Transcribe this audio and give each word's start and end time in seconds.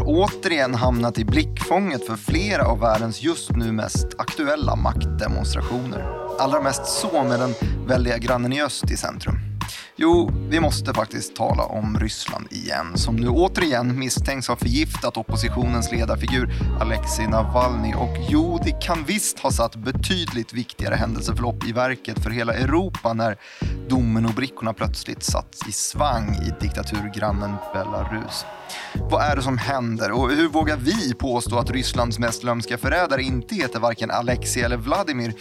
Har 0.00 0.08
återigen 0.08 0.74
hamnat 0.74 1.18
i 1.18 1.24
blickfånget 1.24 2.06
för 2.06 2.16
flera 2.16 2.66
av 2.66 2.80
världens 2.80 3.22
just 3.22 3.50
nu 3.50 3.72
mest 3.72 4.06
aktuella 4.18 4.76
maktdemonstrationer. 4.76 6.04
Allra 6.38 6.60
mest 6.60 6.86
så 6.86 7.24
med 7.24 7.40
den 7.40 7.54
väldiga 7.86 8.18
grannen 8.18 8.52
i 8.52 8.62
öst 8.62 8.90
i 8.90 8.96
centrum. 8.96 9.34
Jo, 9.96 10.30
vi 10.48 10.60
måste 10.60 10.94
faktiskt 10.94 11.36
tala 11.36 11.62
om 11.62 11.98
Ryssland 12.00 12.46
igen, 12.50 12.86
som 12.94 13.16
nu 13.16 13.28
återigen 13.28 13.98
misstänks 13.98 14.48
ha 14.48 14.56
förgiftat 14.56 15.16
oppositionens 15.16 15.92
ledarfigur 15.92 16.52
Alexej 16.80 17.26
Navalny. 17.26 17.94
Och 17.94 18.16
jo, 18.28 18.60
det 18.64 18.82
kan 18.82 19.04
visst 19.04 19.38
ha 19.38 19.50
satt 19.50 19.76
betydligt 19.76 20.52
viktigare 20.52 20.94
händelseförlopp 20.94 21.68
i 21.68 21.72
verket 21.72 22.22
för 22.22 22.30
hela 22.30 22.54
Europa 22.54 23.12
när 23.12 23.36
dominobrickorna 23.90 24.72
plötsligt 24.72 25.22
satt 25.22 25.68
i 25.68 25.72
svang 25.72 26.34
i 26.34 26.54
diktaturgrannen 26.60 27.54
Belarus. 27.72 28.44
Vad 28.94 29.22
är 29.22 29.36
det 29.36 29.42
som 29.42 29.58
händer 29.58 30.10
och 30.10 30.30
hur 30.30 30.48
vågar 30.48 30.76
vi 30.76 31.14
påstå 31.14 31.58
att 31.58 31.70
Rysslands 31.70 32.18
mest 32.18 32.44
lömska 32.44 32.78
förrädare 32.78 33.22
inte 33.22 33.54
heter 33.54 33.80
varken 33.80 34.10
Alexei 34.10 34.62
eller 34.62 34.76
Vladimir? 34.76 35.34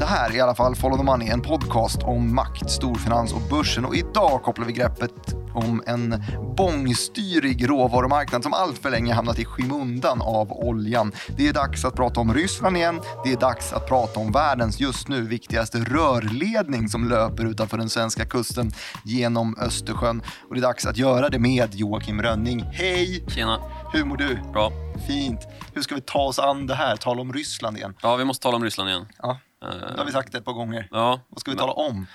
Det 0.00 0.06
här 0.06 0.30
är 0.30 0.34
i 0.34 0.40
alla 0.40 0.54
fall 0.54 0.76
Follow 0.76 0.98
the 0.98 1.04
Money, 1.04 1.28
en 1.28 1.42
podcast 1.42 2.02
om 2.02 2.34
makt, 2.34 2.70
storfinans 2.70 3.32
och 3.32 3.40
börsen. 3.50 3.84
Och 3.84 3.96
idag 3.96 4.42
kopplar 4.42 4.66
vi 4.66 4.72
greppet 4.72 5.34
om 5.54 5.82
en 5.86 6.24
bångstyrig 6.56 7.68
råvarumarknad 7.68 8.42
som 8.42 8.54
allt 8.54 8.78
för 8.78 8.90
länge 8.90 9.14
hamnat 9.14 9.38
i 9.38 9.44
skymundan 9.44 10.22
av 10.22 10.52
oljan. 10.52 11.12
Det 11.36 11.48
är 11.48 11.52
dags 11.52 11.84
att 11.84 11.94
prata 11.94 12.20
om 12.20 12.34
Ryssland 12.34 12.76
igen. 12.76 13.00
Det 13.24 13.32
är 13.32 13.36
dags 13.36 13.72
att 13.72 13.88
prata 13.88 14.20
om 14.20 14.32
världens 14.32 14.80
just 14.80 15.08
nu 15.08 15.20
viktigaste 15.20 15.78
rörledning 15.78 16.88
som 16.88 17.08
löper 17.08 17.44
utanför 17.44 17.78
den 17.78 17.88
svenska 17.88 18.24
kusten 18.24 18.72
genom 19.04 19.56
Östersjön. 19.58 20.22
Och 20.48 20.54
det 20.54 20.60
är 20.60 20.62
dags 20.62 20.86
att 20.86 20.96
göra 20.96 21.28
det 21.28 21.38
med 21.38 21.74
Joakim 21.74 22.22
Rönning. 22.22 22.62
Hej! 22.72 23.24
Tjena. 23.28 23.58
Hur 23.92 24.04
mår 24.04 24.16
du? 24.16 24.38
Bra. 24.52 24.72
Fint. 25.06 25.40
Hur 25.74 25.82
ska 25.82 25.94
vi 25.94 26.00
ta 26.00 26.22
oss 26.22 26.38
an 26.38 26.66
det 26.66 26.74
här? 26.74 26.96
Tala 26.96 27.20
om 27.20 27.32
Ryssland 27.32 27.76
igen. 27.76 27.94
Ja, 28.02 28.16
vi 28.16 28.24
måste 28.24 28.42
tala 28.42 28.56
om 28.56 28.64
Ryssland 28.64 28.90
igen. 28.90 29.06
Ja, 29.18 29.38
det 29.60 29.94
har 29.98 30.04
vi 30.04 30.12
sagt 30.12 30.34
ett 30.34 30.44
par 30.44 30.52
gånger. 30.52 30.88
Ja. 30.90 31.20
Vad 31.28 31.40
ska 31.40 31.50
vi 31.50 31.54
men, 31.56 31.60
tala 31.66 31.72
om? 31.72 32.06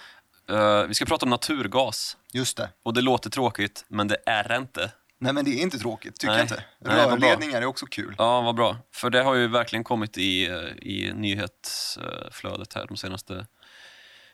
eh, 0.49 0.83
vi 0.87 0.93
ska 0.93 1.05
prata 1.05 1.25
om 1.25 1.29
naturgas. 1.29 2.17
Just 2.33 2.57
det. 2.57 2.69
Och 2.83 2.93
det 2.93 3.01
låter 3.01 3.29
tråkigt, 3.29 3.85
men 3.87 4.07
det 4.07 4.17
är 4.25 4.43
det 4.47 4.55
inte. 4.55 4.91
Nej 5.19 5.33
men 5.33 5.45
det 5.45 5.51
är 5.51 5.61
inte 5.61 5.77
tråkigt, 5.79 6.19
tycker 6.19 6.33
Nej. 6.33 6.37
jag 6.37 6.43
inte. 6.45 6.63
Rörledningar 6.95 7.61
är 7.61 7.65
också 7.65 7.85
kul. 7.85 8.15
Ja, 8.17 8.41
vad 8.41 8.55
bra. 8.55 8.77
För 8.93 9.09
det 9.09 9.21
har 9.23 9.35
ju 9.35 9.47
verkligen 9.47 9.83
kommit 9.83 10.17
i, 10.17 10.45
eh, 10.47 10.55
i 10.81 11.11
nyhetsflödet 11.15 12.73
här 12.73 12.85
de 12.87 12.97
senaste 12.97 13.47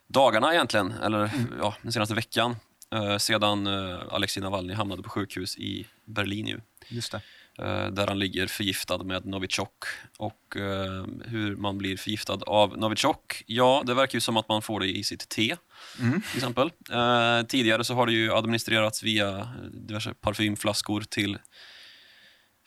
dagarna 0.07 0.53
egentligen, 0.53 0.91
eller 0.91 1.17
Mm. 1.19 1.53
ja, 1.61 1.75
den 1.81 1.91
senaste 1.91 2.15
veckan. 2.15 2.55
eh, 2.93 3.17
sedan 3.17 3.67
uh, 3.67 3.99
Alexej 4.11 4.43
Navalny 4.43 4.73
hamnade 4.73 5.03
på 5.03 5.09
sjukhus 5.09 5.57
i 5.57 5.87
Berlin 6.05 6.47
ju. 6.47 6.59
Just 6.87 7.11
det. 7.11 7.21
Eh, 7.61 7.87
där 7.87 8.07
han 8.07 8.19
ligger 8.19 8.47
förgiftad 8.47 9.03
med 9.03 9.25
Novichok. 9.25 9.83
Och 10.17 10.57
eh, 10.57 11.05
hur 11.25 11.55
man 11.55 11.77
blir 11.77 11.97
förgiftad 11.97 12.39
av 12.47 12.77
Novichok, 12.77 13.43
ja, 13.47 13.83
det 13.85 13.93
verkar 13.93 14.15
ju 14.15 14.21
som 14.21 14.37
att 14.37 14.49
man 14.49 14.61
får 14.61 14.79
det 14.79 14.87
i 14.87 15.03
sitt 15.03 15.29
te, 15.29 15.55
Mm. 15.99 16.21
till 16.21 16.37
exempel. 16.37 16.71
Eh, 16.91 17.41
tidigare 17.47 17.83
så 17.83 17.93
har 17.93 18.05
det 18.05 18.13
ju 18.13 18.33
administrerats 18.33 19.03
via 19.03 19.49
diverse 19.73 20.13
parfymflaskor 20.13 21.01
till 21.01 21.37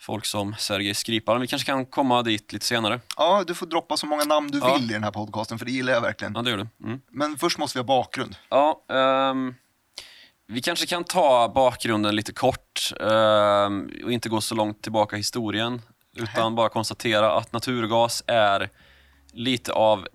folk 0.01 0.25
som 0.25 0.55
Sergej 0.59 0.93
Skripal. 0.93 1.39
Vi 1.39 1.47
kanske 1.47 1.65
kan 1.65 1.85
komma 1.85 2.21
dit 2.23 2.53
lite 2.53 2.65
senare. 2.65 2.99
Ja, 3.17 3.43
du 3.47 3.53
får 3.55 3.65
droppa 3.65 3.97
så 3.97 4.05
många 4.05 4.23
namn 4.23 4.51
du 4.51 4.57
Ja. 4.57 4.75
vill 4.77 4.89
i 4.91 4.93
den 4.93 5.03
här 5.03 5.11
podcasten, 5.11 5.59
för 5.59 5.65
det 5.65 5.71
gillar 5.71 5.93
jag 5.93 6.01
verkligen. 6.01 6.33
Ja, 6.35 6.41
det 6.41 6.49
gör 6.49 6.57
du. 6.57 6.67
Mm. 6.87 7.01
Men 7.11 7.37
först 7.37 7.57
måste 7.57 7.77
vi 7.77 7.79
ha 7.79 7.87
bakgrund. 7.87 8.35
Ja, 8.49 8.85
ehm, 8.89 9.55
vi 10.47 10.61
kanske 10.61 10.85
kan 10.85 11.03
ta 11.03 11.51
bakgrunden 11.55 12.15
lite 12.15 12.33
kort 12.33 12.93
ehm, 12.99 13.91
och 14.03 14.11
inte 14.11 14.29
gå 14.29 14.41
så 14.41 14.55
långt 14.55 14.81
tillbaka 14.81 15.15
i 15.15 15.19
historien. 15.19 15.81
Utan 16.17 16.55
bara 16.55 16.69
konstatera 16.69 17.31
att 17.31 17.53
naturgas 17.53 18.23
är 18.27 18.69
lite 19.33 19.73
av 19.73 20.07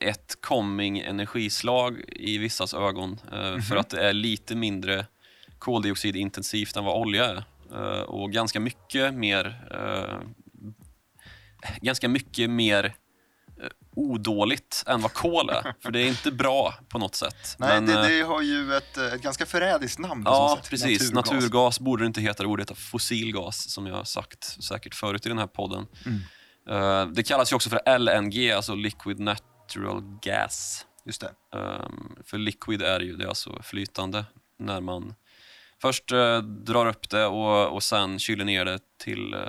ett 0.00 0.38
coming 0.40 0.98
energislag 0.98 2.00
i 2.08 2.38
vissas 2.38 2.74
ögon. 2.74 3.20
eh, 3.32 3.58
För 3.58 3.76
att 3.76 3.90
det 3.90 4.08
är 4.08 4.12
lite 4.12 4.56
mindre 4.56 5.06
koldioxidintensivt 5.58 6.76
än 6.76 6.84
vad 6.84 7.00
olja 7.00 7.24
är. 7.24 7.44
Eh, 7.72 8.00
och 8.00 8.32
ganska 8.32 8.60
mycket 8.60 9.14
mer 9.14 9.68
eh, 9.70 10.18
ganska 11.80 12.08
mycket 12.08 12.50
mer 12.50 12.94
odåligt 13.96 14.84
än 14.86 15.00
vad 15.00 15.12
kol 15.12 15.50
är. 15.50 15.74
För 15.82 15.90
det 15.90 16.00
är 16.00 16.08
inte 16.08 16.30
bra 16.30 16.74
på 16.88 16.98
något 16.98 17.14
sätt. 17.14 17.56
Nej, 17.58 17.80
Men, 17.80 17.86
det, 17.86 18.00
eh, 18.00 18.08
det 18.08 18.22
har 18.22 18.42
ju 18.42 18.74
ett, 18.74 18.96
ett 18.96 19.22
ganska 19.22 19.46
förrädiskt 19.46 19.98
namn 19.98 20.22
Ja, 20.26 20.58
precis. 20.70 21.12
Naturgas. 21.12 21.80
borde 21.80 22.02
det 22.02 22.06
inte 22.06 22.20
heta, 22.20 22.42
det 22.42 22.48
borde 22.48 22.62
heta 22.62 22.74
fossilgas 22.74 23.70
som 23.70 23.86
jag 23.86 23.94
har 23.94 24.04
sagt 24.04 24.64
säkert 24.64 24.94
förut 24.94 25.26
i 25.26 25.28
den 25.28 25.38
här 25.38 25.46
podden. 25.46 25.86
Mm. 26.06 26.20
Eh, 26.70 27.12
det 27.12 27.22
kallas 27.22 27.52
ju 27.52 27.56
också 27.56 27.70
för 27.70 27.98
LNG, 27.98 28.50
alltså 28.50 28.74
liquid 28.74 29.20
natural 29.20 30.02
gas. 30.22 30.86
Just 31.04 31.20
det. 31.20 31.58
Um, 31.58 32.16
för 32.24 32.38
liquid 32.38 32.82
är 32.82 33.00
ju 33.00 33.16
det 33.16 33.24
är 33.24 33.28
alltså 33.28 33.62
flytande 33.62 34.24
när 34.58 34.80
man 34.80 35.14
först 35.82 36.12
eh, 36.12 36.38
drar 36.42 36.86
upp 36.86 37.10
det 37.10 37.26
och, 37.26 37.72
och 37.74 37.82
sen 37.82 38.18
kyler 38.18 38.44
ner 38.44 38.64
det 38.64 38.78
till 38.98 39.34
eh, 39.34 39.40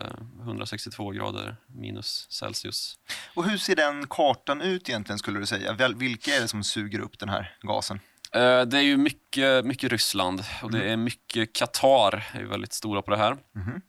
162 0.41 1.11
grader 1.11 1.55
minus 1.67 2.27
Celsius. 2.29 2.95
Och 3.33 3.45
hur 3.49 3.57
ser 3.57 3.75
den 3.75 4.07
kartan 4.07 4.61
ut 4.61 4.89
egentligen, 4.89 5.19
skulle 5.19 5.39
du 5.39 5.45
säga? 5.45 5.73
Väl, 5.73 5.95
vilka 5.95 6.35
är 6.35 6.41
det 6.41 6.47
som 6.47 6.63
suger 6.63 6.99
upp 6.99 7.19
den 7.19 7.29
här 7.29 7.57
gasen? 7.61 7.99
Eh, 8.33 8.61
det 8.61 8.77
är 8.77 8.81
ju 8.81 8.97
mycket, 8.97 9.65
mycket 9.65 9.91
Ryssland 9.91 10.43
och 10.63 10.69
Mm. 10.69 10.81
det 10.81 10.91
är 10.91 10.97
mycket 10.97 11.53
Qatar, 11.53 12.27
är 12.33 12.39
ju 12.39 12.47
väldigt 12.47 12.73
stora 12.73 13.01
på 13.01 13.11
det 13.11 13.17
här. 13.17 13.37
Mhm. 13.55 13.81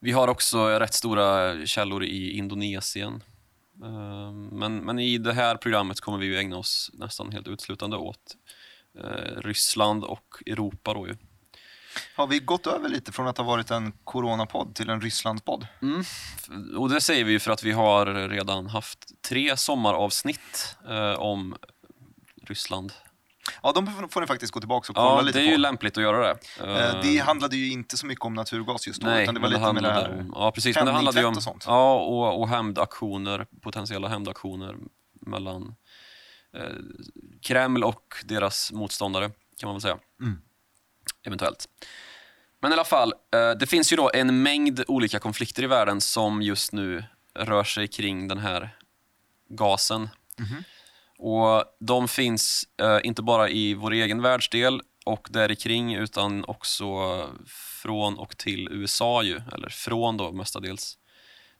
Vi 0.00 0.12
har 0.12 0.28
också 0.28 0.66
rätt 0.68 0.94
stora 0.94 1.56
källor 1.66 2.04
i 2.04 2.30
Indonesien. 2.30 3.22
Eh, 3.84 4.32
Men, 4.32 4.76
men 4.76 4.98
i 4.98 5.18
det 5.18 5.32
här 5.32 5.56
programmet 5.56 6.00
kommer 6.00 6.18
vi 6.18 6.26
ju 6.26 6.36
ägna 6.38 6.56
oss 6.56 6.90
nästan 6.94 7.32
helt 7.32 7.48
uteslutande 7.48 7.96
åt 7.96 8.36
Ryssland 9.36 10.04
och 10.04 10.24
Europa. 10.46 10.94
Då 10.94 11.06
ju. 11.08 11.16
Har 12.16 12.26
vi 12.26 12.38
gått 12.38 12.66
över 12.66 12.88
lite 12.88 13.12
från 13.12 13.26
att 13.28 13.38
ha 13.38 13.44
varit 13.44 13.70
en 13.70 13.92
coronapodd 14.04 14.74
till 14.74 14.90
en 14.90 15.00
Rysslandpodd? 15.00 15.66
Och 16.78 16.88
det 16.90 17.00
säger 17.00 17.24
vi 17.24 17.32
ju 17.32 17.38
för 17.40 17.50
att 17.50 17.62
vi 17.62 17.72
har 17.72 18.06
redan 18.28 18.66
haft 18.66 19.22
tre 19.28 19.56
sommaravsnitt 19.56 20.76
eh, 20.88 21.12
om 21.12 21.56
Ryssland. 22.46 22.92
Ja, 23.62 23.72
de 23.72 24.08
får 24.10 24.20
ni 24.20 24.26
faktiskt 24.26 24.52
gå 24.52 24.60
tillbaka 24.60 24.92
och 24.92 24.96
kolla 24.96 25.08
Ja, 25.08 25.20
lite 25.20 25.38
det 25.38 25.44
är 25.44 25.46
på. 25.46 25.52
ju 25.52 25.58
lämpligt 25.58 25.96
att 25.96 26.02
göra 26.02 26.18
det. 26.26 26.38
Eh, 26.60 27.00
Det 27.02 27.18
handlade 27.18 27.56
ju 27.56 27.72
inte 27.72 27.96
så 27.96 28.06
mycket 28.06 28.24
om 28.24 28.34
naturgas 28.34 28.86
just 28.86 29.00
då, 29.00 29.06
Nej, 29.06 29.22
utan 29.22 29.34
det 29.34 29.40
var 29.40 29.48
lite 29.48 29.72
med 29.72 29.82
det 29.82 29.92
här. 29.92 30.18
om, 30.20 30.32
ja, 30.34 30.52
precis, 30.52 30.76
men 30.76 30.86
det 30.86 30.92
handlade 30.92 31.20
ju 31.20 31.26
om 31.26 31.36
och 31.36 31.42
sånt. 31.42 31.64
Ja, 31.66 31.94
och, 31.94 32.40
och 32.40 32.48
hämndaktioner, 32.48 33.46
potentiella 33.62 34.08
hämndaktioner 34.08 34.76
mellan 35.26 35.74
eh, 36.54 36.76
Kreml 37.42 37.84
och 37.84 38.14
deras 38.24 38.72
motståndare, 38.72 39.30
kan 39.58 39.66
man 39.66 39.74
väl 39.74 39.82
säga. 39.82 39.98
Mm. 40.20 40.38
Eventuellt. 41.26 41.68
Men 42.60 42.70
i 42.70 42.74
alla 42.74 42.84
fall, 42.84 43.12
eh, 43.34 43.50
det 43.50 43.66
finns 43.66 43.92
ju 43.92 43.96
då 43.96 44.10
en 44.14 44.42
mängd 44.42 44.84
olika 44.88 45.18
konflikter 45.18 45.62
i 45.62 45.66
världen 45.66 46.00
som 46.00 46.42
just 46.42 46.72
nu 46.72 47.04
rör 47.34 47.64
sig 47.64 47.88
kring 47.88 48.28
den 48.28 48.38
här 48.38 48.76
gasen. 49.48 50.08
Mhm. 50.38 50.64
Och 51.18 51.64
de 51.80 52.08
finns 52.08 52.68
eh, 52.82 52.98
inte 53.02 53.22
bara 53.22 53.48
i 53.48 53.74
vår 53.74 53.92
egen 53.92 54.22
världsdel 54.22 54.80
och 55.04 55.28
där 55.30 55.54
kring 55.54 55.94
utan 55.94 56.44
också 56.44 56.86
från 57.82 58.18
och 58.18 58.38
till 58.38 58.68
USA 58.70 59.22
ju, 59.22 59.40
eller 59.52 59.68
från 59.68 60.16
då 60.16 60.32
mestadels. 60.32 60.98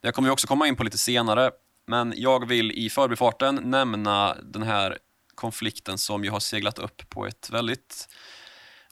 Det 0.00 0.12
kommer 0.12 0.28
vi 0.28 0.32
också 0.32 0.46
komma 0.46 0.66
in 0.66 0.76
på 0.76 0.84
lite 0.84 0.98
senare, 0.98 1.50
men 1.86 2.14
jag 2.16 2.48
vill 2.48 2.72
i 2.72 2.90
förbifarten 2.90 3.54
nämna 3.64 4.36
den 4.42 4.62
här 4.62 4.98
konflikten 5.34 5.98
som 5.98 6.24
ju 6.24 6.30
har 6.30 6.40
seglat 6.40 6.78
upp 6.78 7.08
på 7.08 7.26
ett 7.26 7.50
väldigt 7.52 8.08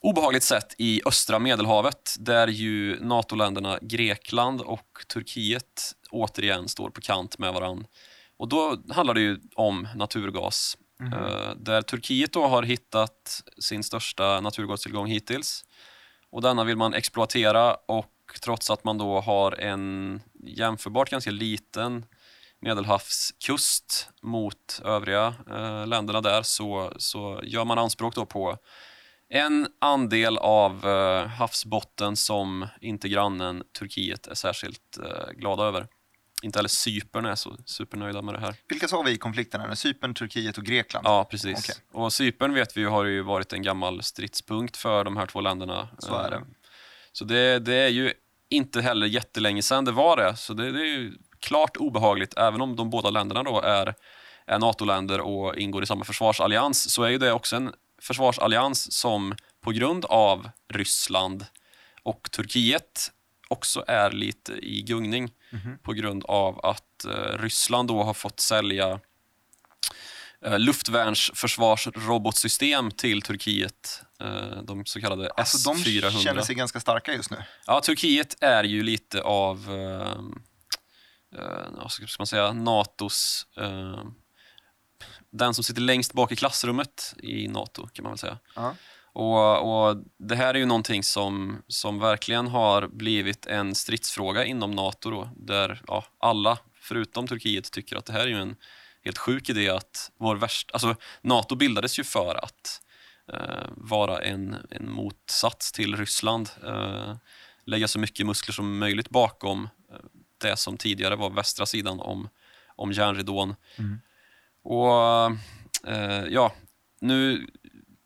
obehagligt 0.01 0.43
sätt 0.43 0.75
i 0.79 1.01
östra 1.07 1.39
Medelhavet 1.39 2.17
där 2.19 2.49
ju 2.49 3.01
NATO-länderna 3.01 3.79
Grekland 3.83 4.61
och 4.61 5.05
Turkiet 5.13 5.93
återigen 6.11 6.69
står 6.69 6.91
på 6.91 7.01
kant 7.01 7.39
med 7.39 7.53
varann. 7.55 7.87
Och 8.37 8.49
då 8.49 8.83
handlar 8.91 9.15
det 9.15 9.21
ju 9.21 9.39
om 9.55 9.89
naturgas. 9.97 10.77
eh, 11.13 11.55
Där 11.57 11.83
Turkiet 11.83 12.33
då 12.33 12.47
har 12.47 12.63
hittat 12.63 13.43
sin 13.59 13.83
största 13.85 14.41
naturgastillgång 14.41 15.07
hittills. 15.07 15.65
Och 16.31 16.43
denna 16.43 16.65
vill 16.65 16.77
man 16.77 16.95
exploatera 16.95 17.75
och 17.75 18.13
trots 18.43 18.71
att 18.71 18.85
man 18.85 18.99
då 18.99 19.21
har 19.21 19.53
en 19.53 20.21
jämförbart 20.45 21.11
ganska 21.11 21.31
liten 21.31 22.05
medelhavskust 22.61 24.09
mot 24.23 24.81
övriga 24.85 25.35
eh, 25.51 25.87
länderna 25.87 26.21
där 26.21 26.43
så, 26.43 26.93
så 26.97 27.41
gör 27.43 27.65
man 27.65 27.79
anspråk 27.79 28.15
då 28.15 28.27
på 28.27 28.59
en 29.29 29.67
andel 29.79 30.39
av 30.39 30.87
eh, 30.89 31.27
havsbotten 31.27 32.17
som 32.17 32.67
inte 32.81 33.09
grannen 33.09 33.62
Turkiet 33.79 34.27
är 34.27 34.35
särskilt 34.35 34.99
eh, 35.05 35.33
glada 35.33 35.62
över. 35.65 35.87
Inte 36.43 36.59
heller 36.59 36.69
Cypern 36.69 37.25
är 37.27 37.35
så 37.35 37.57
supernöjda 37.65 38.23
med 38.23 38.35
det 38.35 38.41
här. 38.41 38.55
Vilka 38.69 38.89
sa 38.89 39.03
vi 39.03 39.11
i 39.11 39.19
konflikten? 39.19 39.61
här? 39.61 39.75
Cypern, 39.75 40.15
Turkiet 40.15 40.59
och 40.59 40.65
Grekland? 40.65 41.07
Ja, 41.07 41.25
precis. 41.31 41.59
Okej. 41.59 42.03
Och 42.03 42.12
Cypern 42.12 42.55
vet 42.55 42.77
vi 42.77 42.81
ju 42.81 42.89
har 42.89 43.05
ju 43.05 43.23
varit 43.23 43.53
en 43.53 43.62
gammal 43.62 44.03
stridspunkt 44.03 44.77
för 44.77 45.05
de 45.05 45.17
här 45.17 45.27
två 45.27 45.41
länderna. 45.41 45.89
Så 45.99 46.15
är 46.15 46.31
det. 46.31 46.37
Eh, 46.37 46.43
Så 47.12 47.25
det, 47.25 47.59
det 47.59 47.75
är 47.75 47.89
ju 47.89 48.12
inte 48.49 48.81
heller 48.81 49.07
jättelänge 49.07 49.62
sedan 49.62 49.85
det 49.85 49.93
var 49.93 50.17
det. 50.17 50.37
Så 50.37 50.55
det, 50.55 50.73
det 50.73 50.81
är 50.81 50.85
ju 50.99 51.12
klart 51.41 51.77
obehagligt, 51.77 52.35
även 52.37 52.61
om 52.61 52.77
de 52.77 52.91
båda 52.91 53.11
länderna 53.11 53.43
då 53.43 53.61
är, 53.61 53.95
är 54.47 54.59
NATO-länder 54.59 55.21
och 55.21 55.57
ingår 55.57 55.83
i 55.83 55.87
samma 55.87 56.05
försvarsallians, 56.05 56.91
så 56.93 57.03
är 57.03 57.09
ju 57.09 57.19
det 57.19 57.33
också 57.33 57.57
en 57.57 57.73
försvarsallians 58.03 58.93
som 58.93 59.35
på 59.61 59.71
grund 59.71 60.05
av 60.05 60.51
Ryssland 60.73 61.47
och 62.03 62.29
Turkiet 62.33 63.11
också 63.49 63.85
är 63.87 64.11
lite 64.11 64.53
i 64.53 64.83
gungning 64.83 65.31
Mhm. 65.53 65.79
på 65.83 65.93
grund 65.93 66.25
av 66.25 66.67
att 66.67 67.05
eh, 67.05 67.39
Ryssland 67.39 67.89
då 67.89 68.03
har 68.03 68.15
fått 68.15 68.41
sälja 68.41 69.01
eh, 70.47 70.59
luftvärnsförsvarsrobotsystem 70.59 72.91
till 72.91 73.23
Turkiet. 73.23 74.03
Eh, 74.21 74.63
de 74.63 74.87
så 74.87 75.01
kallade 75.01 75.31
Alltså, 75.31 75.71
de 75.73 75.77
S-400. 75.81 76.23
känner 76.23 76.43
sig 76.43 76.55
ganska 76.55 76.81
starka 76.81 77.13
just 77.13 77.31
nu. 77.31 77.37
Ja, 77.67 77.81
Turkiet 77.81 78.37
är 78.41 78.65
ju 78.65 78.83
lite 78.83 79.23
av, 79.23 79.67
eh, 81.37 81.71
vad 81.73 81.93
ska 81.93 82.06
man 82.19 82.27
säga, 82.27 82.53
Natos... 82.53 83.47
Eh, 83.56 84.05
den 85.31 85.55
som 85.55 85.65
sitter 85.65 85.81
längst 85.81 86.12
bak 86.12 86.32
i 86.32 86.37
klassrummet 86.37 87.15
i 87.23 87.49
Nato, 87.49 87.87
kan 87.87 88.03
man 88.03 88.12
väl 88.12 88.19
säga. 88.19 88.38
Ja. 88.55 88.75
Och, 89.12 89.88
och 89.91 89.97
Det 90.19 90.37
här 90.37 90.55
är 90.55 90.59
ju 90.59 90.67
någonting 90.67 91.03
som, 91.03 91.62
som 91.69 91.99
verkligen 91.99 92.47
har 92.47 92.88
blivit 92.88 93.47
en 93.47 93.75
stridsfråga 93.75 94.44
inom 94.44 94.71
Nato, 94.71 95.11
då, 95.11 95.31
där 95.37 95.82
ja, 95.87 96.05
alla, 96.19 96.59
förutom 96.75 97.27
Turkiet, 97.27 97.73
tycker 97.73 97.97
att 97.97 98.06
det 98.06 98.12
här 98.12 98.21
är 98.21 98.26
ju 98.26 98.41
en 98.41 98.56
helt 99.05 99.19
sjuk 99.19 99.49
idé 99.49 99.69
att 99.69 100.11
vår 100.19 100.37
värsta... 100.37 100.73
Alltså, 100.73 100.97
Nato 101.23 101.55
bildades 101.55 101.99
ju 101.99 102.05
för 102.05 102.44
att 102.44 102.81
eh, 103.33 103.69
vara 103.76 104.23
en, 104.23 104.56
en 104.71 104.91
motsats 104.91 105.73
till 105.73 105.97
Ryssland. 105.97 106.50
Eh, 106.65 107.15
lägga 107.67 107.88
så 107.88 107.99
mycket 107.99 108.26
muskler 108.26 108.53
som 108.53 108.79
möjligt 108.79 109.11
bakom 109.11 109.69
det 110.41 110.57
som 110.57 110.77
tidigare 110.77 111.17
var 111.17 111.31
västra 111.31 111.67
sidan 111.67 112.01
om, 112.01 112.29
om 112.77 112.93
järnridån. 112.93 113.55
Mm. 113.77 114.01
Och 114.63 114.93
eh, 115.93 116.25
ja, 116.29 116.55
nu 117.01 117.47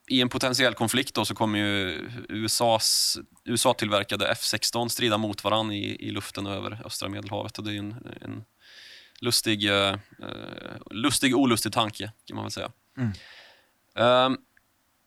i 0.08 0.20
en 0.20 0.28
potentiell 0.28 0.74
konflikt 0.74 1.14
då 1.14 1.24
så 1.24 1.34
kommer 1.34 1.58
ju 1.58 2.08
USAs, 2.28 3.18
USA-tillverkade 3.44 4.32
F16 4.32 4.88
strida 4.88 5.18
mot 5.18 5.44
varann 5.44 5.72
i, 5.72 5.96
i 6.00 6.10
luften 6.10 6.46
över 6.46 6.80
östra 6.84 7.08
medelhavet. 7.08 7.58
Och 7.58 7.64
det 7.64 7.74
är 7.74 7.78
en, 7.78 8.16
en 8.20 8.44
lustig, 9.20 9.64
eh, 9.68 9.92
eh, 10.22 10.76
lustig, 10.90 11.36
olustig 11.36 11.72
tanke 11.72 12.12
kan 12.24 12.34
man 12.34 12.44
väl 12.44 12.52
säga. 12.52 12.70
Mm. 12.98 13.12
Ehm, 13.96 14.38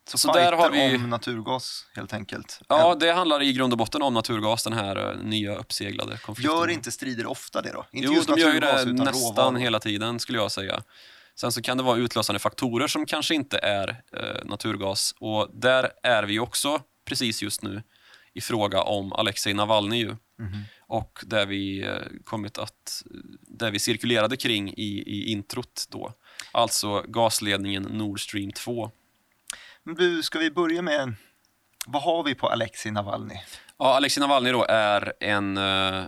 Så, 0.08 0.18
Så 0.18 0.32
där 0.34 0.52
har 0.52 0.70
vi- 0.72 0.96
om 0.96 1.10
naturgas 1.10 1.86
helt 1.96 2.14
enkelt. 2.14 2.60
ja, 2.68 2.96
det 2.96 3.12
handlar 3.12 3.42
i 3.42 3.54
grund 3.54 3.74
och 3.74 3.78
botten 3.80 4.02
om 4.02 4.14
naturgas, 4.14 4.64
den 4.64 4.74
här 4.74 5.12
eh, 5.12 5.18
nya 5.24 5.56
uppseglade 5.56 6.18
konflikten. 6.18 6.56
Gör 6.56 6.68
inte 6.68 6.92
strider 6.92 7.26
ofta 7.26 7.62
det 7.62 7.72
då? 7.72 7.86
Inte 7.92 8.08
Jo, 8.14 8.22
de 8.28 8.40
gör 8.42 8.54
ju 8.54 8.60
det 8.60 8.86
nästan 8.86 9.08
råvaror. 9.08 9.58
hela 9.58 9.80
tiden 9.80 10.20
skulle 10.20 10.38
jag 10.38 10.52
säga. 10.52 10.84
Sen 11.36 11.52
så 11.52 11.62
kan 11.62 11.78
det 11.78 11.84
vara 11.84 11.98
utlösande 11.98 12.40
faktorer 12.40 12.88
som 12.88 13.06
kanske 13.06 13.36
inte 13.36 13.58
är 13.58 13.88
eh, 14.14 14.46
naturgas. 14.46 15.16
Och 15.20 15.50
där 15.54 15.92
är 16.04 16.24
vi 16.24 16.40
också 16.40 16.82
precis 17.06 17.42
just 17.42 17.62
nu 17.64 17.84
i 18.34 18.42
fråga 18.42 18.82
om 18.82 19.14
Alexej 19.14 19.54
Navalny 19.54 19.98
ju. 19.98 20.16
Mhm. 20.40 20.64
Och 20.88 21.20
där 21.26 21.46
vi 21.46 21.82
eh, 21.84 21.94
kommit 22.24 22.58
att, 22.58 23.04
där 23.42 23.72
vi 23.72 23.80
cirkulerade 23.80 24.38
kring 24.38 24.70
i, 24.74 25.04
i 25.08 25.32
introt 25.32 25.86
då. 25.90 26.14
Alltså 26.52 27.02
gasledningen 27.08 27.84
Nord 27.84 28.24
Stream 28.24 28.52
2. 28.52 28.92
Du, 29.96 30.24
ska 30.24 30.40
vi 30.40 30.52
börja 30.52 30.82
med, 30.82 31.14
vad 31.86 32.04
har 32.04 32.24
vi 32.24 32.36
på 32.36 32.48
Alexej 32.48 32.92
Navalny? 32.92 33.36
Ja, 33.80 33.96
Alexej 33.96 34.22
Navalny 34.22 34.52
då 34.52 34.66
är 34.70 35.14
en... 35.20 35.58
Eh, 35.58 36.04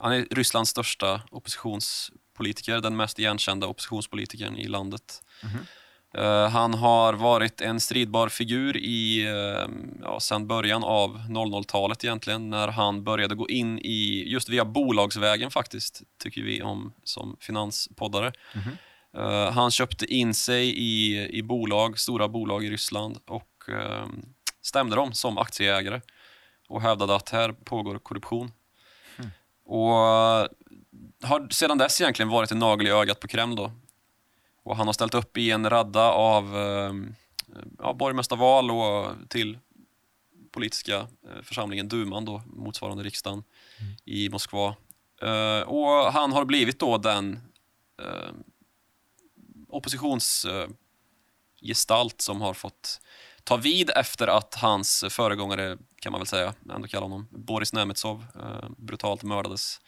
han 0.00 0.12
är 0.12 0.34
Rysslands 0.34 0.70
största 0.70 1.22
oppositionspolitiker, 1.30 2.80
den 2.80 2.96
mest 2.96 3.18
igenkända 3.18 3.66
oppositionspolitikern 3.66 4.56
i 4.56 4.68
landet. 4.68 5.22
Mhm. 5.42 5.66
Eh, 6.14 6.48
han 6.48 6.74
har 6.74 7.12
varit 7.12 7.60
en 7.60 7.80
stridbar 7.80 8.28
figur 8.28 8.76
i, 8.76 9.26
eh, 9.26 9.68
ja, 10.02 10.20
sedan 10.20 10.46
början 10.46 10.84
av 10.84 11.18
00-talet 11.28 12.04
egentligen, 12.04 12.50
när 12.50 12.68
han 12.68 13.04
började 13.04 13.34
gå 13.34 13.48
in 13.48 13.78
i, 13.78 14.24
just 14.26 14.48
via 14.48 14.64
bolagsvägen 14.64 15.50
faktiskt, 15.50 16.02
tycker 16.22 16.42
vi 16.42 16.62
om 16.62 16.92
som 17.04 17.36
finanspoddare. 17.40 18.32
Mhm. 18.54 18.76
Eh, 19.16 19.50
han 19.50 19.70
köpte 19.70 20.14
in 20.14 20.34
sig 20.34 20.78
i, 20.78 21.28
i 21.38 21.42
bolag, 21.42 21.98
stora 21.98 22.28
bolag 22.28 22.64
i 22.64 22.70
Ryssland 22.70 23.18
och 23.26 23.68
eh, 23.68 24.06
stämde 24.62 24.96
dem 24.96 25.12
som 25.12 25.38
aktieägare 25.38 26.00
och 26.68 26.82
hävdade 26.82 27.14
att 27.14 27.28
här 27.28 27.52
pågår 27.52 27.98
korruption. 27.98 28.52
Mm. 29.18 29.30
Och 29.64 29.92
eh, 29.92 30.46
har 31.22 31.48
sedan 31.50 31.78
dess 31.78 32.00
egentligen 32.00 32.28
varit 32.28 32.50
en 32.50 32.58
nagel 32.58 32.86
i 32.86 32.90
ögat 32.90 33.20
på 33.20 33.28
Kreml. 33.28 33.56
Då. 33.56 33.72
Och 34.62 34.76
han 34.76 34.86
har 34.86 34.92
ställt 34.92 35.14
upp 35.14 35.36
i 35.36 35.50
en 35.50 35.70
radda 35.70 36.10
av 36.10 36.56
eh, 36.56 36.92
ja, 37.78 37.92
borgmästarval 37.92 38.70
och 38.70 39.12
till 39.28 39.58
politiska 40.52 40.96
eh, 40.96 41.42
församlingen 41.42 41.88
Duman, 41.88 42.24
då, 42.24 42.42
motsvarande 42.46 43.02
riksdagen 43.02 43.42
i 44.04 44.28
Moskva. 44.28 44.74
Och 45.66 46.12
han 46.12 46.32
har 46.32 46.44
blivit 46.44 46.78
då 46.78 46.98
den 46.98 47.40
eh, 48.02 48.30
oppositionsgestalt 49.68 52.20
som 52.20 52.40
har 52.40 52.54
fått 52.54 53.00
ta 53.44 53.56
vid 53.56 53.90
efter 53.90 54.28
att 54.28 54.54
hans 54.54 55.04
föregångare, 55.10 55.78
kan 56.00 56.12
man 56.12 56.20
väl 56.20 56.26
säga, 56.26 56.54
ändå 56.70 56.88
kalla 56.88 57.04
honom, 57.04 57.28
Boris 57.30 57.72
Nemetsov, 57.72 58.26
eh, 58.34 58.68
brutalt 58.78 59.22
mördades 59.22 59.80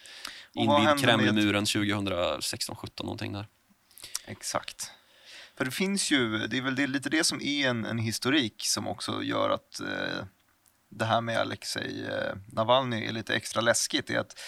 invid 0.54 1.00
Kremlmuren 1.00 1.64
2016-17 1.64 3.02
någonting 3.02 3.32
där. 3.32 3.46
Exakt. 4.26 4.92
För 5.56 5.64
det 5.64 5.70
finns 5.70 6.11
ju, 6.11 6.47
det 6.47 6.58
är 6.58 6.62
väl 6.62 6.75
det, 6.75 6.87
lite 6.87 7.08
det 7.08 7.25
som 7.25 7.40
är 7.42 7.68
en, 7.68 7.85
en 7.85 7.99
historik 7.99 8.62
som 8.66 8.88
också 8.88 9.23
gör 9.23 9.50
att 9.50 9.80
eh, 9.80 10.25
det 10.88 11.04
här 11.04 11.20
med 11.20 11.38
Alexej 11.38 12.06
eh, 12.06 12.37
Navalny 12.52 13.06
är 13.06 13.12
lite 13.12 13.35
extra 13.35 13.61
läskigt. 13.61 14.11
Är 14.11 14.18
att 14.18 14.38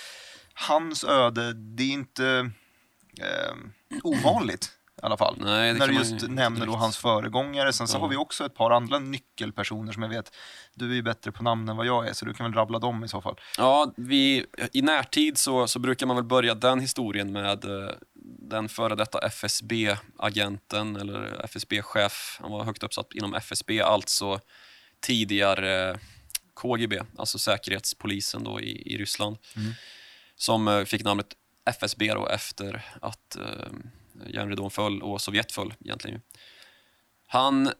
hans 0.54 1.04
öde, 1.04 1.52
det 1.52 1.82
är 1.82 1.92
inte 1.92 2.50
eh, 3.20 3.54
ovanligt 4.02 4.70
i 5.02 5.06
alla 5.06 5.16
fall. 5.16 5.36
Nej, 5.40 5.74
När 5.74 5.86
du 5.86 5.92
man 5.94 6.02
just 6.02 6.24
ju 6.24 6.28
nämner 6.28 6.66
då 6.66 6.72
hans 6.72 6.96
föregångare. 6.96 7.72
Sen 7.72 7.88
så 7.88 7.96
Ja. 7.96 8.00
har 8.00 8.08
vi 8.08 8.16
också 8.16 8.46
ett 8.46 8.54
par 8.54 8.70
andra 8.70 8.98
nyckelpersoner 8.98 9.92
som 9.92 10.02
jag 10.02 10.10
vet, 10.10 10.36
du 10.74 10.90
är 10.90 10.94
ju 10.94 11.02
bättre 11.02 11.32
på 11.32 11.42
namn 11.42 11.68
än 11.68 11.76
vad 11.76 11.86
jag 11.86 12.08
är, 12.08 12.12
så 12.12 12.24
du 12.24 12.34
kan 12.34 12.46
väl 12.46 12.54
rabbla 12.54 12.78
dem 12.78 13.04
i 13.04 13.08
så 13.08 13.20
fall. 13.22 13.40
Ja, 13.58 13.92
vi, 13.96 14.46
i 14.72 14.82
närtid 14.82 15.38
så, 15.38 15.66
så 15.66 15.78
brukar 15.78 16.06
man 16.06 16.16
väl 16.16 16.24
börja 16.24 16.54
den 16.54 16.80
historien 16.80 17.32
med 17.32 17.64
eh, 17.64 17.90
den 18.50 18.68
före 18.68 18.94
detta 18.94 19.18
FSB-agenten 19.18 20.96
eller 20.96 21.44
FSB-chef. 21.44 22.38
Han 22.42 22.50
var 22.50 22.64
högt 22.64 22.82
uppsatt 22.82 23.12
inom 23.12 23.34
FSB, 23.34 23.80
alltså 23.80 24.40
tidigare 25.00 25.90
eh, 25.90 25.96
KGB, 26.54 27.00
alltså 27.18 27.38
säkerhetspolisen 27.38 28.44
då 28.44 28.60
i, 28.60 28.92
i 28.94 28.98
Ryssland. 28.98 29.36
Mm. 29.56 29.72
Som 30.36 30.68
eh, 30.68 30.84
fick 30.84 31.04
namnet 31.04 31.26
FSB 31.70 32.14
då 32.14 32.28
efter 32.28 32.84
att 33.00 33.36
järnridån 34.26 34.70
föll 34.70 35.02
och 35.02 35.20
Sovjet 35.20 35.52
föll 35.52 35.74
egentligen. 35.80 36.20
Han 37.26 37.70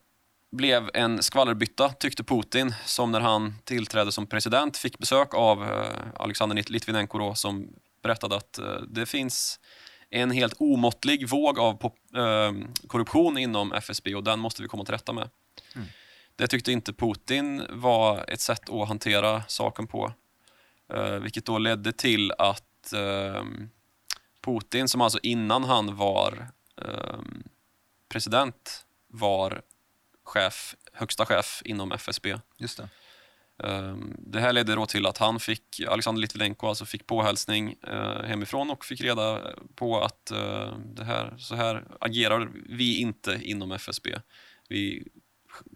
blev 0.52 0.90
en 0.94 1.23
skvallerbytta, 1.23 1.88
tyckte 1.88 2.25
Putin, 2.25 2.75
som 2.85 3.12
när 3.12 3.20
han 3.20 3.54
tillträdde 3.64 4.12
som 4.12 4.26
president 4.26 4.76
fick 4.76 4.99
besök 4.99 5.35
av 5.35 5.64
eh, 5.64 5.97
Alexander 6.16 6.56
Lit- 6.56 6.70
Litvinenko 6.70 7.18
då, 7.18 7.35
som 7.35 7.68
berättade 8.02 8.37
att 8.37 8.59
eh, 8.59 8.75
det 8.88 9.06
finns 9.06 9.61
en 10.11 10.30
helt 10.30 10.54
omåttlig 10.59 11.28
våg 11.28 11.59
av 11.59 11.92
eh, 12.16 12.52
korruption 12.87 13.38
inom 13.38 13.73
FSB 13.73 14.14
och 14.14 14.25
den 14.25 14.40
måste 14.40 14.62
vi 14.62 14.68
komma 14.68 14.85
till 14.85 14.94
rätta 14.94 15.12
med. 15.12 15.28
Mm. 15.75 15.88
Det 16.37 16.47
tyckte 16.47 16.73
inte 16.73 16.92
Putin 16.92 17.62
var 17.70 18.25
ett 18.28 18.40
sätt 18.40 18.70
att 18.70 18.88
hantera 18.88 19.42
saken 19.49 19.87
på. 19.87 20.12
Vilket 21.20 21.44
då 21.44 21.59
ledde 21.59 21.92
till 21.92 22.32
att 22.38 22.92
Putin, 24.44 24.88
som 24.88 25.00
alltså 25.00 25.18
innan 25.23 25.64
han 25.64 25.97
var 25.97 26.49
eh, 26.76 27.20
president, 28.09 28.87
var 29.09 29.62
chef, 30.25 30.75
högsta 30.92 31.26
chef 31.26 31.62
inom 31.64 31.92
FSB. 31.92 32.38
Just 32.56 32.76
det. 32.76 32.88
Ehm, 33.68 34.14
Det 34.18 34.40
här 34.40 34.52
ledde 34.52 34.75
då 34.75 34.87
till 34.87 35.06
att 35.06 35.18
han 35.18 35.40
fick, 35.40 35.80
Alexander 35.88 36.20
Litvinenko 36.20 36.66
alltså 36.68 36.85
fick 36.87 37.06
påhälsning 37.06 37.75
eh, 37.87 38.23
hemifrån 38.23 38.70
och 38.70 38.85
fick 38.85 39.00
reda 39.00 39.52
på 39.75 40.00
att 40.00 40.30
eh, 40.30 40.76
det 40.78 41.04
här, 41.04 41.35
så 41.38 41.54
här 41.54 41.85
agerar 42.00 42.50
vi 42.68 42.97
inte 43.00 43.40
inom 43.42 43.73
FSB. 43.73 44.18
Vi 44.68 45.09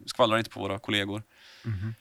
skvallrar 0.06 0.38
inte 0.38 0.50
på 0.50 0.60
våra 0.60 0.78
kollegor. 0.78 1.22
Mhm. 1.64 1.94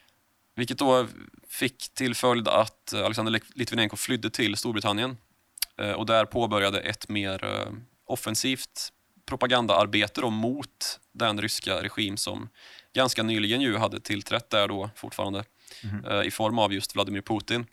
Vilket 0.54 0.78
då 0.78 1.06
fick 1.48 1.94
till 1.94 2.14
följd 2.14 2.48
att 2.48 2.92
eh, 2.92 3.04
Alexander 3.04 3.32
Lit- 3.32 3.52
Litvinenko 3.54 3.96
flydde 3.96 4.30
till 4.30 4.56
Storbritannien 4.56 5.10
eh, 5.10 5.16
och 5.96 6.06
där 6.06 6.24
påbörjade 6.24 6.80
ett 6.80 7.08
mer 7.08 7.44
eh, 7.44 7.72
offensivt 8.06 8.92
propagandaarbete 9.26 10.20
då 10.20 10.30
mot 10.30 11.00
den 11.12 11.40
ryska 11.40 11.82
regim 11.82 12.16
som 12.16 12.48
ganska 12.92 13.22
nyligen 13.22 13.60
ju 13.60 13.76
hade 13.76 14.00
tillträtt 14.00 14.50
där 14.50 14.68
då 14.68 14.90
fortfarande 14.96 15.44
eh, 16.10 16.22
i 16.22 16.30
form 16.30 16.58
av 16.58 16.72
just 16.72 16.94
Vladimir 16.94 17.22
Putin. 17.22 17.66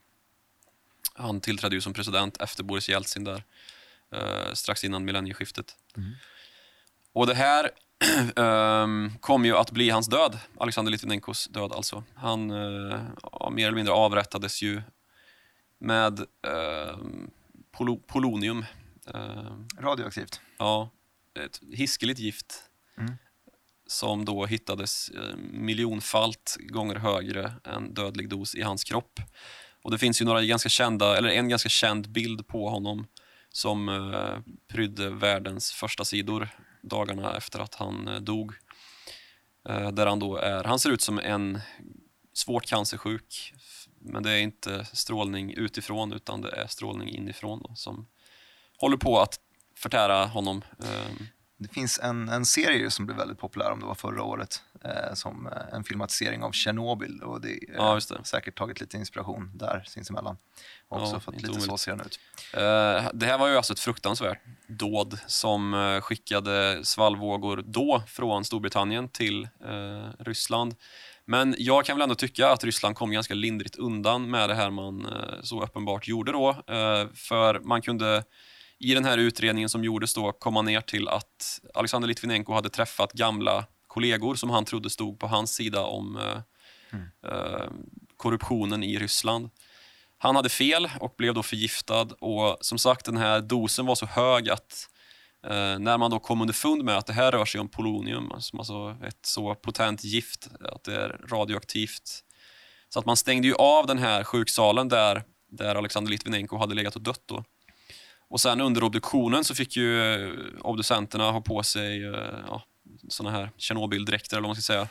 Han 1.13 1.41
tillträdde 1.41 1.75
ju 1.75 1.81
som 1.81 1.93
president 1.93 2.41
efter 2.41 2.63
Boris 2.63 2.89
Jeltsin 2.89 3.24
där, 3.24 3.43
eh, 4.15 4.53
strax 4.53 4.84
innan 4.84 5.05
millennieskiftet. 5.05 5.75
Och 7.13 7.27
det 7.27 7.34
här 7.34 7.72
ehm, 8.36 9.12
kom 9.20 9.46
ju 9.46 9.58
att 9.58 9.72
bli 9.72 9.89
hans 9.89 10.08
död, 10.08 10.39
Alexander 10.58 10.91
Litvinenkos 10.91 11.48
död 11.48 11.72
alltså. 11.72 12.03
Han 12.15 12.51
eh, 12.51 13.00
mer 13.51 13.67
eller 13.67 13.75
mindre 13.75 13.93
avrättades 13.93 14.62
ju 14.62 14.81
med 15.79 16.20
polo 17.72 17.98
polonium. 17.98 18.66
Eh, 19.13 19.58
Radioaktivt. 19.80 20.42
ja, 20.58 20.90
ett 21.46 21.60
hiskeligt 21.74 22.20
gift 22.20 22.63
Mm. 22.98 23.13
som 23.88 24.25
då 24.25 24.46
hittades 24.46 25.10
eh, 25.10 25.36
miljonfalt 25.38 26.58
gånger 26.60 26.96
högre 26.96 27.54
än 27.63 27.94
dödlig 27.94 28.30
dos 28.30 28.56
i 28.56 28.62
hans 28.62 28.84
kropp. 28.84 29.20
Och 29.84 29.92
det 29.92 29.98
finns 29.98 30.22
ju 30.22 30.25
några 30.25 30.42
ganska 30.44 30.70
kända, 30.70 31.18
eller 31.18 31.30
en 31.30 31.50
ganska 31.50 31.70
känd 31.70 32.10
bild 32.10 32.48
på 32.48 32.70
honom 32.70 33.08
som 33.50 33.90
eh, 33.90 34.40
prydde 34.68 35.10
världens 35.10 35.72
första 35.72 36.06
sidor 36.06 36.50
dagarna 36.82 37.38
efter 37.38 37.60
att 37.60 37.75
han 37.75 38.08
eh, 38.08 38.20
dog. 38.20 38.54
Där 39.94 40.06
han 40.06 40.20
då 40.20 40.38
är, 40.38 40.63
han 40.63 40.80
ser 40.80 40.90
ut 40.90 41.01
som 41.01 41.20
en 41.20 41.60
svårt 42.34 42.66
cancersjuk, 42.66 43.54
men 44.01 44.24
det 44.24 44.31
är 44.31 44.38
inte 44.41 44.86
strålning 44.93 45.53
utifrån 45.53 46.13
utan 46.13 46.41
det 46.41 46.50
är 46.51 46.67
strålning 46.67 47.10
inifrån 47.10 47.62
då, 47.63 47.75
som 47.75 48.08
håller 48.77 48.98
på 48.98 49.20
att 49.20 49.39
förtära 49.77 50.25
honom. 50.25 50.62
Eh, 50.79 51.12
Det 51.58 51.74
finns 51.74 52.00
en, 52.00 52.29
en 52.29 52.46
serie 52.46 52.91
som 52.91 53.05
blev 53.05 53.17
väldigt 53.17 53.38
populär, 53.39 53.72
om 53.72 53.79
det 53.79 53.86
var 53.86 53.96
förra 53.96 54.24
året, 54.24 54.62
eh, 54.84 55.13
som 55.13 55.48
eh, 55.48 55.53
en 55.75 55.84
filmatisering 55.84 56.43
av 56.43 56.51
Tjernobyl. 56.51 57.24
Och 57.24 57.41
det 57.41 57.51
är 57.51 57.74
Ja, 57.75 57.93
det. 58.10 58.25
säkert 58.25 58.58
tagit 58.58 58.79
lite 58.81 58.98
inspiration 58.98 59.51
där 59.58 59.84
sinsemellan. 59.88 60.38
Också 60.88 61.13
Ja, 61.15 61.20
för 61.20 61.31
lite 61.31 61.46
så 61.48 61.51
omöjligt. 61.53 61.79
ser 61.79 61.91
den 61.91 62.01
ut. 62.05 62.20
Eh, 62.53 63.12
det 63.13 63.25
här 63.25 63.38
var 63.38 63.48
ju 63.48 63.58
alltså 63.58 63.74
ett 63.74 63.79
fruktansvärt 63.79 64.39
dåd 64.67 65.20
som 65.27 65.74
eh, 65.74 66.01
skickade 66.01 66.86
svallvågor 66.86 67.63
då 67.67 68.03
från 68.08 68.46
Storbritannien 68.46 69.10
till 69.10 69.43
eh, 69.65 70.10
Ryssland. 70.20 70.75
Men 71.25 71.56
jag 71.58 71.86
kan 71.86 71.98
väl 71.98 72.04
ändå 72.04 72.16
tycka 72.16 72.50
att 72.50 72.63
Ryssland 72.63 72.96
kom 72.96 73.12
ganska 73.12 73.34
lindrigt 73.34 73.75
undan 73.75 74.30
med 74.30 74.50
det 74.50 74.56
här 74.56 74.70
man 74.70 75.06
eh, 75.06 75.42
så 75.42 75.63
uppenbart 75.63 76.08
gjorde 76.08 76.32
då. 76.32 76.50
Eh, 76.50 77.08
för 77.13 77.60
man 77.60 77.82
kunde 77.82 78.24
i 78.80 78.94
den 78.94 79.06
här 79.06 79.18
utredningen 79.18 79.70
som 79.70 79.84
gjordes 79.84 80.13
då 80.13 80.32
komma 80.32 80.62
ner 80.62 80.82
till 80.82 81.08
att 81.08 81.60
Alexander 81.74 82.08
Litvinenko 82.08 82.54
hade 82.54 82.70
träffat 82.70 83.13
gamla 83.13 83.66
kollegor 83.88 84.36
som 84.36 84.50
han 84.50 84.66
trodde 84.66 84.90
stod 84.90 85.20
på 85.20 85.28
hans 85.28 85.54
sida 85.54 85.84
om 85.84 86.18
eh, 86.18 86.38
eh, 87.32 87.70
korruptionen 88.18 88.84
i 88.84 89.00
Ryssland. 89.00 89.50
Han 90.18 90.36
hade 90.36 90.50
fel 90.50 90.90
och 91.00 91.13
blev 91.18 91.34
då 91.34 91.44
förgiftad 91.44 92.08
och 92.20 92.58
som 92.62 92.78
sagt 92.78 93.06
den 93.06 93.18
här 93.18 93.42
dosen 93.42 93.86
var 93.86 93.96
så 93.96 94.06
hög 94.06 94.50
att 94.50 94.90
när 95.79 95.98
man 95.98 96.12
då 96.12 96.19
kom 96.19 96.41
underfund 96.41 96.83
med 96.83 96.98
att 96.98 97.05
det 97.05 97.13
här 97.13 97.31
rör 97.31 97.45
sig 97.45 97.62
om 97.62 97.69
polonium, 97.69 98.31
som 98.39 98.60
alltså 98.60 98.98
ett 99.07 99.25
så 99.25 99.55
potent 99.55 100.03
gift 100.03 100.50
att 100.60 100.83
det 100.83 100.95
är 100.95 101.10
radioaktivt. 101.29 102.24
Så 102.89 103.00
att 103.00 103.05
man 103.05 103.17
stängde 103.17 103.48
ju 103.48 103.55
av 103.55 103.88
den 103.88 103.98
här 103.98 104.24
sjuksalen 104.24 104.89
där, 104.89 105.24
där 105.51 105.75
Alexander 105.75 106.12
Litvinenko 106.12 106.57
hade 106.57 106.75
legat 106.75 106.95
och 106.95 107.01
dött 107.01 107.24
då. 107.25 107.43
Och 108.31 108.41
sen 108.41 108.62
under 108.62 108.83
obduktionen 108.83 109.43
så 109.43 109.55
fick 109.55 109.75
ju 109.77 110.13
eh, 110.13 110.33
obducenterna 110.62 111.31
ha 111.31 111.41
på 111.41 111.63
sig 111.63 112.05
eh, 112.05 112.39
ja, 112.48 112.63
såna 113.10 113.31
här 113.31 113.51
Tjernobyldräkter 113.57 114.38
eller 114.38 114.41
vad 114.41 114.50
man 114.50 114.55
ska 114.55 114.74
säga. 114.74 114.88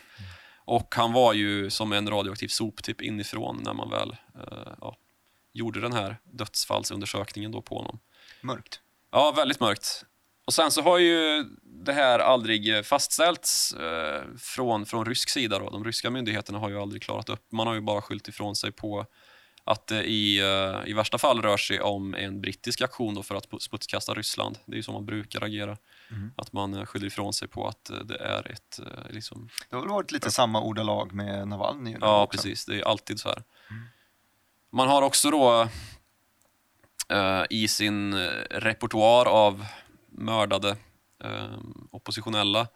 Och 0.65 0.95
han 0.95 1.13
var 1.13 1.33
ju 1.33 1.71
som 1.71 1.93
en 1.93 2.11
radioaktiv 2.11 2.49
soptipp 2.49 3.03
inifrån 3.03 3.61
när 3.65 3.75
man 3.75 3.91
väl 3.91 4.11
eh, 4.11 4.73
ja, 4.81 4.97
gjorde 5.53 5.81
den 5.81 5.93
här 5.93 6.17
dödsfallsundersökningen 6.25 7.53
då 7.53 7.63
på 7.63 7.77
honom. 7.77 7.99
Mörkt. 8.43 8.81
Ja, 9.13 9.33
väldigt 9.37 9.61
mörkt. 9.61 10.05
Och 10.51 10.55
sen 10.55 10.71
så 10.71 10.83
har 10.83 10.99
ju 10.99 11.45
det 11.65 11.93
här 11.93 12.19
aldrig 12.19 12.87
fastställts 12.87 13.73
eh, 13.73 14.23
från, 14.39 14.87
från 14.87 15.07
rysk 15.07 15.29
sida. 15.29 15.59
Då. 15.59 15.71
De 15.71 15.85
ryska 15.85 16.11
myndigheterna 16.11 16.59
har 16.59 16.71
ju 16.71 16.81
aldrig 16.81 17.03
klarat 17.03 17.29
upp. 17.29 17.53
Man 17.53 17.67
har 17.67 17.75
ju 17.75 17.81
bara 17.81 18.03
skyllt 18.03 18.29
ifrån 18.29 18.57
sig 18.57 18.73
på 18.73 19.07
att 19.65 19.87
det 19.87 20.05
i, 20.05 20.39
eh, 20.41 20.91
i 20.91 20.93
värsta 20.93 21.19
fall 21.19 21.43
rör 21.43 21.57
sig 21.57 21.81
om 21.81 22.15
en 22.15 22.41
brittisk 22.41 22.81
aktion 22.83 23.15
då 23.15 23.23
för 23.23 23.35
att 23.35 23.47
smutskasta 23.61 24.15
Ryssland. 24.15 24.59
Det 24.67 24.73
är 24.73 24.77
ju 24.77 24.83
så 24.83 24.93
man 24.93 25.07
brukar 25.07 25.45
agera. 25.45 25.77
Att 26.37 26.53
man 26.53 26.75
eh, 26.75 26.85
skyller 26.85 27.07
ifrån 27.07 27.33
sig 27.33 27.49
på 27.49 27.69
att 27.69 27.91
eh, 27.91 27.99
det 27.99 28.17
är 28.19 28.51
ett... 28.53 28.79
eh, 28.79 29.11
Liksom, 29.11 29.49
Det 29.69 29.77
har 29.77 29.81
väl 29.83 29.91
varit 29.91 30.13
lite 30.13 30.31
samma 30.31 30.63
ordalag 30.63 31.13
med 31.13 31.49
Navalny? 31.49 31.97
Ja, 32.01 32.23
också. 32.23 32.37
precis. 32.37 32.65
Det 32.65 32.77
är 32.81 32.89
alltid 32.89 33.21
så 33.21 33.29
här. 33.29 33.43
Man 34.73 34.89
har 34.89 35.03
också 35.03 35.31
då 35.31 35.69
eh, 37.09 37.43
i 37.51 37.69
sin 37.69 38.15
repertoar 38.51 39.27
av 39.27 39.65
mördade 40.21 40.77
eh, 41.25 41.59
oppositionella 41.91 42.69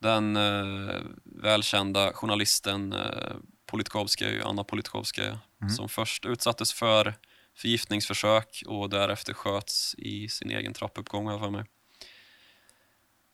den 0.00 0.36
eh, 0.36 1.00
välkända 1.24 2.12
journalisten 2.12 2.92
eh, 2.92 3.36
Politkovskaja, 3.66 4.44
Anna 4.44 4.64
Politkovskaja 4.64 5.38
som 5.76 5.88
först 5.88 6.26
utsattes 6.26 6.72
för 6.72 7.14
förgiftningsförsök 7.56 8.62
och 8.66 8.90
därefter 8.90 9.32
sköts 9.32 9.94
i 9.98 10.28
sin 10.28 10.50
egen 10.50 10.72
trappuppgång, 10.72 11.26
har 11.26 11.38
för 11.38 11.50
mig. 11.50 11.64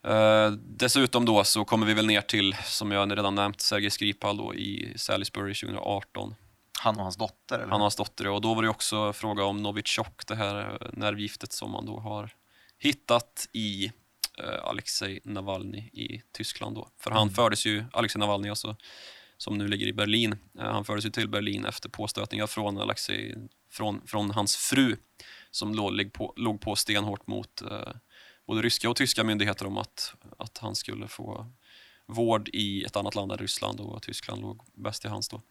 Eh, 0.06 0.50
dessutom 0.52 1.24
då 1.24 1.44
så 1.44 1.64
kommer 1.64 1.86
vi 1.86 1.94
väl 1.94 2.06
ner 2.06 2.20
till, 2.20 2.56
som 2.64 2.92
jag 2.92 3.16
redan 3.16 3.34
nämnt, 3.34 3.60
Sergej 3.60 3.90
Skripal 3.90 4.36
då 4.36 4.54
i 4.54 4.92
Salisbury 4.96 5.54
2018. 5.54 6.34
Han 6.82 6.96
och 6.96 7.02
hans 7.02 7.16
dotter? 7.16 7.58
Eller? 7.58 7.66
Han 7.66 7.74
och 7.74 7.80
hans 7.80 7.96
dotter 7.96 8.28
och 8.28 8.40
då 8.40 8.54
var 8.54 8.62
det 8.62 8.68
också 8.68 9.12
fråga 9.12 9.44
om 9.44 9.62
Novichok, 9.62 10.26
det 10.26 10.34
här 10.34 10.78
eh, 10.80 10.88
nervgiftet 10.92 11.52
som 11.52 11.70
man 11.70 11.86
då 11.86 12.00
har 12.00 12.30
hittat 12.80 13.48
i 13.52 13.92
eh, 14.38 14.64
Alexej 14.64 15.20
Navalny 15.24 15.78
i 15.78 16.22
Tyskland 16.32 16.74
då. 16.76 16.88
För 16.98 17.10
han 17.10 17.30
fördes 17.30 17.66
ju, 17.66 17.84
Alexej 17.92 18.20
Navalny 18.20 18.48
alltså, 18.48 18.76
som 19.36 19.58
nu 19.58 19.68
ligger 19.68 19.86
i 19.86 19.92
Berlin, 19.92 20.32
eh, 20.58 20.64
han 20.64 20.84
fördes 20.84 21.04
ju 21.06 21.10
till 21.10 21.28
Berlin 21.28 21.64
efter 21.64 21.88
påstötningar 21.88 22.46
från 22.46 22.78
Alexej, 22.78 23.36
från, 23.70 24.06
från 24.06 24.30
hans 24.30 24.56
fru 24.56 24.96
som 25.50 25.74
låg, 25.74 25.92
låg, 25.92 26.12
på, 26.12 26.32
låg 26.36 26.60
på 26.60 26.76
stenhårt 26.76 27.26
mot 27.26 27.62
eh, 27.62 27.92
både 28.46 28.62
ryska 28.62 28.90
och 28.90 28.96
tyska 28.96 29.24
myndigheter 29.24 29.66
om 29.66 29.78
att, 29.78 30.14
att 30.38 30.58
han 30.58 30.74
skulle 30.74 31.08
få 31.08 31.46
vård 32.06 32.48
i 32.52 32.84
ett 32.84 32.96
annat 32.96 33.14
land 33.14 33.32
än 33.32 33.38
Ryssland 33.38 33.80
och 33.80 34.02
Tyskland 34.02 34.42
låg 34.42 34.60
bäst 34.74 35.04
i 35.04 35.08
hans 35.08 35.28
då. 35.28 35.42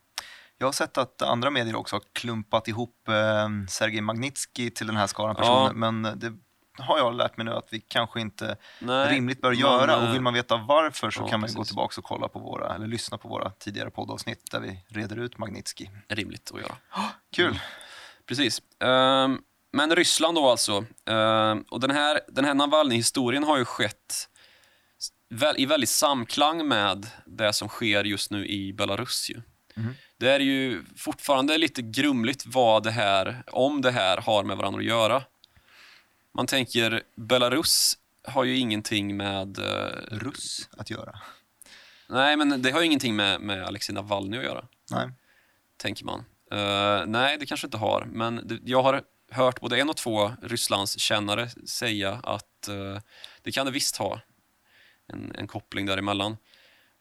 Jag 0.57 0.67
har 0.67 0.71
sett 0.71 0.97
att 0.97 1.21
andra 1.21 1.49
medier 1.49 1.75
också 1.75 1.95
har 1.95 2.03
klumpat 2.13 2.67
ihop 2.67 3.07
eh, 3.07 3.49
Sergej 3.69 4.01
Magnitsky 4.01 4.69
till 4.69 4.87
den 4.87 4.95
här 4.95 5.07
skaran 5.07 5.35
Ja. 5.37 5.41
personer, 5.41 5.91
men 5.91 6.19
det 6.19 6.37
har 6.79 6.97
jag 6.97 7.15
lärt 7.15 7.37
mig 7.37 7.45
nu 7.45 7.51
att 7.53 7.67
vi 7.71 7.79
kanske 7.79 8.21
inte 8.21 8.57
Nej, 8.79 9.15
rimligt 9.15 9.41
bör 9.41 9.49
men, 9.49 9.59
göra. 9.59 9.91
eh, 9.93 10.07
Och 10.09 10.13
vill 10.13 10.21
man 10.21 10.33
veta 10.33 10.57
varför 10.57 11.11
så 11.11 11.21
ja, 11.21 11.27
kan 11.27 11.39
man 11.39 11.49
ju 11.49 11.53
gå 11.55 11.59
precis. 11.61 11.69
tillbaka 11.69 12.01
och 12.01 12.03
kolla 12.05 12.27
på 12.27 12.39
våra, 12.39 12.75
eller 12.75 12.87
lyssna 12.87 13.17
på 13.17 13.27
våra 13.27 13.49
tidigare 13.49 13.89
poddavsnitt 13.91 14.51
där 14.51 14.59
vi 14.59 14.83
reder 14.87 15.19
ut 15.19 15.37
Magnitsky. 15.37 15.87
rimligt 16.07 16.51
att 16.53 16.61
göra. 16.61 16.75
Kul! 17.35 17.59
Precis. 18.25 18.61
Ehm, 18.79 19.41
men 19.73 19.95
Ryssland 19.95 20.35
då 20.37 20.49
alltså. 20.49 20.85
Ehm, 21.05 21.61
och 21.69 21.79
den 21.79 21.91
här, 21.91 22.19
den 22.27 22.45
här 22.45 22.53
Navalny-historien 22.53 23.43
har 23.43 23.57
ju 23.57 23.65
skett 23.65 24.29
väl, 25.29 25.55
i 25.57 25.65
väldigt 25.65 25.89
samklang 25.89 26.67
med 26.67 27.07
det 27.25 27.53
som 27.53 27.67
sker 27.67 28.03
just 28.03 28.31
nu 28.31 28.47
i 28.47 28.73
Belarus. 28.73 29.29
Ju. 29.29 29.41
Mhm. 29.75 29.95
Det 30.17 30.29
är 30.31 30.39
ju 30.39 30.83
fortfarande 30.97 31.57
lite 31.57 31.81
grumligt 31.81 32.43
vad 32.45 32.83
det 32.83 32.91
här, 32.91 33.43
om 33.51 33.81
det 33.81 33.91
här 33.91 34.17
har 34.17 34.43
med 34.43 34.57
varandra 34.57 34.79
att 34.79 34.85
göra. 34.85 35.23
Man 36.35 36.47
tänker, 36.47 37.03
Belarus 37.15 37.97
har 38.27 38.43
ju 38.43 38.57
ingenting 38.57 39.17
med... 39.17 39.57
eh, 39.59 40.17
Russ 40.17 40.69
att 40.77 40.89
göra. 40.89 41.19
nej, 42.09 42.37
men 42.37 42.61
det 42.61 42.71
har 42.71 42.79
ju 42.79 42.85
ingenting 42.85 43.15
med, 43.15 43.41
med 43.41 43.63
Alexej 43.63 43.95
Navalny 43.95 44.37
att 44.37 44.43
göra. 44.43 44.65
Nej. 44.91 45.09
tänker 45.77 46.05
man. 46.05 46.25
Eh, 46.51 47.05
nej, 47.05 47.37
det 47.39 47.45
kanske 47.45 47.67
inte 47.67 47.77
har, 47.77 48.05
men 48.05 48.41
det, 48.47 48.59
jag 48.63 48.83
har 48.83 49.01
hört 49.31 49.61
både 49.61 49.79
en 49.79 49.89
och 49.89 49.97
två 49.97 50.31
Rysslands 50.41 50.99
kännare 50.99 51.49
säga 51.49 52.19
att 52.23 52.67
eh, 52.67 52.99
det 53.41 53.51
kan 53.51 53.65
det 53.65 53.71
visst 53.71 53.97
ha 53.97 54.21
en, 55.07 55.35
en 55.35 55.47
koppling 55.47 55.85
däremellan. 55.85 56.37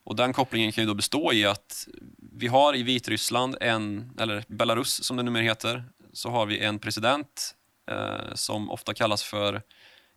Och 0.05 0.17
den 0.17 0.33
kopplingen 0.33 0.73
kan 0.73 0.85
ju 0.85 0.89
då 0.89 0.95
bestå 0.95 1.33
i 1.33 1.45
att 1.45 1.89
vi 2.33 2.47
har 2.47 2.77
i 2.77 2.83
Vitryssland, 2.83 3.57
en, 3.61 4.13
eller 4.21 4.45
Belarus 4.49 5.05
som 5.05 5.17
det 5.17 5.23
numera 5.23 5.43
heter, 5.43 5.85
så 6.13 6.31
har 6.31 6.47
vi 6.47 6.59
en 6.59 6.79
president 6.79 7.55
som 8.35 8.71
ofta 8.71 8.95
kallas 8.95 9.23
för 9.23 9.63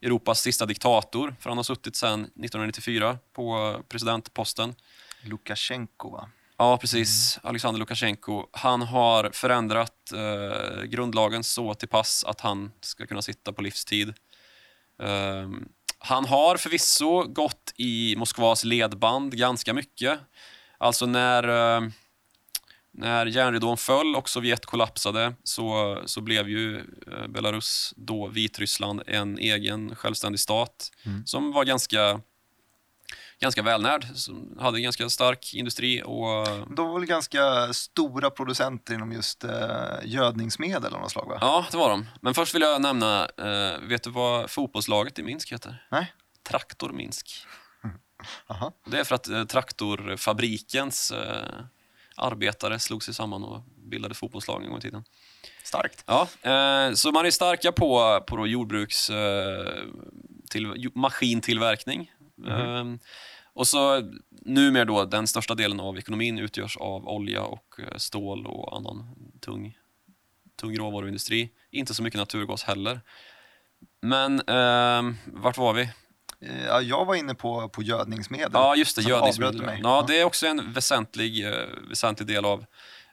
Europas 0.02 0.42
sista 0.42 0.66
diktator, 0.66 1.36
för 1.40 1.50
han 1.50 1.58
har 1.58 1.64
suttit 1.64 1.96
sedan 1.96 2.22
1994 2.22 3.18
på 3.34 3.76
presidentposten. 3.90 4.76
Lukasjenko, 5.22 6.10
va? 6.10 6.30
Ja, 6.58 6.78
precis. 6.78 7.40
Alexander 7.44 7.80
Lukasjenko. 7.80 8.48
Han 8.52 8.82
har 8.82 9.30
förändrat 9.34 10.12
eh, 10.14 10.84
grundlagen 10.84 11.44
så 11.44 11.74
till 11.74 11.88
pass 11.88 12.24
att 12.24 12.42
han 12.42 12.72
ska 12.82 13.08
kunna 13.08 13.22
sitta 13.22 13.54
på 13.54 13.62
livstid. 13.62 14.14
Ehm, 15.04 15.68
han 16.00 16.26
har 16.26 16.58
förvisso 16.58 17.24
gått 17.24 17.74
i 17.78 18.16
Moskvas 18.18 18.64
ledband 18.64 19.38
ganska 19.38 19.74
mycket. 19.74 20.20
Alltså 20.78 21.06
när, 21.06 21.44
eh, 21.44 21.90
När 22.94 23.26
järnridån 23.26 23.78
föll 23.78 24.16
och 24.16 24.30
Sovjet 24.30 24.66
kollapsade 24.66 25.34
så, 25.44 25.98
så 26.06 26.22
blev 26.22 26.50
ju 26.50 26.78
eh, 26.78 27.28
Belarus, 27.28 27.94
då 27.98 28.28
Vitryssland, 28.28 29.02
en 29.08 29.38
egen 29.38 29.96
självständig 29.96 30.40
stat 30.40 30.92
Mm. 31.06 31.26
som 31.26 31.52
var 31.52 31.64
ganska, 31.66 32.22
ganska 33.40 33.62
välnärd, 33.62 34.06
som 34.16 34.58
hade 34.60 34.78
en 34.78 34.84
ganska 34.84 35.10
stark 35.10 35.54
industri 35.54 36.02
och 36.06 36.48
De 36.76 36.88
var 36.88 37.00
väl 37.00 37.06
ganska 37.08 37.74
stora 37.74 38.30
producenter 38.30 38.94
inom 38.94 39.12
just 39.12 39.44
eh, 39.44 39.52
gödningsmedel 40.04 40.94
av 40.94 41.02
något 41.02 41.12
slag 41.12 41.26
va? 41.30 41.38
ja, 41.42 41.66
det 41.72 41.78
var 41.78 41.90
de. 41.90 42.06
Men 42.22 42.34
först 42.34 42.56
vill 42.56 42.62
jag 42.62 42.82
nämna, 42.82 43.26
eh, 43.38 43.80
vet 43.82 44.04
du 44.04 44.10
vad 44.10 44.50
fotbollslaget 44.50 45.20
i 45.20 45.24
Minsk 45.24 45.52
heter? 45.52 45.88
Nej? 45.92 46.14
Traktor 46.50 46.90
Minsk. 46.92 47.46
Aha. 48.48 48.72
Det 48.86 49.00
är 49.00 49.04
för 49.04 49.16
att 49.16 49.28
eh, 49.30 49.44
traktorfabrikens 49.44 51.12
eh, 51.12 51.46
arbetare 52.16 52.80
slog 52.80 53.04
sig 53.04 53.14
samman 53.14 53.44
och 53.44 53.62
bildade 53.76 54.16
fotbollslag 54.16 54.64
en 54.64 54.70
gång 54.70 54.78
i 54.78 54.82
tiden. 54.82 55.04
Starkt. 55.64 56.04
Ja, 56.08 56.28
eh, 56.42 56.94
så 56.94 57.12
man 57.12 57.26
är 57.26 57.32
starka 57.32 57.72
på, 57.72 58.24
på 58.28 58.38
då 58.38 58.48
jordbruks 58.48 59.10
eh, 59.10 59.84
till, 60.50 60.90
maskintillverkning. 60.96 62.12
Eh, 62.48 62.86
och 63.54 63.68
så 63.68 64.12
numera 64.30 64.86
då 64.86 65.06
den 65.06 65.28
största 65.28 65.56
delen 65.56 65.80
av 65.80 65.98
ekonomin 65.98 66.40
utgörs 66.40 66.78
av 66.78 67.08
olja 67.08 67.44
och 67.44 67.80
eh, 67.80 67.98
stål 67.98 68.48
och 68.48 68.78
annan 68.78 69.16
tung, 69.42 69.78
tung 70.62 70.78
råvaruindustri. 70.78 71.50
Inte 71.72 71.94
så 71.94 72.04
mycket 72.04 72.20
naturgas 72.20 72.64
heller. 72.64 73.02
Men 74.02 74.40
eh, 74.40 75.16
vart 75.26 75.58
var 75.58 75.74
vi? 75.74 75.90
Eh, 76.42 76.66
Ja, 76.66 76.82
jag 76.82 77.06
var 77.06 77.16
inne 77.16 77.36
på, 77.36 77.70
på 77.70 77.84
gödningsmedel. 77.84 78.50
Ja, 78.54 78.76
just 78.76 78.96
det. 78.96 79.02
Gödningsmedel. 79.02 79.62
mig. 79.66 79.80
Ja, 79.84 80.06
det 80.08 80.20
är 80.22 80.26
också 80.26 80.48
en 80.48 80.74
väsentlig, 80.74 81.48
eh, 81.48 81.54
väsentlig 81.90 82.28
del 82.28 82.46
av 82.46 82.66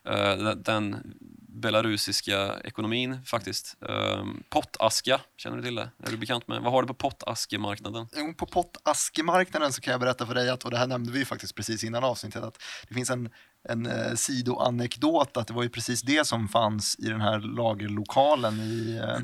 eh, 0.05 0.35
den- 0.55 1.13
belarusiska 1.61 2.55
ekonomin 2.63 3.19
faktiskt. 3.25 3.75
Eh, 3.89 4.23
pottaska, 4.49 5.21
känner 5.37 5.57
du 5.57 5.63
till 5.63 5.75
det? 5.75 5.89
Är 6.03 6.11
du 6.11 6.17
bekant 6.17 6.47
med? 6.47 6.61
Vad 6.61 6.71
har 6.73 6.81
du 6.81 6.87
på 6.87 6.93
pottaskemarknaden? 6.93 8.07
Jo, 8.15 8.33
På 8.33 8.45
pottaskemarknaden 8.45 9.73
så 9.73 9.81
kan 9.81 9.91
jag 9.91 9.99
berätta 10.01 10.25
för 10.25 10.33
dig 10.35 10.49
att, 10.49 10.63
och 10.63 10.71
det 10.71 10.77
här 10.77 10.87
nämnde 10.87 11.11
vi 11.11 11.25
faktiskt 11.25 11.55
precis 11.55 11.83
innan 11.83 12.03
avsnittet, 12.03 12.43
att 12.43 12.57
det 12.87 12.93
finns 12.93 13.09
en, 13.09 13.29
en 13.69 13.85
eh, 13.85 14.15
sidoanekdot 14.15 15.37
att 15.37 15.47
det 15.47 15.53
var 15.53 15.63
ju 15.63 15.69
precis 15.69 16.01
det 16.01 16.27
som 16.27 16.47
fanns 16.47 16.95
i 16.99 17.05
den 17.05 17.21
här 17.21 17.39
lagerlokalen 17.39 18.59
i, 18.59 18.97
eh, 19.03 19.17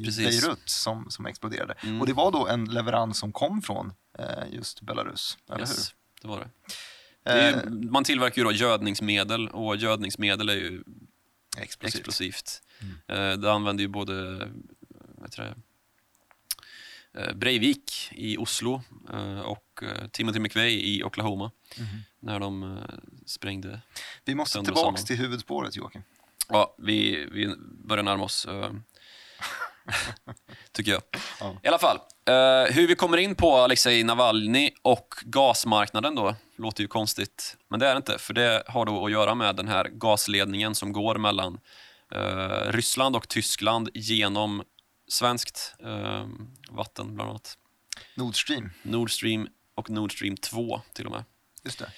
i. 0.08 0.10
Beirut 0.24 0.68
som, 0.68 1.10
som 1.10 1.26
exploderade. 1.26 1.74
Mm. 1.82 2.00
Och 2.00 2.06
det 2.06 2.12
var 2.12 2.32
då 2.32 2.48
en 2.48 2.64
leverans 2.64 3.18
som 3.18 3.32
kom 3.32 3.62
från 3.62 3.92
eh, 4.18 4.24
just 4.52 4.80
Belarus, 4.80 5.38
eller 5.50 5.60
Yes, 5.60 5.94
det 6.22 6.28
var 6.28 6.38
det. 6.38 6.44
hur? 6.44 6.52
det 7.24 7.30
är, 7.40 7.52
Eh, 7.52 7.58
ju- 7.64 7.90
man 7.90 8.04
tillverkar 8.04 8.38
ju 8.42 8.44
då 8.44 8.52
gödningsmedel 8.52 9.48
och 9.48 9.76
gödningsmedel 9.76 10.48
är 10.48 10.54
ju 10.54 10.82
explosivt. 11.58 11.94
explosivt. 11.94 12.62
Mm. 12.80 13.32
Eh, 13.32 13.38
det 13.38 13.52
använder 13.52 13.82
ju 13.82 13.88
både 13.88 14.38
heter 15.22 15.42
det, 15.42 15.54
eh, 17.20 17.34
Breivik 17.34 18.08
i 18.12 18.36
Oslo 18.36 18.82
och 19.44 19.82
Timothy 20.12 20.38
McVeigh 20.40 20.76
i 20.84 21.02
Oklahoma 21.04 21.50
Mhm. 21.78 21.86
När 22.22 22.40
de 22.40 22.62
eh, 22.62 22.84
sprängde 23.26 23.80
Vi 24.24 24.34
måste 24.34 24.64
samman. 24.64 24.94
till 24.96 25.16
huvudspåret 25.16 25.76
Joakim. 25.76 26.02
Ja, 26.48 26.74
vi, 26.78 27.26
vi 27.32 27.54
börjar 27.84 28.02
närma 28.04 28.24
oss. 28.24 28.46
eh, 28.46 28.72
tycker 30.72 30.92
jag. 30.92 31.02
Ja. 31.40 31.56
I 31.62 31.68
alla 31.68 31.78
fall, 31.78 31.96
eh, 32.24 32.74
hur 32.74 32.86
vi 32.88 32.94
kommer 32.94 33.16
in 33.16 33.34
på 33.34 33.56
Alexej 33.56 34.02
Navalny 34.04 34.70
och 34.82 35.14
gasmarknaden 35.24 36.14
då, 36.14 36.34
låter 36.56 36.82
ju 36.82 36.88
konstigt. 36.88 37.56
Men 37.68 37.80
det 37.80 37.86
är 37.86 37.94
det 37.94 37.96
inte, 37.96 38.18
för 38.18 38.34
det 38.34 38.62
har 38.66 38.86
då 38.86 39.06
att 39.06 39.12
göra 39.12 39.34
med 39.34 39.56
den 39.56 39.68
här 39.68 39.84
gasledningen 39.84 40.74
som 40.74 40.92
går 40.92 41.14
mellan 41.18 41.60
Ryssland 42.66 43.16
och 43.16 43.28
Tyskland 43.28 43.88
genom 43.94 44.62
svenskt 45.08 45.74
vatten, 46.70 47.14
bland 47.14 47.30
annat. 47.30 47.58
Nord 48.14 48.42
Stream, 48.42 48.70
Nord 48.82 49.10
Stream 49.10 49.48
och 49.74 49.90
Nord 49.90 50.12
Stream 50.12 50.36
2 50.36 50.80
till 50.92 51.06
och 51.06 51.12
med. 51.12 51.24
just 51.62 51.78
det. 51.78 51.92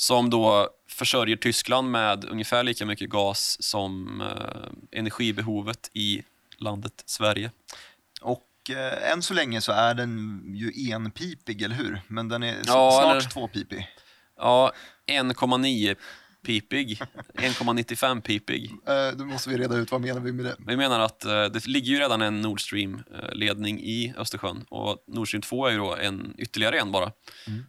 Som 0.00 0.30
då 0.30 0.68
försörjer 0.88 1.36
Tyskland 1.36 1.90
med 1.90 2.24
ungefär 2.24 2.62
lika 2.64 2.86
mycket 2.86 3.10
gas 3.10 3.56
som 3.60 4.20
eh, 4.20 4.98
energibehovet 5.00 5.90
i 5.92 6.22
landet 6.58 7.02
Sverige. 7.06 7.50
Och 8.20 8.46
eh, 8.70 9.12
än 9.12 9.22
så 9.22 9.34
länge 9.34 9.60
så 9.60 9.72
är 9.72 9.94
den 9.94 10.42
ju 10.54 10.92
enpipig, 10.92 11.62
eller 11.62 11.76
hur? 11.76 12.00
Men 12.08 12.28
den 12.28 12.42
är 12.42 12.56
Ja, 12.66 13.00
snart 13.02 13.16
eller- 13.16 13.30
tvåpipig. 13.30 13.88
Ja, 14.36 14.72
1,9 15.06 15.96
pipig, 16.46 17.00
1,95 17.34 18.20
pipig. 18.20 18.70
Eh, 18.88 19.16
då 19.16 19.24
måste 19.24 19.50
vi 19.50 19.56
reda 19.58 19.76
ut 19.76 19.90
vad 19.90 20.00
menar 20.00 20.20
vi 20.20 20.32
med 20.32 20.44
det. 20.44 20.56
Vi 20.66 20.76
menar 20.76 21.00
att 21.00 21.24
eh, 21.24 21.44
det 21.44 21.66
ligger 21.66 21.92
ju 21.92 21.98
redan 21.98 22.22
en 22.22 22.40
Nord 22.40 22.60
Stream-ledning 22.60 23.80
i 23.80 24.14
Östersjön 24.16 24.64
och 24.68 25.04
Nord 25.06 25.28
Stream 25.28 25.42
2 25.42 25.66
är 25.66 25.70
ju 25.72 25.78
då 25.78 25.96
en, 25.96 26.34
ytterligare 26.38 26.78
en 26.78 26.92
bara. 26.92 27.12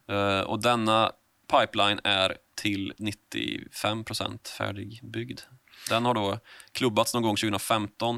Eh, 0.09 0.41
och 0.41 0.61
denna 0.61 1.11
pipeline 1.51 1.99
är 2.03 2.37
till 2.55 2.93
95% 2.97 4.47
färdigbyggd. 4.47 5.39
Den 5.89 6.05
har 6.05 6.13
då 6.13 6.39
klubbats 6.71 7.13
någon 7.13 7.23
gång 7.23 7.35
2015. 7.35 8.15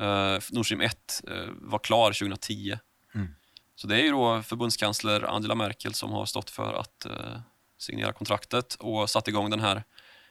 Uh, 0.00 0.38
Nord 0.50 0.66
Stream 0.66 0.80
1 0.80 1.22
eh, 1.28 1.34
var 1.54 1.78
klar 1.78 2.12
2010. 2.12 2.78
Mm. 3.14 3.28
Så 3.74 3.86
det 3.86 4.00
är 4.00 4.02
ju 4.02 4.10
då 4.10 4.42
förbundskansler 4.42 5.22
Angela 5.22 5.54
Merkel 5.54 5.94
som 5.94 6.12
har 6.12 6.26
stått 6.26 6.50
för 6.50 6.74
att 6.74 7.06
eh, 7.06 7.40
signera 7.78 8.12
kontraktet 8.12 8.74
och 8.74 9.10
satt 9.10 9.28
igång 9.28 9.50
den 9.50 9.60
här, 9.60 9.84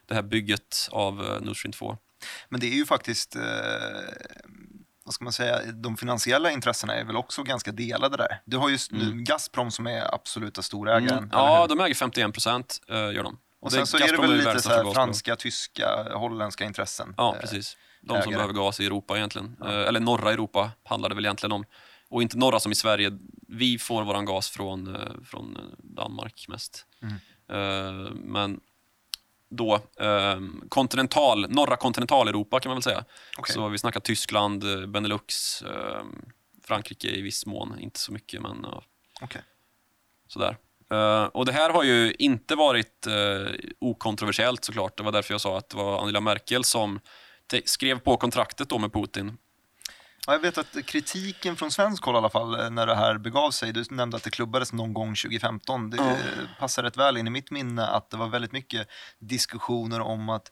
det 0.06 0.16
här 0.16 0.22
bygget 0.22 0.90
av 0.92 1.22
uh, 1.22 1.42
Nord 1.42 1.58
Stream 1.58 1.72
2. 1.72 1.98
Men 2.50 2.60
det 2.60 2.68
är 2.68 2.76
ju 2.76 2.86
faktiskt, 2.86 3.36
eh, 3.36 3.42
vad 5.10 5.14
ska 5.14 5.24
man 5.24 5.34
säga, 5.34 5.72
de 5.72 5.98
finansiella 5.98 6.52
intressena 6.52 6.94
är 6.96 7.04
väl 7.06 7.16
också 7.16 7.44
ganska 7.44 7.72
delade 7.72 8.18
där. 8.18 8.42
Du 8.46 8.58
har 8.58 8.70
ju 8.70 8.78
nu 8.92 9.12
Gazprom 9.24 9.72
som 9.72 9.88
är 9.88 10.16
absoluta 10.16 10.62
storägaren. 10.62 11.18
Mm. 11.18 11.30
Ja, 11.32 11.68
de 11.68 11.80
äger 11.80 11.96
51 11.96 12.34
procent, 12.34 12.80
gör 12.88 13.24
de. 13.24 13.38
och 13.62 13.72
sen 13.72 13.88
så 13.88 13.98
är 13.98 14.12
det 14.12 14.18
väl 14.18 14.38
lite 14.38 14.60
så 14.62 14.70
här 14.70 14.94
franska, 14.94 15.36
tyska, 15.36 16.08
holländska 16.14 16.66
intressen. 16.66 17.14
Ja, 17.18 17.34
Eh, 17.36 17.42
precis. 17.42 17.78
De 18.02 18.08
som 18.08 18.18
ägare. 18.18 18.34
behöver 18.36 18.54
gas 18.54 18.80
i 18.80 18.86
Europa 18.86 19.18
egentligen. 19.18 19.56
Eh, 19.66 19.70
Eller 19.88 20.00
norra 20.00 20.32
Europa 20.32 20.72
handlar 20.86 21.10
det 21.10 21.16
väl 21.16 21.26
egentligen 21.26 21.52
om. 21.52 21.66
Och 22.10 22.22
inte 22.22 22.38
norra 22.38 22.60
som 22.60 22.72
i 22.72 22.76
Sverige. 22.76 23.12
Vi 23.48 23.78
får 23.80 24.04
våran 24.04 24.26
gas 24.26 24.50
från, 24.50 24.96
eh, 24.96 25.02
från 25.26 25.56
eh, 25.56 25.62
Danmark 25.78 26.46
mest. 26.48 26.86
Mm. 27.02 27.14
Eh, 27.52 28.12
Men 28.14 28.60
då 29.50 29.76
eh, 30.00 30.40
kontinental, 30.70 31.50
norra 31.50 31.76
kontinentaleuropa 31.76 32.60
kan 32.60 32.70
man 32.70 32.76
väl 32.76 32.84
säga. 32.84 33.06
Okej. 33.38 33.54
Så 33.54 33.68
vi 33.68 33.78
snackar 33.78 34.00
Tyskland, 34.00 34.64
eh, 34.64 34.88
Benelux, 34.88 35.62
eh, 35.62 36.04
Frankrike 36.64 37.08
i 37.08 37.22
viss 37.22 37.46
mån. 37.46 37.80
Inte 37.80 38.00
så 38.00 38.12
mycket 38.12 38.42
men 38.42 38.58
ja, 38.64 38.84
Okej. 39.22 39.42
Sådär. 40.28 40.58
Eh, 40.92 41.24
och 41.24 41.46
det 41.46 41.52
här 41.52 41.70
har 41.70 41.84
ju 41.84 42.14
inte 42.20 42.56
varit 42.56 43.08
uh, 43.08 43.48
okontroversiellt 43.80 44.66
såklart. 44.66 44.98
Det 44.98 45.04
var 45.04 45.12
därför 45.12 45.34
jag 45.34 45.42
sa 45.42 45.58
att 45.58 45.70
det 45.70 45.78
var 45.78 46.02
Angela 46.02 46.22
Merkel 46.22 46.64
som 46.64 47.00
skrev 47.66 48.00
på 48.00 48.18
kontraktet 48.18 48.70
då 48.70 48.78
med 48.78 48.94
Putin. 48.94 49.38
Ja, 50.28 50.34
jag 50.34 50.40
vet 50.40 50.58
att 50.58 50.86
kritiken 50.86 51.56
från 51.56 51.72
svensk 51.72 52.04
håll 52.04 52.16
i 52.16 52.18
alla 52.18 52.30
fall 52.30 52.60
eh, 52.60 52.70
när 52.70 52.88
det 52.88 52.96
här 52.96 53.18
begav 53.18 53.52
sig, 53.52 53.74
du 53.74 53.84
nämnde 53.90 54.18
att 54.18 54.24
det 54.24 54.30
klubbades 54.30 54.74
någon 54.74 54.94
gång 54.94 55.16
2015, 55.16 55.90
det 55.90 55.98
eh, 55.98 56.16
passar 56.60 56.84
rätt 56.84 56.98
väl 56.98 57.18
in 57.18 57.28
i 57.28 57.30
mitt 57.30 57.52
minne 57.52 57.88
att 57.88 58.10
det 58.10 58.18
var 58.18 58.28
väldigt 58.28 58.52
mycket 58.52 58.88
diskussioner 59.20 60.02
om 60.02 60.30
att 60.30 60.52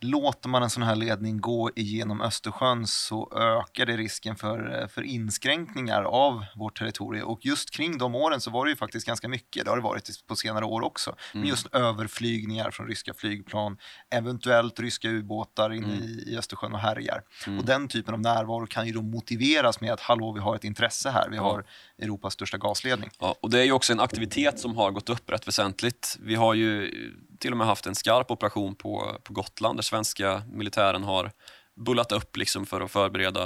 låter 0.00 0.48
man 0.48 0.62
en 0.62 0.70
sån 0.70 0.82
här 0.82 0.96
ledning 0.96 1.40
gå 1.40 1.70
igenom 1.76 2.20
Östersjön 2.20 2.86
så 2.86 3.32
ökar 3.36 3.86
det 3.86 3.96
risken 3.96 4.36
för, 4.36 4.80
eh, 4.82 4.88
för 4.88 5.02
inskränkningar 5.02 6.02
av 6.02 6.44
vårt 6.54 6.78
territorium. 6.78 7.28
Och 7.28 7.46
just 7.46 7.70
kring 7.70 7.98
de 7.98 8.14
åren 8.14 8.40
så 8.40 8.50
var 8.50 8.64
det 8.64 8.70
ju 8.70 8.76
faktiskt 8.76 9.06
ganska 9.06 9.28
mycket, 9.28 9.64
det 9.64 9.70
har 9.70 9.76
det 9.76 9.82
varit 9.82 10.26
på 10.26 10.36
senare 10.36 10.64
år 10.64 10.82
också, 10.82 11.16
men 11.32 11.48
just 11.48 11.66
överflygningar 11.74 12.70
från 12.70 12.86
ryska 12.86 13.14
flygplan, 13.14 13.78
eventuellt 14.10 14.80
ryska 14.80 15.08
ubåtar 15.08 15.72
inne 15.72 15.94
i, 15.94 16.24
i 16.32 16.38
Östersjön 16.38 16.72
och 16.72 16.80
härjar. 16.80 17.22
Och 17.58 17.64
den 17.64 17.88
typen 17.88 18.14
av 18.14 18.20
närvaro 18.20 18.66
kan 18.66 18.86
ju 18.86 18.92
då 18.92 19.02
motiveras 19.02 19.80
med 19.80 19.92
att 19.92 20.00
hallå, 20.00 20.32
vi 20.32 20.40
har 20.40 20.56
ett 20.56 20.64
intresse 20.64 21.10
här, 21.10 21.28
vi 21.30 21.36
har 21.36 21.64
Europas 22.02 22.34
största 22.34 22.58
gasledning. 22.58 23.10
Ja, 23.20 23.36
och 23.40 23.50
det 23.50 23.60
är 23.60 23.64
ju 23.64 23.72
också 23.72 23.92
en 23.92 24.00
aktivitet 24.00 24.58
som 24.58 24.76
har 24.76 24.90
gått 24.90 25.08
upp 25.08 25.30
rätt 25.30 25.48
väsentligt. 25.48 26.16
Vi 26.20 26.34
har 26.34 26.54
ju 26.54 26.90
till 27.38 27.52
och 27.52 27.56
med 27.56 27.66
haft 27.66 27.86
en 27.86 27.94
skarp 27.94 28.30
operation 28.30 28.74
på, 28.74 29.16
på 29.22 29.32
Gotland 29.32 29.78
där 29.78 29.82
svenska 29.82 30.42
militären 30.52 31.04
har 31.04 31.32
bullat 31.76 32.12
upp 32.12 32.36
liksom 32.36 32.66
för 32.66 32.80
att 32.80 32.90
förbereda. 32.90 33.44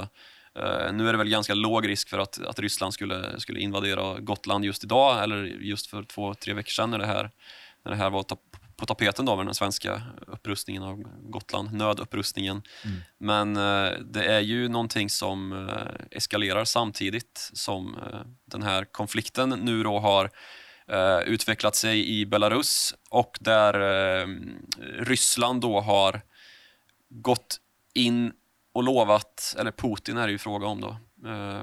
Uh, 0.59 0.93
nu 0.93 1.07
är 1.07 1.11
det 1.11 1.17
väl 1.17 1.29
ganska 1.29 1.53
låg 1.53 1.87
risk 1.87 2.09
för 2.09 2.19
att, 2.19 2.45
att 2.45 2.59
Ryssland 2.59 2.93
skulle, 2.93 3.39
skulle 3.39 3.59
invadera 3.59 4.19
Gotland 4.19 4.65
just 4.65 4.83
idag 4.83 5.23
eller 5.23 5.43
just 5.43 5.87
för 5.87 6.03
två, 6.03 6.33
tre 6.33 6.53
veckor 6.53 6.69
sedan 6.69 6.91
när 6.91 6.99
det 6.99 7.05
här, 7.05 7.31
när 7.85 7.91
det 7.91 7.97
här 7.97 8.09
var 8.09 8.23
på 8.23 8.37
på 8.83 8.87
tapeten 8.87 9.25
då 9.25 9.35
med 9.35 9.45
den 9.45 9.55
svenska 9.55 10.01
upprustningen 10.27 10.83
av 10.83 11.03
Gotland, 11.21 11.73
nödupprustningen. 11.73 12.61
Men 13.17 13.57
eh, 13.57 13.91
det 13.99 14.25
är 14.25 14.39
ju 14.39 14.67
någonting 14.69 15.09
som 15.09 15.67
eh, 15.69 16.17
eskalerar 16.17 16.65
samtidigt 16.65 17.49
som 17.53 17.97
eh, 17.97 18.19
den 18.45 18.63
här 18.63 18.85
konflikten 18.85 19.49
nu 19.49 19.83
då 19.83 19.99
har 19.99 20.29
utvecklat 21.25 21.75
sig 21.75 22.19
i 22.19 22.25
Belarus 22.25 22.95
och 23.09 23.37
där 23.41 23.73
Ryssland 25.03 25.61
då 25.61 25.81
har 25.81 26.21
gått 27.09 27.59
in 27.93 28.33
och 28.73 28.83
lovat, 28.83 29.55
eller 29.59 29.71
Putin 29.71 30.17
är 30.17 30.27
det 30.27 30.31
ju 30.31 30.37
fråga 30.37 30.67
om 30.67 30.81
då, 30.81 30.97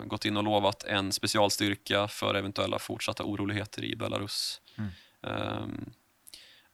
gått 0.06 0.24
in 0.24 0.36
och 0.36 0.44
lovat 0.44 0.84
en 0.84 1.12
specialstyrka 1.12 2.08
för 2.08 2.34
eventuella 2.34 2.78
fortsatta 2.78 3.24
oroligheter 3.24 3.84
i 3.84 3.96
Belarus. 3.96 4.60
Mm. 4.78 4.90
Um, 5.62 5.92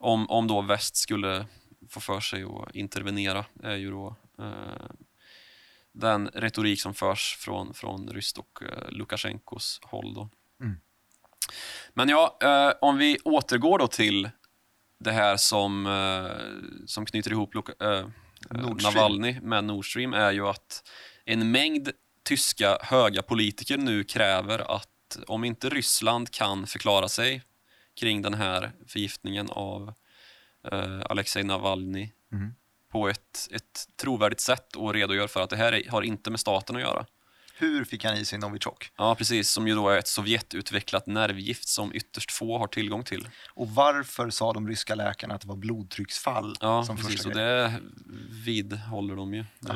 om, 0.07 0.31
om 0.31 0.47
då 0.47 0.62
väst 0.62 0.97
skulle 0.97 1.47
få 1.88 2.01
för 2.01 2.21
sig 2.21 2.42
att 2.42 2.75
intervenera 2.75 3.45
är 3.62 3.77
ju 3.77 3.90
då 3.90 4.16
uh, 4.40 4.90
den 5.92 6.29
retorik 6.29 6.81
som 6.81 6.95
förs 6.95 7.37
från, 7.40 7.75
från 7.75 8.09
Rysst 8.09 8.38
och 8.38 8.62
uh, 8.62 8.90
Lukasjenkos 8.90 9.81
håll. 9.83 10.14
Då. 10.14 10.29
Mm. 10.61 10.77
Men 11.95 12.09
ja, 12.09 12.38
uh, 12.45 12.88
om 12.88 12.99
vi 12.99 13.19
återgår 13.25 13.79
då 13.79 13.87
till 13.87 14.31
det 14.99 15.12
här 15.12 15.37
som, 15.37 15.87
som 16.87 17.07
knyter 17.07 17.31
ihop 17.31 17.55
Luka, 17.55 17.73
Navalny 18.83 19.40
med 19.40 19.64
Nord 19.64 19.90
Stream 19.90 20.14
är 20.14 20.33
ju 20.33 20.49
att 20.49 20.88
en 21.25 21.51
mängd 21.51 21.90
tyska 22.25 22.79
höga 22.83 23.23
politiker 23.23 23.77
nu 23.77 24.05
kräver 24.05 24.77
att 24.77 25.19
om 25.27 25.45
inte 25.45 25.69
Ryssland 25.69 26.31
kan 26.31 26.66
förklara 26.66 27.09
sig 27.09 27.42
kring 28.01 28.23
den 28.23 28.35
här 28.35 28.73
förgiftningen 28.87 29.51
av 29.51 29.95
eh, 30.73 31.01
Alexej 31.11 31.45
Navalny 31.45 32.13
mm. 32.33 32.55
på 32.93 33.09
ett, 33.09 33.49
ett 33.51 33.89
trovärdigt 33.97 34.41
sätt 34.41 34.77
och 34.77 34.95
redogör 34.95 35.27
för 35.27 35.41
att 35.41 35.51
det 35.51 35.57
här 35.57 35.91
har 35.91 36.03
inte 36.03 36.31
med 36.31 36.41
staten 36.41 36.77
att 36.77 36.83
göra. 36.83 37.07
Hur 37.59 37.85
fick 37.85 38.05
han 38.05 38.17
i 38.17 38.25
sig 38.25 38.39
Novichok? 38.39 38.91
Ja, 38.97 39.15
precis. 39.15 39.51
Som 39.51 39.69
ju 39.69 39.75
då 39.75 39.89
är 39.89 39.99
ett 39.99 40.09
Sovjetutvecklat 40.09 41.07
nervgift 41.07 41.69
som 41.69 41.95
ytterst 41.95 42.33
få 42.33 42.59
har 42.59 42.67
tillgång 42.67 43.05
till. 43.05 43.29
Och 43.55 43.71
varför 43.71 44.31
sa 44.31 44.53
de 44.53 44.69
ryska 44.69 44.95
läkarna 44.95 45.35
att 45.35 45.41
det 45.41 45.49
var 45.49 45.57
blodtrycksfall? 45.57 46.57
Ja, 46.61 46.85
som 46.85 46.97
precis. 46.97 47.13
Första 47.13 47.29
och 47.29 47.35
det 47.35 47.81
vidhåller 48.45 49.17
de 49.17 49.35
ju. 49.35 49.45
Ja. 49.61 49.75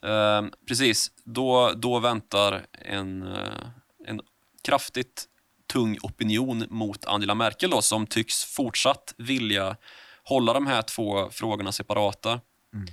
Det, 0.00 0.08
eh, 0.08 0.42
precis. 0.68 1.12
Då, 1.24 1.72
då 1.76 1.98
väntar 1.98 2.66
en, 2.72 3.22
eh, 3.22 3.68
en 4.06 4.20
kraftigt 4.62 5.26
tung 5.70 5.98
opinion 6.02 6.66
mot 6.70 7.04
Angela 7.04 7.34
Merkel 7.34 7.70
då, 7.70 7.82
som 7.82 8.06
tycks 8.06 8.44
fortsatt 8.44 9.14
vilja 9.18 9.76
hålla 10.24 10.52
de 10.52 10.66
här 10.66 10.82
två 10.82 11.30
frågorna 11.30 11.72
separata. 11.72 12.40
Mm. 12.74 12.86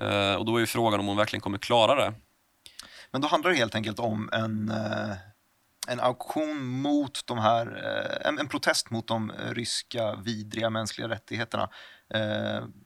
Eh, 0.00 0.34
och 0.34 0.44
då 0.44 0.56
är 0.56 0.60
ju 0.60 0.66
frågan 0.66 1.00
om 1.00 1.06
hon 1.06 1.16
verkligen 1.16 1.40
kommer 1.40 1.58
klara 1.58 1.94
det. 1.94 2.14
Men 3.10 3.20
då 3.20 3.28
handlar 3.28 3.50
det 3.50 3.56
helt 3.56 3.74
enkelt 3.74 3.98
om 3.98 4.30
en, 4.32 4.70
eh, 4.70 5.16
en 5.88 6.00
auktion 6.00 6.66
mot 6.66 7.26
de 7.26 7.38
här, 7.38 7.66
eh, 7.66 8.28
en, 8.28 8.38
en 8.38 8.48
protest 8.48 8.90
mot 8.90 9.08
de 9.08 9.32
ryska 9.50 10.14
vidriga 10.16 10.70
mänskliga 10.70 11.08
rättigheterna. 11.08 11.70
Eh, 12.14 12.20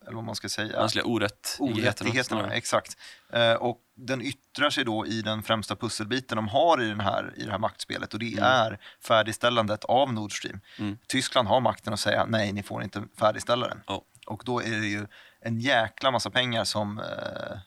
eller 0.07 0.13
vad 0.15 0.25
man 0.25 0.35
ska 0.35 0.49
säga. 0.49 0.81
Mänskliga 0.81 1.05
orättigheterna. 1.05 1.83
Orättigheterna, 1.83 2.55
exakt. 2.55 2.97
Eh, 3.33 3.53
och 3.55 3.79
den 3.97 4.23
yttrar 4.23 4.71
sig 4.71 4.85
då 4.85 5.07
i 5.07 5.23
den 5.23 5.43
främsta 5.43 5.77
pusselbiten 5.77 6.37
de 6.37 6.49
har 6.49 6.83
i, 6.83 6.89
den 6.89 7.01
här, 7.01 7.33
i 7.37 7.45
det 7.45 7.51
här 7.51 7.59
maktspelet 7.59 8.15
och 8.15 8.21
det 8.21 8.33
Mm. 8.33 8.45
är 8.45 8.79
färdigställandet 9.01 9.85
av 9.85 10.13
Nord 10.13 10.39
Stream. 10.39 10.61
Mm. 10.79 10.99
Tyskland 11.07 11.49
har 11.49 11.61
makten 11.61 11.93
att 11.93 12.01
säga 12.01 12.27
nej, 12.29 12.53
ni 12.53 12.63
får 12.63 12.83
inte 12.83 13.05
färdigställa 13.19 13.69
den. 13.69 13.81
Ja. 13.87 14.05
Och 14.27 14.43
då 14.45 14.63
är 14.63 14.81
det 14.81 14.87
ju 14.87 15.07
en 15.45 15.61
jäkla 15.61 16.11
massa 16.11 16.31
pengar 16.31 16.65
som 16.65 16.99
eh, 16.99 17.05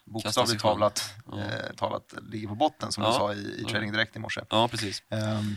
bokstavligt 0.05 0.61
talat, 0.61 1.13
Ja. 1.31 1.39
eh, 1.39 1.75
talat 1.77 2.13
ligger 2.31 2.47
på 2.47 2.55
botten 2.55 2.91
som 2.91 3.03
Ja. 3.03 3.09
du 3.09 3.15
sa 3.15 3.33
i, 3.33 3.61
i. 3.61 3.65
Trading 3.65 3.91
Direkt 3.91 4.15
i 4.15 4.19
morse. 4.19 4.41
Ja, 4.49 4.67
precis. 4.67 5.03
Ehm, 5.09 5.55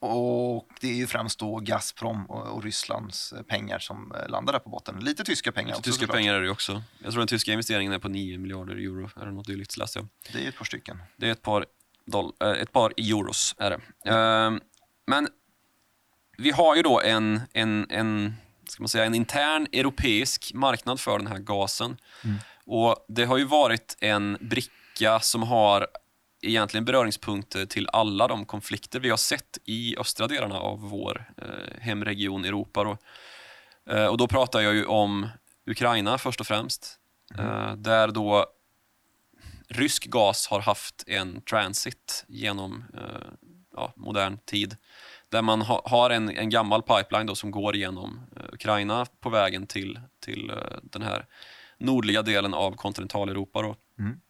och 0.00 0.68
det 0.80 0.88
är 0.88 0.94
ju 0.94 1.06
främst 1.06 1.38
då 1.38 1.56
Gazprom 1.58 2.26
och, 2.26 2.46
och 2.46 2.64
Rysslands 2.64 3.34
pengar 3.48 3.78
som 3.78 4.12
eh, 4.14 4.28
landar 4.28 4.52
där 4.52 4.60
på 4.60 4.70
botten. 4.70 5.00
Lite 5.00 5.24
tyska 5.24 5.52
pengar 5.52 5.70
också 5.70 5.82
Tyska 5.82 6.00
såklart. 6.00 6.16
pengar 6.16 6.34
är 6.34 6.40
det 6.40 6.50
också. 6.50 6.82
Jag 6.98 7.12
tror 7.12 7.20
den 7.20 7.28
tyska 7.28 7.52
investeringen 7.52 7.92
är 7.92 7.98
på 7.98 8.08
9 8.08 8.38
miljarder 8.38 8.74
euro, 8.76 9.10
eller 9.16 9.30
något 9.30 9.46
dylikt 9.46 9.76
läste 9.76 9.98
jag. 9.98 10.08
Det 10.32 10.44
är 10.44 10.48
ett 10.48 10.56
par 10.58 10.64
stycken. 10.64 11.02
Det 11.16 11.28
är 11.28 11.32
ett 11.32 11.42
par, 11.42 11.66
doll, 12.06 12.32
eh, 12.40 12.48
ett 12.50 12.72
par 12.72 12.92
euros. 12.96 13.54
Är 13.58 13.70
det. 14.04 14.10
Ehm, 14.10 14.60
men 15.06 15.28
vi 16.38 16.50
har 16.50 16.76
ju 16.76 16.82
då 16.82 17.00
en, 17.00 17.40
en, 17.52 17.86
en, 17.90 18.34
ska 18.68 18.82
man 18.82 18.88
säga, 18.88 19.04
en 19.04 19.14
intern 19.14 19.66
europeisk 19.72 20.54
marknad 20.54 21.00
för 21.00 21.18
den 21.18 21.26
här 21.26 21.38
gasen. 21.38 21.96
Mm. 22.24 22.36
Och 22.64 23.06
Det 23.08 23.24
har 23.24 23.38
ju 23.38 23.44
varit 23.44 23.96
en 24.00 24.38
bricka 24.40 25.20
som 25.20 25.42
har 25.42 25.86
egentligen 26.42 26.84
beröringspunkter 26.84 27.66
till 27.66 27.88
alla 27.92 28.28
de 28.28 28.46
konflikter 28.46 29.00
vi 29.00 29.10
har 29.10 29.16
sett 29.16 29.58
i 29.64 29.96
östra 29.98 30.26
delarna 30.26 30.58
av 30.58 30.80
vår 30.80 31.32
eh, 31.36 31.80
hemregion 31.80 32.44
Europa. 32.44 32.84
Då. 32.84 32.98
Eh, 33.92 34.06
och 34.06 34.18
då 34.18 34.28
pratar 34.28 34.60
jag 34.60 34.74
ju 34.74 34.84
om 34.84 35.28
Ukraina 35.66 36.18
först 36.18 36.40
och 36.40 36.46
främst. 36.46 36.98
Eh, 37.38 37.76
där 37.76 38.08
då 38.08 38.46
rysk 39.68 40.06
gas 40.06 40.46
har 40.46 40.60
haft 40.60 41.04
en 41.06 41.40
transit 41.40 42.24
genom 42.28 42.84
eh, 42.94 43.48
ja, 43.76 43.92
modern 43.96 44.38
tid. 44.44 44.76
Där 45.32 45.42
man 45.42 45.62
ha, 45.62 45.82
har 45.84 46.10
en, 46.10 46.28
en 46.28 46.50
gammal 46.50 46.82
pipeline 46.82 47.26
då 47.26 47.34
som 47.34 47.50
går 47.50 47.76
genom 47.76 48.20
eh, 48.36 48.42
Ukraina 48.52 49.06
på 49.20 49.30
vägen 49.30 49.66
till, 49.66 50.00
till 50.24 50.50
eh, 50.50 50.56
den 50.82 51.02
här 51.02 51.26
nordliga 51.78 52.22
delen 52.22 52.54
av 52.54 52.72
kontinentaleuropa. 52.76 53.62
Då. 53.62 53.76
Mm. 53.98 54.20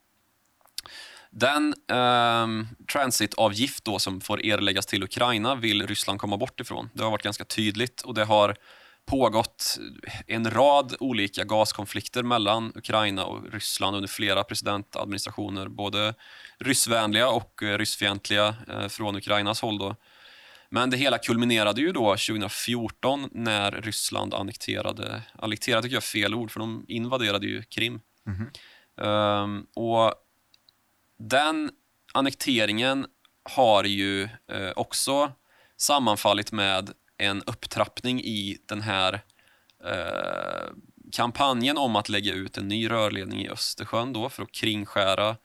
Den 1.31 1.75
ehm, 1.93 2.69
transitavgift 2.93 3.85
då 3.85 3.99
som 3.99 4.21
får 4.21 4.47
erläggas 4.47 4.87
till 4.87 5.03
Ukraina 5.03 5.55
vill 5.55 5.87
Ryssland 5.87 6.21
komma 6.21 6.37
bort 6.37 6.61
ifrån. 6.61 6.91
Det 6.95 7.05
har 7.05 7.11
varit 7.11 7.23
ganska 7.23 7.45
tydligt 7.45 8.01
och 8.01 8.15
det 8.15 8.25
har 8.25 8.57
pågått 9.07 9.79
en 10.27 10.51
rad 10.51 10.95
olika 11.01 11.45
gaskonflikter 11.45 12.23
mellan 12.23 12.73
Ukraina 12.75 13.25
och 13.25 13.53
Ryssland 13.53 13.97
under 13.97 14.09
flera 14.09 14.45
presidentadministrationer, 14.45 15.69
både 15.69 16.15
ryssvänliga 16.59 17.29
och 17.29 17.63
eh, 17.63 17.79
ryssfientliga 17.79 18.57
eh, 18.69 18.89
från 18.89 19.17
Ukrainas 19.17 19.61
håll. 19.63 19.79
Då. 19.79 19.97
Men 20.75 20.91
det 20.91 20.97
hela 20.97 21.19
kulminerade 21.19 21.81
ju 21.81 21.93
då 21.93 22.11
2014 22.11 23.29
när 23.33 23.73
Ryssland 23.73 24.35
annekterade, 24.35 25.23
annekterade 25.39 25.83
tycker 25.83 25.97
jag 25.97 26.03
är 26.03 26.07
fel 26.07 26.35
ord, 26.35 26.51
för 26.51 26.61
de 26.61 26.85
invaderade 26.89 27.47
ju 27.47 27.63
Krim. 27.63 28.01
Mhm. 28.27 28.51
Ehm, 29.07 29.67
och 29.75 30.15
den 31.19 31.71
annekteringen 32.15 33.07
har 33.43 33.85
ju 33.85 34.23
eh, 34.23 34.73
också 34.77 35.33
sammanfallit 35.77 36.53
med 36.53 36.91
en 37.19 37.43
upptrappning 37.43 38.21
i 38.21 38.59
den 38.67 38.81
här 38.81 39.21
eh, 39.85 40.73
kampanjen 41.13 41.79
om 41.79 41.97
att 41.97 42.09
lägga 42.09 42.33
ut 42.33 42.59
en 42.59 42.69
ny 42.69 42.91
rörledning 42.91 43.41
i 43.41 43.49
Östersjön 43.49 44.13
då 44.13 44.29
för 44.29 44.43
att 44.43 44.53
kringskära 44.53 45.37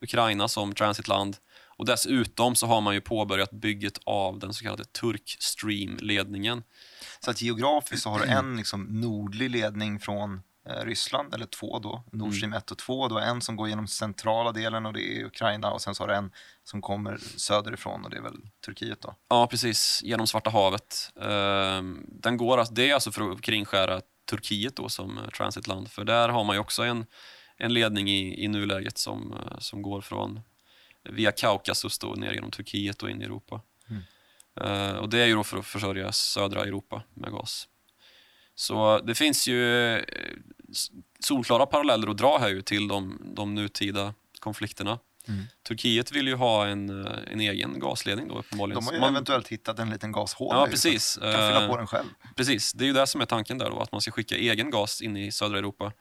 Ukraina 0.00 0.48
som 0.48 0.74
transitland. 0.74 1.36
Och 1.76 1.86
dessutom 1.86 2.54
så 2.54 2.66
har 2.66 2.80
man 2.80 2.94
ju 2.94 3.00
påbörjat 3.00 3.50
bygget 3.50 3.98
av 4.04 4.38
den 4.38 4.54
så 4.54 4.64
kallade 4.64 4.84
Turk 4.84 5.36
Stream-ledningen. 5.40 6.62
Så 7.20 7.30
att 7.30 7.42
geografiskt 7.42 8.02
så 8.02 8.10
har 8.10 8.18
du 8.18 8.24
en 8.24 8.56
liksom 8.56 8.82
nordlig 8.82 9.50
ledning 9.50 10.00
från 10.00 10.40
eh, 10.68 10.84
Ryssland, 10.84 11.34
eller 11.34 11.46
två 11.46 11.78
då, 11.78 12.04
Nord 12.12 12.34
Stream 12.34 12.52
1 12.52 12.70
och 12.70 12.78
2. 12.78 13.08
Du 13.08 13.14
har 13.14 13.22
en 13.22 13.40
som 13.40 13.56
går 13.56 13.68
genom 13.68 13.86
centrala 13.86 14.52
delen 14.52 14.86
och 14.86 14.92
det 14.92 15.20
är 15.20 15.24
Ukraina 15.24 15.72
och 15.72 15.82
sen 15.82 15.94
så 15.94 16.02
har 16.02 16.08
du 16.08 16.14
en 16.14 16.30
som 16.64 16.82
kommer 16.82 17.18
söderifrån 17.36 18.04
och 18.04 18.10
det 18.10 18.16
är 18.16 18.22
väl 18.22 18.40
Turkiet 18.66 19.00
då. 19.00 19.14
Ja, 19.28 19.46
precis. 19.46 20.00
Genom 20.04 20.26
Svarta 20.26 20.50
havet. 20.50 21.12
Ehm, 21.20 22.04
den 22.08 22.36
går, 22.36 22.64
det 22.70 22.90
är 22.90 22.94
alltså 22.94 23.12
för 23.12 23.30
att 23.30 23.42
kringskära 23.42 24.00
Turkiet 24.30 24.76
då 24.76 24.88
som 24.88 25.18
eh, 25.18 25.28
transitland. 25.28 25.90
För 25.90 26.04
där 26.04 26.28
har 26.28 26.44
man 26.44 26.56
ju 26.56 26.60
också 26.60 26.82
en, 26.82 27.06
en 27.56 27.74
ledning 27.74 28.08
i, 28.08 28.44
i 28.44 28.48
nuläget 28.48 28.98
som, 28.98 29.32
eh, 29.32 29.58
som 29.58 29.82
går 29.82 30.00
från 30.00 30.40
via 31.10 31.32
Kaukasus 31.32 31.98
då, 31.98 32.12
ner 32.12 32.32
genom 32.32 32.50
Turkiet 32.50 33.02
och 33.02 33.10
in 33.10 33.22
i 33.22 33.24
Europa. 33.24 33.60
Mm. 33.90 34.02
Eh, 34.60 34.96
och 34.96 35.08
det 35.08 35.18
är 35.18 35.26
ju 35.26 35.34
då 35.34 35.44
för 35.44 35.58
att 35.58 35.66
försörja 35.66 36.12
södra 36.12 36.62
Europa 36.62 37.02
med 37.14 37.30
gas. 37.32 37.68
Så 38.54 38.98
det 38.98 39.14
finns 39.14 39.48
ju 39.48 39.92
eh, 39.94 40.04
solklara 41.20 41.66
paralleller 41.66 42.08
att 42.08 42.16
dra 42.16 42.38
här 42.38 42.48
ju 42.48 42.62
till 42.62 42.88
de, 42.88 43.20
de 43.36 43.54
nutida 43.54 44.14
konflikterna. 44.40 44.98
Mm. 45.28 45.44
Turkiet 45.68 46.12
vill 46.12 46.28
ju 46.28 46.34
ha 46.34 46.66
en, 46.66 47.06
eh, 47.06 47.12
en 47.32 47.40
egen 47.40 47.80
gasledning 47.80 48.28
då 48.28 48.38
uppenbarligen. 48.38 48.80
De 48.80 48.86
har 48.86 48.92
ju 48.92 49.00
Man- 49.00 49.10
eventuellt 49.10 49.48
hittat 49.48 49.78
en 49.78 49.90
liten 49.90 50.12
gashåla. 50.12 50.60
Ja, 50.60 50.66
precis. 50.66 51.18
Kan 51.22 51.32
fylla 51.32 51.68
på 51.68 51.76
den 51.76 51.86
själv. 51.86 52.08
Precis, 52.36 52.72
det 52.72 52.84
är 52.84 52.86
ju 52.86 52.92
det 52.92 53.06
som 53.06 53.20
är 53.20 53.26
tanken 53.26 53.58
där 53.58 53.70
då, 53.70 53.80
att 53.80 53.92
man 53.92 54.00
ska 54.00 54.10
skicka 54.10 54.36
egen 54.36 54.70
gas 54.70 55.00
in 55.00 55.16
i 55.16 55.32
södra 55.32 55.58
Europa. 55.58 55.92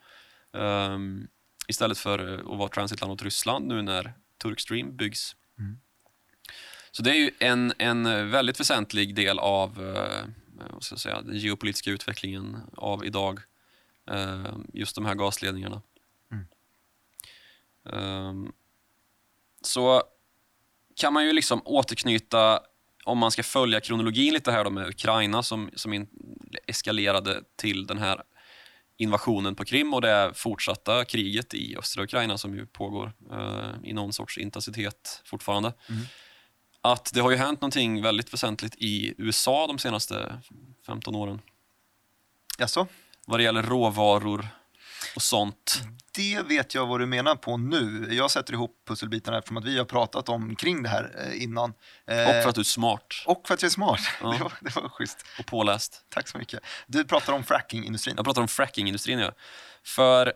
Ehm, 0.58 1.28
istället 1.68 1.98
för 1.98 2.38
att 2.38 2.58
vara 2.58 2.70
transitland 2.70 3.13
åt 3.13 3.22
Ryssland 3.22 3.68
nu 3.68 3.82
när 3.82 4.13
Turkstream 4.49 4.97
byggs. 4.97 5.36
Mm. 5.60 5.77
Så 6.91 7.03
det 7.03 7.12
är 7.12 7.15
ju 7.15 7.31
en, 7.39 7.73
en 7.77 8.31
väldigt 8.31 8.60
väsentlig 8.60 9.15
del 9.15 9.39
av 9.39 9.69
eh, 9.69 10.25
vad 10.73 10.84
ska 10.84 10.93
jag 10.93 10.99
säga, 10.99 11.21
den 11.21 11.38
geopolitiska 11.38 11.91
utvecklingen 11.91 12.58
av 12.77 13.05
idag. 13.05 13.39
Eh, 14.12 14.55
just 14.73 14.95
de 14.95 15.05
här 15.05 15.15
gasledningarna. 15.15 15.81
Mm. 16.31 16.45
Ehm, 17.93 18.51
så 19.62 20.03
kan 20.95 21.13
man 21.13 21.25
ju 21.25 21.34
liksom 21.34 21.62
återknyta 21.65 22.60
om 23.03 23.17
man 23.17 23.31
ska 23.31 23.43
följa 23.43 23.81
kronologin 23.81 24.34
lite 24.34 24.51
här 24.51 24.63
då 24.63 24.69
med 24.69 24.88
Ukraina 24.88 25.43
som, 25.43 25.69
som 25.75 26.08
eskalerade 26.67 27.43
till 27.55 27.88
den 27.88 27.97
här 27.97 28.23
invasionen 28.97 29.55
på 29.55 29.65
Krim 29.65 29.93
och 29.93 30.01
det 30.01 30.31
fortsatta 30.36 31.05
kriget 31.05 31.53
i 31.53 31.77
östra 31.77 32.03
Ukraina 32.03 32.38
som 32.38 32.55
ju 32.55 32.65
pågår 32.65 33.13
eh, 33.31 33.89
i 33.89 33.93
någon 33.93 34.13
sorts 34.13 34.38
intensitet 34.38 35.21
fortfarande. 35.25 35.73
Mm. 35.89 36.01
Att 36.81 37.12
det 37.13 37.19
har 37.19 37.31
ju 37.31 37.38
hänt 37.38 37.62
någonting 37.62 38.01
väldigt 38.01 38.34
väsentligt 38.34 38.75
i 38.75 39.13
USA 39.17 39.67
de 39.67 39.79
senaste 39.79 40.41
15 40.86 41.15
åren 41.15 41.41
Jaså? 42.58 42.88
vad 43.25 43.39
det 43.39 43.43
gäller 43.43 43.63
råvaror 43.63 44.47
och 45.15 45.21
sånt. 45.21 45.82
Det 46.15 46.41
vet 46.41 46.75
jag 46.75 46.86
vad 46.86 46.99
du 46.99 47.06
menar 47.06 47.36
på 47.36 47.58
nu. 47.58 48.08
Jag 48.12 48.32
sätter 48.32 48.54
ihop 48.54 48.82
pusselbitarna 48.88 49.38
eftersom 49.38 49.58
att 49.58 49.65
vi 49.65 49.78
har 49.78 49.86
pratat 49.86 50.30
om 50.30 50.56
kring 50.56 50.84
det 50.84 50.89
här 50.89 51.15
eh, 51.28 51.43
innan. 51.43 51.73
Eh, 52.08 52.28
Och 52.30 52.34
för 52.43 52.49
att 52.49 52.56
du 52.56 52.62
är 52.62 52.65
smart 52.65 53.13
och 53.25 53.47
för 53.47 53.54
att 53.54 53.62
jag 53.62 53.69
är 53.69 53.71
smart. 53.73 53.99
Ja. 54.21 54.32
Det, 54.38 54.39
var, 54.43 54.54
det 54.62 54.75
var 54.75 54.89
schysst. 54.89 55.25
och 55.39 55.45
påläst. 55.45 56.06
Tack 56.10 56.28
så 56.28 56.38
mycket. 56.38 56.60
Du 56.88 57.04
pratar 57.06 57.34
om 57.34 57.43
frackingindustrin. 57.43 58.15
Jag 58.17 58.25
pratar 58.25 58.41
om 58.41 58.47
frackingindustrin. 58.47 59.19
Ja. 59.19 59.32
För 59.84 60.34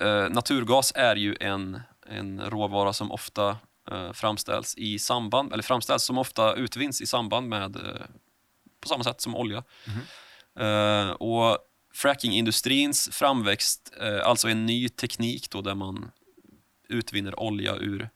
eh, 0.00 0.28
naturgas 0.30 0.92
är 0.94 1.16
ju 1.16 1.36
en, 1.40 1.80
en 2.06 2.40
råvara 2.40 2.92
som 2.92 3.12
ofta 3.12 3.58
eh, 3.90 4.12
framställs 4.12 4.74
i 4.76 4.98
samband, 4.98 5.52
eller 5.52 5.62
framställs 5.62 6.02
som 6.04 6.18
ofta 6.18 6.54
utvinns 6.54 7.00
i 7.00 7.06
samband 7.06 7.48
med, 7.48 7.76
eh, 7.76 7.82
på 8.82 8.88
samma 8.88 9.04
sätt 9.04 9.20
som 9.20 9.36
olja. 9.36 9.64
Eh, 10.60 11.10
och 11.10 11.58
frackingindustrins 11.94 13.08
framväxt, 13.12 13.92
eh, 14.00 14.26
alltså 14.26 14.48
en 14.48 14.66
ny 14.66 14.88
teknik 14.88 15.50
då 15.50 15.60
där 15.60 15.74
man 15.74 16.10
utvinner 16.88 17.40
olja 17.40 17.76
ur 17.76 18.08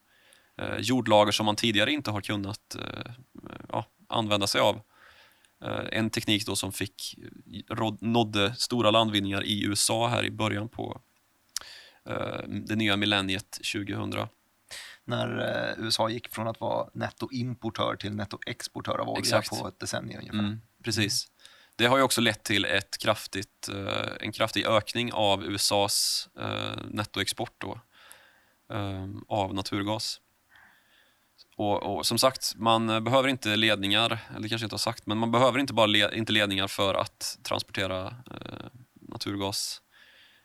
eh, 0.58 0.76
jordlager 0.78 1.32
som 1.32 1.46
man 1.46 1.56
tidigare 1.56 1.92
inte 1.92 2.10
har 2.10 2.20
kunnat 2.20 2.74
eh, 2.74 3.12
ja, 3.68 3.86
använda 4.08 4.46
sig 4.46 4.60
av. 4.60 4.80
En 5.92 6.10
teknik 6.10 6.46
då 6.46 6.56
som 6.56 6.72
fick, 6.72 7.18
nådde 8.00 8.54
stora 8.54 8.90
landvinningar 8.90 9.44
i 9.44 9.64
USA 9.64 10.08
här 10.08 10.24
i 10.24 10.30
början 10.30 10.68
på 10.68 11.00
det 12.46 12.76
nya 12.76 12.96
millenniet 12.96 13.50
2000. 13.72 14.28
När 15.04 15.38
eh, 15.38 15.84
USA 15.84 16.08
gick 16.08 16.34
från 16.34 16.48
att 16.48 16.60
vara 16.60 16.88
nettoimportör 16.92 17.96
till 17.96 18.14
nettoexportör 18.14 18.98
av 18.98 19.08
olja 19.08 19.20
Exakt. 19.20 19.50
på 19.50 19.68
ett 19.68 19.78
decennium 19.78 20.18
ungefär. 20.20 20.38
Mm, 20.38 20.60
precis. 20.84 21.26
Det 21.76 21.86
har 21.86 21.96
ju 21.96 22.02
också 22.02 22.20
lett 22.20 22.44
till 22.44 22.64
ett 22.64 22.98
kraftigt, 22.98 23.68
eh, 23.68 24.08
en 24.20 24.32
kraftig 24.32 24.66
ökning 24.66 25.12
av 25.12 25.44
USAs 25.44 26.28
eh, 26.40 26.82
nettoexport 26.90 27.54
då, 27.58 27.80
eh, 28.72 29.06
av 29.28 29.54
naturgas. 29.54 30.20
Och, 31.56 31.82
och 31.82 32.06
som 32.06 32.18
sagt, 32.18 32.52
man 32.56 32.90
eh, 32.90 33.00
behöver 33.00 33.28
inte 33.28 33.56
ledningar, 33.56 34.18
eller 34.36 34.48
kanske 34.48 34.64
inte 34.66 34.74
har 34.74 34.78
sagt, 34.78 35.06
men 35.06 35.18
man 35.18 35.32
behöver 35.32 35.58
inte 35.58 35.72
bara 35.74 35.86
le, 35.86 36.10
inte 36.14 36.32
ledningar 36.32 36.68
för 36.68 36.94
att 36.94 37.38
transportera 37.42 38.06
eh, 38.06 38.66
naturgas. 39.08 39.80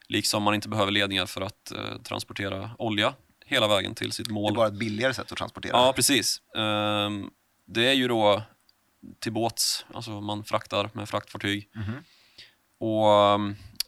Liksom 0.08 0.44
man 0.44 0.54
inte 0.56 0.70
behöver 0.70 0.92
ledningar 0.92 1.26
för 1.26 1.42
att 1.42 1.72
eh, 1.72 2.02
transportera 2.04 2.72
olja 2.78 3.14
hela 3.46 3.68
vägen 3.68 3.96
till 3.96 4.12
sitt 4.12 4.28
Det 4.28 4.34
mål. 4.34 4.52
är 4.52 4.56
bara 4.56 4.68
ett 4.68 4.74
billigare 4.80 5.14
sätt 5.14 5.32
att 5.32 5.38
transportera. 5.38 5.72
Ja, 5.78 5.94
precis. 5.96 6.42
Ehm, 6.58 7.30
det 7.68 7.88
är 7.90 7.94
ju 7.94 8.08
då 8.08 8.42
till 9.20 9.32
båts, 9.32 9.86
alltså 9.94 10.22
man 10.22 10.44
fraktar 10.44 10.90
med 10.94 11.10
fraktfartyg. 11.10 11.70
Mhm. 11.76 12.04
Och 12.80 13.10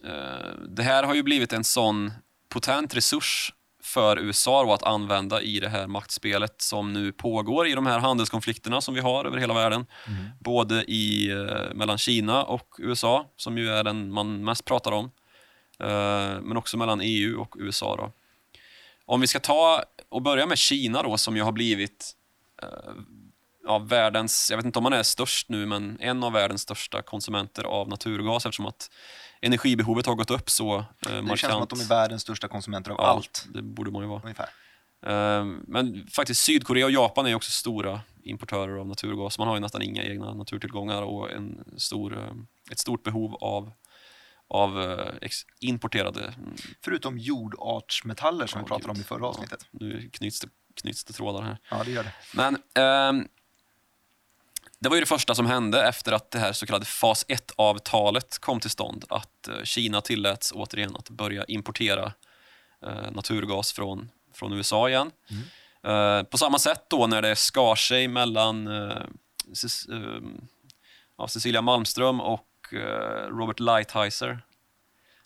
eh, 0.10 0.54
Det 0.68 0.84
här 0.84 1.04
har 1.04 1.16
ju 1.16 1.24
blivit 1.24 1.54
en 1.54 1.64
sån 1.64 2.12
potent 2.50 2.96
resurs 2.96 3.54
för 3.84 4.20
USA 4.20 4.64
då 4.64 4.74
att 4.74 4.84
använda 4.84 5.42
i 5.42 5.60
det 5.60 5.70
här 5.70 5.88
maktspelet 5.88 6.62
som 6.62 6.94
nu 6.94 7.12
pågår 7.12 7.68
i 7.68 7.74
de 7.74 7.86
här 7.86 8.00
handelskonflikterna 8.00 8.82
som 8.82 8.94
vi 8.94 9.00
har 9.02 9.26
över 9.26 9.38
hela 9.38 9.54
världen. 9.54 9.86
Mhm. 10.08 10.30
Både 10.40 10.84
i, 10.84 11.32
eh, 11.32 11.74
mellan 11.74 11.98
Kina 11.98 12.44
och 12.44 12.76
USA, 12.80 13.26
som 13.36 13.58
ju 13.58 13.70
är 13.70 13.84
den 13.84 14.12
man 14.12 14.44
mest 14.44 14.66
pratar 14.66 14.92
om. 14.92 15.12
Eh, 15.80 16.42
men 16.42 16.58
också 16.58 16.78
mellan 16.78 17.02
EU 17.02 17.42
och 17.42 17.56
USA. 17.60 17.96
Då. 17.96 18.12
Om 19.06 19.22
vi 19.22 19.28
ska 19.28 19.40
ta 19.40 19.84
och 20.10 20.22
börja 20.22 20.46
med 20.46 20.58
Kina 20.58 21.04
då, 21.04 21.18
som 21.18 21.36
ju 21.36 21.44
har 21.44 21.52
blivit 21.52 22.16
eh, 22.62 22.94
ja, 23.64 23.78
världens, 23.80 24.48
jag 24.50 24.58
vet 24.58 24.66
inte 24.66 24.80
om 24.80 24.84
man 24.84 24.94
är 24.94 25.04
störst 25.04 25.50
nu, 25.50 25.66
men 25.66 26.00
en 26.00 26.24
av 26.24 26.34
världens 26.34 26.62
största 26.62 27.02
konsumenter 27.02 27.64
av 27.64 27.90
naturgas 27.90 28.46
eftersom 28.46 28.66
att 28.66 28.90
energibehovet 29.42 30.06
har 30.06 30.16
gått 30.16 30.32
upp 30.32 30.50
så 30.50 30.76
eh, 30.76 30.84
markant. 31.12 31.30
Det 31.30 31.38
känns 31.38 31.54
som 31.54 31.64
att 31.64 31.70
de 31.70 31.80
är 31.82 31.88
världens 31.88 32.22
största 32.22 32.48
konsumenter 32.48 32.92
av 32.92 32.98
Ja, 33.00 33.06
allt. 33.08 33.46
Det 33.54 33.62
borde 33.62 33.92
man 33.92 34.02
ju 34.02 34.08
vara. 34.08 34.22
Ungefär. 34.24 34.50
Eh, 35.06 35.46
Men 35.68 36.08
faktiskt 36.08 36.44
Sydkorea 36.44 36.86
och 36.86 36.92
Japan 36.92 37.26
är 37.28 37.36
också 37.36 37.52
stora 37.52 38.02
importörer 38.24 38.78
av 38.80 38.88
naturgas. 38.88 39.38
Man 39.40 39.48
har 39.48 39.56
ju 39.56 39.62
nästan 39.62 39.82
inga 39.82 40.04
egna 40.04 40.34
naturtillgångar 40.34 41.02
och 41.02 41.32
en 41.32 41.64
stor, 41.78 42.18
eh, 42.18 42.32
ett 42.72 42.80
stort 42.80 43.04
behov 43.04 43.36
av, 43.36 43.72
av 44.50 44.82
eh, 44.82 45.30
importerade. 45.60 46.34
Förutom 46.84 47.18
jordartsmetaller 47.18 48.48
som 48.48 48.60
Ja, 48.60 48.64
vi 48.64 48.68
pratade 48.68 48.92
om 48.92 49.00
i 49.02 49.04
förra 49.04 49.28
avsnittet. 49.28 49.66
Nu 49.72 50.10
knyts 50.14 50.40
det, 50.40 50.48
knyts 50.82 51.04
det 51.04 51.14
trådar 51.14 51.42
här. 51.42 51.58
Ja, 51.70 51.84
det 51.86 51.92
gör 51.92 52.04
det. 52.04 52.14
Men 52.34 52.58
ehm, 52.76 53.28
det 54.82 54.90
var 54.90 54.96
ju 54.96 55.00
det 55.00 55.06
första 55.08 55.36
som 55.36 55.46
hände 55.46 55.88
efter 55.88 56.12
att 56.12 56.32
det 56.32 56.40
här 56.40 56.54
så 56.54 56.66
kallade 56.66 56.86
fas 56.86 57.26
1-avtalet 57.28 58.40
kom 58.40 58.60
till 58.60 58.70
stånd. 58.70 59.06
Att 59.10 59.48
eh, 59.48 59.64
Kina 59.64 60.02
tilläts 60.02 60.52
återigen 60.56 60.96
att 60.96 61.10
börja 61.10 61.44
importera 61.46 62.14
eh, 62.86 63.12
naturgas 63.12 63.74
från, 63.74 64.10
från 64.34 64.54
USA 64.54 64.90
igen. 64.90 65.12
Eh, 65.84 66.24
på 66.24 66.38
samma 66.38 66.60
sätt 66.60 66.86
då 66.90 67.08
när 67.08 67.22
det 67.22 67.36
skar 67.36 67.76
sig 67.76 68.08
mellan 68.08 68.66
ja, 71.18 71.28
Cecilia 71.28 71.62
Malmström 71.62 72.22
och 72.22 72.48
Robert 73.28 73.60
Lighthizer 73.60 74.42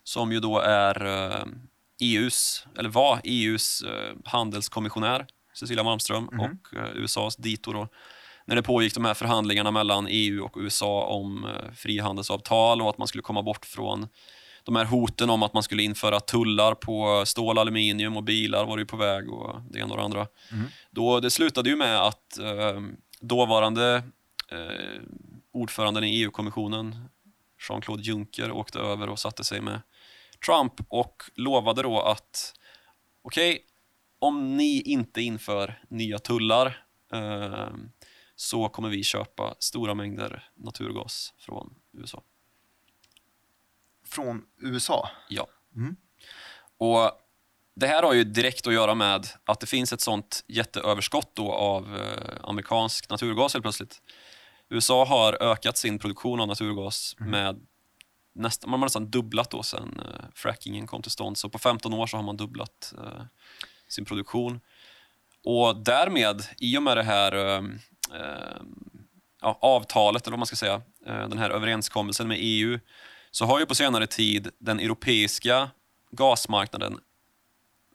som 0.04 0.32
ju 0.32 0.40
då 0.40 0.58
är 0.60 1.06
EUs, 2.00 2.66
eller 2.78 2.88
var 2.88 3.20
EUs 3.24 3.84
handelskommissionär, 4.24 5.26
Cecilia 5.54 5.82
Malmström, 5.84 6.28
Mhm. 6.32 6.40
och 6.40 6.68
USAs 6.94 7.36
dito 7.36 7.72
då. 7.72 7.88
När 8.46 8.56
det 8.56 8.62
pågick 8.62 8.94
de 8.94 9.04
här 9.04 9.14
förhandlingarna 9.14 9.70
mellan 9.70 10.06
EU 10.10 10.44
och 10.44 10.56
USA 10.56 11.06
om 11.06 11.44
eh, 11.44 11.72
frihandelsavtal 11.74 12.82
och 12.82 12.90
att 12.90 12.98
man 12.98 13.08
skulle 13.08 13.22
komma 13.22 13.42
bort 13.42 13.66
från 13.66 14.08
de 14.64 14.76
här 14.76 14.84
hoten 14.84 15.30
om 15.30 15.42
att 15.42 15.54
man 15.54 15.62
skulle 15.62 15.82
införa 15.82 16.20
tullar 16.20 16.74
på 16.74 17.22
stål, 17.26 17.58
aluminium 17.58 18.16
och 18.16 18.22
bilar 18.24 18.66
var 18.66 18.78
ju 18.78 18.86
på 18.86 18.96
väg 18.96 19.30
och 19.30 19.60
det 19.70 19.78
ena 19.78 19.90
och 19.90 19.96
det 19.96 20.04
andra. 20.04 20.26
Mhm. 20.52 20.66
Då, 20.90 21.20
det 21.20 21.30
slutade 21.30 21.70
ju 21.70 21.76
med 21.76 22.00
att 22.00 22.38
eh, 22.38 22.80
dåvarande 23.20 24.02
eh, 24.52 25.02
ordföranden 25.52 26.04
i 26.04 26.22
EU-kommissionen, 26.22 27.08
Jean-Claude 27.68 28.02
Juncker, 28.02 28.50
åkte 28.50 28.78
över 28.78 29.08
och 29.08 29.18
satte 29.18 29.44
sig 29.44 29.60
med 29.60 29.80
Trump 30.46 30.72
och 30.88 31.22
lovade 31.34 31.82
då 31.82 32.00
att 32.00 32.54
okej, 33.22 33.58
om 34.18 34.56
ni 34.56 34.82
inte 34.82 35.22
inför 35.22 35.82
nya 35.88 36.18
tullar 36.18 36.84
eh, 37.12 37.68
så 38.36 38.68
kommer 38.68 38.88
vi 38.88 39.04
köpa 39.04 39.54
stora 39.58 39.94
mängder 39.94 40.50
naturgas 40.54 41.34
från 41.38 41.74
USA. 41.92 42.22
Från 44.04 44.44
USA. 44.60 45.10
Ja. 45.28 45.46
Mm. 45.76 45.96
Och 46.78 47.10
Det 47.74 47.86
här 47.86 48.02
har 48.02 48.14
ju 48.14 48.24
direkt 48.24 48.66
att 48.66 48.72
göra 48.74 48.94
med 48.94 49.26
att 49.44 49.60
det 49.60 49.66
finns 49.66 49.92
ett 49.92 50.00
sånt 50.00 50.44
jätteöverskott 50.46 51.30
då 51.34 51.52
av 51.52 51.96
eh, 51.96 52.36
amerikansk 52.42 53.10
naturgas 53.10 53.54
helt 53.54 53.62
plötsligt. 53.62 54.02
USA 54.68 55.04
har 55.04 55.42
ökat 55.42 55.76
sin 55.76 55.98
produktion 55.98 56.40
av 56.40 56.48
naturgas 56.48 57.14
med 57.18 57.66
nästan, 58.34 58.70
man 58.70 58.80
har 58.80 58.86
nästan 58.86 59.10
dubblat 59.10 59.50
då 59.50 59.62
sen 59.62 60.00
eh, 60.00 60.24
frackingen 60.34 60.86
kom 60.86 61.02
till 61.02 61.10
stånd. 61.10 61.38
Så 61.38 61.48
på 61.48 61.58
15 61.58 61.94
år 61.94 62.06
så 62.06 62.16
har 62.16 62.24
man 62.24 62.36
dubblat 62.36 62.94
eh, 62.98 63.24
sin 63.88 64.04
produktion. 64.04 64.60
Och 65.44 65.76
därmed, 65.76 66.42
i 66.58 66.78
och 66.78 66.82
med 66.82 66.96
det 66.96 67.02
här 67.02 67.62
ja, 69.40 69.58
avtalet, 69.62 70.26
eller 70.26 70.32
vad 70.32 70.38
man 70.38 70.46
ska 70.46 70.56
säga, 70.56 70.82
eh, 71.06 71.28
den 71.28 71.38
här 71.38 71.50
överenskommelsen 71.50 72.28
med 72.28 72.38
EU, 72.40 72.78
så 73.30 73.44
har 73.44 73.60
ju 73.60 73.66
på 73.66 73.74
senare 73.74 74.06
tid 74.06 74.50
den 74.58 74.80
europeiska 74.80 75.70
gasmarknaden 76.10 76.98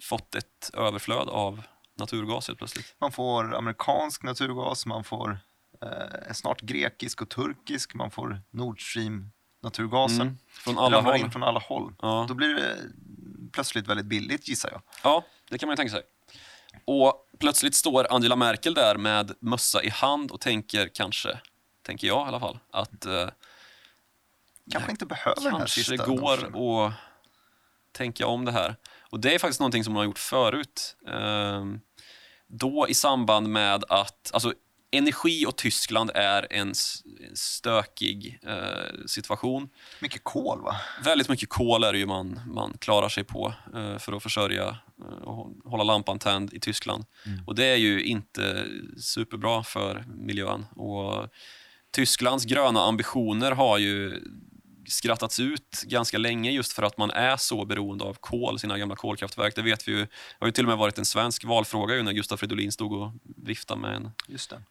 fått 0.01 0.35
ett 0.35 0.71
överflöd 0.73 1.29
av 1.29 1.61
naturgas 1.99 2.47
helt 2.47 2.57
plötsligt. 2.57 2.95
Man 2.99 3.11
får 3.11 3.55
amerikansk 3.55 4.23
naturgas, 4.23 4.85
man 4.85 5.03
får 5.03 5.39
eh, 5.81 6.33
snart 6.33 6.61
grekisk 6.61 7.21
och 7.21 7.29
turkisk, 7.29 7.93
man 7.93 8.11
får 8.11 8.41
Nord 8.49 8.91
Stream-naturgasen. 8.91 10.21
Mm, 10.21 10.37
från 10.51 10.77
alla 10.77 11.01
håll. 11.01 11.17
in 11.17 11.31
från 11.31 11.43
alla 11.43 11.59
håll. 11.59 11.93
Ja. 12.01 12.25
Då 12.27 12.33
blir 12.33 12.55
det 12.55 12.77
plötsligt 13.53 13.87
väldigt 13.87 14.05
billigt 14.05 14.47
gissar 14.47 14.69
jag. 14.71 14.81
Ja, 15.03 15.23
det 15.49 15.57
kan 15.57 15.67
man 15.67 15.73
ju 15.73 15.77
tänka 15.77 15.91
sig. 15.91 16.03
Och 16.85 17.13
plötsligt 17.39 17.75
står 17.75 18.13
Angela 18.13 18.35
Merkel 18.35 18.73
där 18.73 18.95
med 18.95 19.31
mössa 19.39 19.83
i 19.83 19.89
hand 19.89 20.31
och 20.31 20.41
tänker 20.41 20.89
kanske, 20.93 21.39
tänker 21.85 22.07
jag 22.07 22.25
i 22.25 22.27
alla 22.27 22.39
fall, 22.39 22.59
att 22.71 23.05
eh, 23.05 23.29
Kanske 24.71 24.91
inte 24.91 25.05
behöver 25.05 25.41
den 25.41 25.51
här 25.51 25.57
kanske 25.59 25.83
sista 25.83 26.05
går 26.05 26.37
dosen. 26.37 26.55
att 26.55 26.93
tänka 27.91 28.27
om 28.27 28.45
det 28.45 28.51
här. 28.51 28.75
Och 29.09 29.19
det 29.19 29.35
är 29.35 29.39
faktiskt 29.39 29.59
någonting 29.59 29.83
som 29.83 29.93
man 29.93 29.99
har 29.99 30.05
gjort 30.05 30.19
förut. 30.19 30.97
Ehm, 31.07 31.79
då 32.47 32.85
i 32.89 32.93
samband 32.93 33.49
med 33.49 33.83
att, 33.89 34.31
alltså 34.33 34.53
energi 34.91 35.45
och 35.45 35.55
Tyskland 35.55 36.11
är 36.15 36.47
en 36.53 36.73
stökig 37.35 38.39
eh, 38.43 39.05
situation. 39.05 39.69
Mycket 39.99 40.23
kol 40.23 40.61
va? 40.61 40.75
Väldigt 41.03 41.29
mycket 41.29 41.49
kol 41.49 41.83
är 41.83 41.93
det 41.93 41.99
ju 41.99 42.05
man, 42.05 42.39
man 42.47 42.77
klarar 42.79 43.09
sig 43.09 43.23
på 43.23 43.53
eh, 43.75 43.97
för 43.97 44.13
att 44.13 44.23
försörja 44.23 44.67
eh, 44.67 44.75
och 45.01 45.71
hålla 45.71 45.83
lampan 45.83 46.19
tänd 46.19 46.53
i 46.53 46.59
Tyskland. 46.59 47.05
Mm. 47.25 47.39
Och 47.47 47.55
det 47.55 47.65
är 47.65 47.75
ju 47.75 48.03
inte 48.03 48.65
superbra 48.97 49.63
för 49.63 50.05
miljön. 50.07 50.65
Och 50.75 51.29
Tysklands 51.91 52.45
gröna 52.45 52.81
ambitioner 52.81 53.51
har 53.51 53.77
ju 53.77 54.23
skrattats 54.85 55.39
ut 55.39 55.83
ganska 55.85 56.17
länge 56.17 56.51
just 56.51 56.73
för 56.73 56.83
att 56.83 56.97
man 56.97 57.11
är 57.11 57.37
så 57.37 57.65
beroende 57.65 58.03
av 58.03 58.13
kol, 58.13 58.59
sina 58.59 58.77
gamla 58.77 58.95
kolkraftverk. 58.95 59.55
Det 59.55 59.61
vet 59.61 59.87
vi 59.87 59.91
ju. 59.91 59.99
Det 59.99 60.09
har 60.39 60.47
ju 60.47 60.51
till 60.51 60.65
och 60.65 60.69
med 60.69 60.77
varit 60.77 60.97
en 60.97 61.05
svensk 61.05 61.43
valfråga 61.43 61.95
ju 61.95 62.03
när 62.03 62.11
Gustaf 62.11 62.39
Fridolin 62.39 62.71
stod 62.71 62.93
och 62.93 63.11
viftade 63.23 63.81
med 63.81 63.95
en 63.95 64.11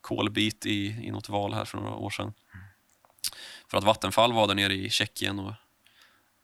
kolbit 0.01 0.67
i, 0.67 0.87
i 0.87 1.11
något 1.11 1.29
val 1.29 1.55
här 1.55 1.65
för 1.65 1.79
några 1.79 1.95
år 1.95 2.11
sedan. 2.11 2.25
Mm. 2.25 2.67
För 3.69 3.79
att 3.79 3.85
Vattenfall 3.85 4.33
var 4.33 4.47
där 4.47 4.55
nere 4.55 4.75
i 4.75 4.91
Tjeckien 4.91 5.39
och 5.39 5.55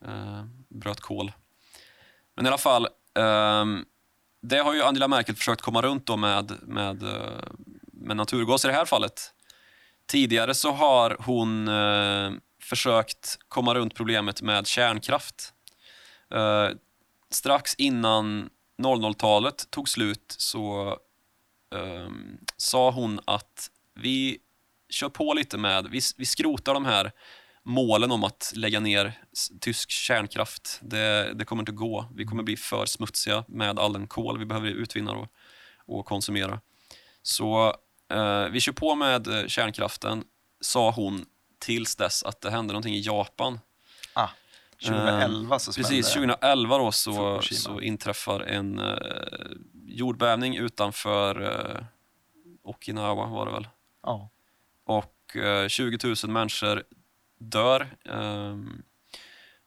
eh, 0.05 0.45
bröt 0.69 0.99
kol. 0.99 1.31
Men 2.35 2.45
i 2.45 2.47
alla 2.47 2.57
fall, 2.57 2.87
Um, 3.17 3.85
det 4.41 4.57
har 4.57 4.73
ju 4.73 4.83
Angela 4.83 5.07
Merkel 5.07 5.35
försökt 5.35 5.61
komma 5.61 5.81
runt 5.81 6.05
då 6.05 6.17
med, 6.17 6.51
med, 6.61 7.03
eh, 7.03 7.49
med 7.91 8.17
naturgas 8.17 8.65
i 8.65 8.67
det 8.67 8.73
här 8.73 8.85
fallet. 8.85 9.33
Tidigare 10.07 10.53
så 10.53 10.71
har 10.71 11.17
hon 11.19 11.67
eh, 11.67 12.31
försökt 12.61 13.37
komma 13.47 13.75
runt 13.75 13.95
problemet 13.95 14.41
med 14.41 14.67
kärnkraft. 14.67 15.53
Eh, 16.33 16.69
strax 17.29 17.75
innan 17.75 18.49
00-talet 18.81 19.69
tog 19.69 19.89
slut 19.89 20.35
så 20.37 20.89
eh, 21.75 22.09
sa 22.57 22.91
hon 22.91 23.19
att 23.25 23.71
vi 23.95 24.37
kör 24.89 25.09
på 25.09 25.33
lite 25.33 25.57
med, 25.57 25.87
vi, 25.91 25.99
vi 26.17 26.25
skrotar 26.25 26.73
de 26.73 26.85
här 26.85 27.11
målen 27.67 28.11
om 28.11 28.23
att 28.23 28.53
lägga 28.55 28.79
ner 28.79 29.13
tysk 29.61 29.89
kärnkraft. 29.89 30.79
Det, 30.81 31.33
det, 31.33 31.45
kommer 31.45 31.61
inte 31.61 31.71
gå. 31.71 32.05
Vi 32.15 32.25
kommer 32.25 32.43
bli 32.43 32.57
för 32.57 32.85
smutsiga 32.85 33.43
med 33.47 33.79
all 33.79 33.93
den 33.93 34.07
kol 34.07 34.39
vi 34.39 34.45
behöver 34.45 34.67
utvinna 34.67 35.11
och, 35.11 35.27
och 35.85 36.05
konsumera. 36.05 36.61
Så 37.21 37.75
eh, 38.11 38.45
vi 38.45 38.59
kör 38.59 38.71
på 38.71 38.95
med 38.95 39.27
eh, 39.27 39.47
kärnkraften, 39.47 40.23
sa 40.61 40.91
hon 40.91 41.25
tills 41.59 41.95
dess 41.95 42.23
att 42.23 42.41
det 42.41 42.51
hände 42.51 42.73
någonting 42.73 42.95
i 42.95 43.01
Japan. 43.01 43.59
Ah, 44.13 44.29
2011 44.85 45.59
så 45.59 45.73
smällde 45.73 45.89
Precis, 45.89 46.13
2011 46.13 46.77
då 46.77 46.91
så, 46.91 47.41
så 47.41 47.81
inträffar 47.81 48.39
en 48.39 48.79
uh, 48.79 48.97
jordbävning 49.85 50.57
utanför 50.57 51.41
uh, 51.41 51.83
Okinawa 52.63 53.25
var 53.25 53.45
det 53.45 53.51
väl. 53.51 53.67
Ja. 54.03 54.29
Och 54.85 55.35
uh, 55.35 55.67
20 55.67 55.97
000 56.23 56.31
människor 56.31 56.83
dör. 57.39 57.95
Um, 58.05 58.83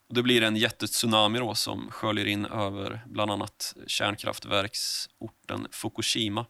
och 0.09 0.15
det 0.15 0.23
blir 0.23 0.43
en 0.43 0.57
jättetsunami 0.57 1.39
då 1.39 1.55
som 1.55 1.91
sköljer 1.91 2.27
in 2.27 2.47
över 2.47 3.03
bland 3.07 3.31
annat 3.31 3.75
kärnkraftverksorten 3.87 5.67
Fukushima. 5.71 6.47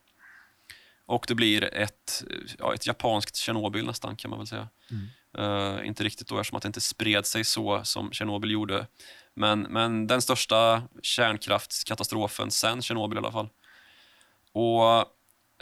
Och 1.06 1.24
det 1.28 1.34
blir 1.34 1.74
ett, 1.74 2.24
ja, 2.58 2.74
ett 2.74 2.86
japanskt 2.86 3.36
Tjernobyl 3.36 3.86
nästan 3.86 4.16
kan 4.16 4.30
man 4.30 4.38
väl 4.38 4.46
säga. 4.46 4.68
Mm. 4.90 5.08
Uh, 5.38 5.86
inte 5.86 6.04
riktigt 6.04 6.28
då 6.28 6.38
eftersom 6.38 6.56
att 6.56 6.62
det 6.62 6.66
inte 6.66 6.80
spred 6.80 7.26
sig 7.26 7.44
så 7.44 7.84
som 7.84 8.12
Tjernobyl 8.12 8.50
gjorde. 8.50 8.86
Men, 9.34 9.60
men 9.60 10.06
den 10.06 10.22
största 10.22 10.82
kärnkraftskatastrofen 11.02 12.50
sen 12.50 12.82
Tjernobyl 12.82 13.16
i 13.16 13.18
alla 13.18 13.32
fall. 13.32 13.48
Och 14.52 14.98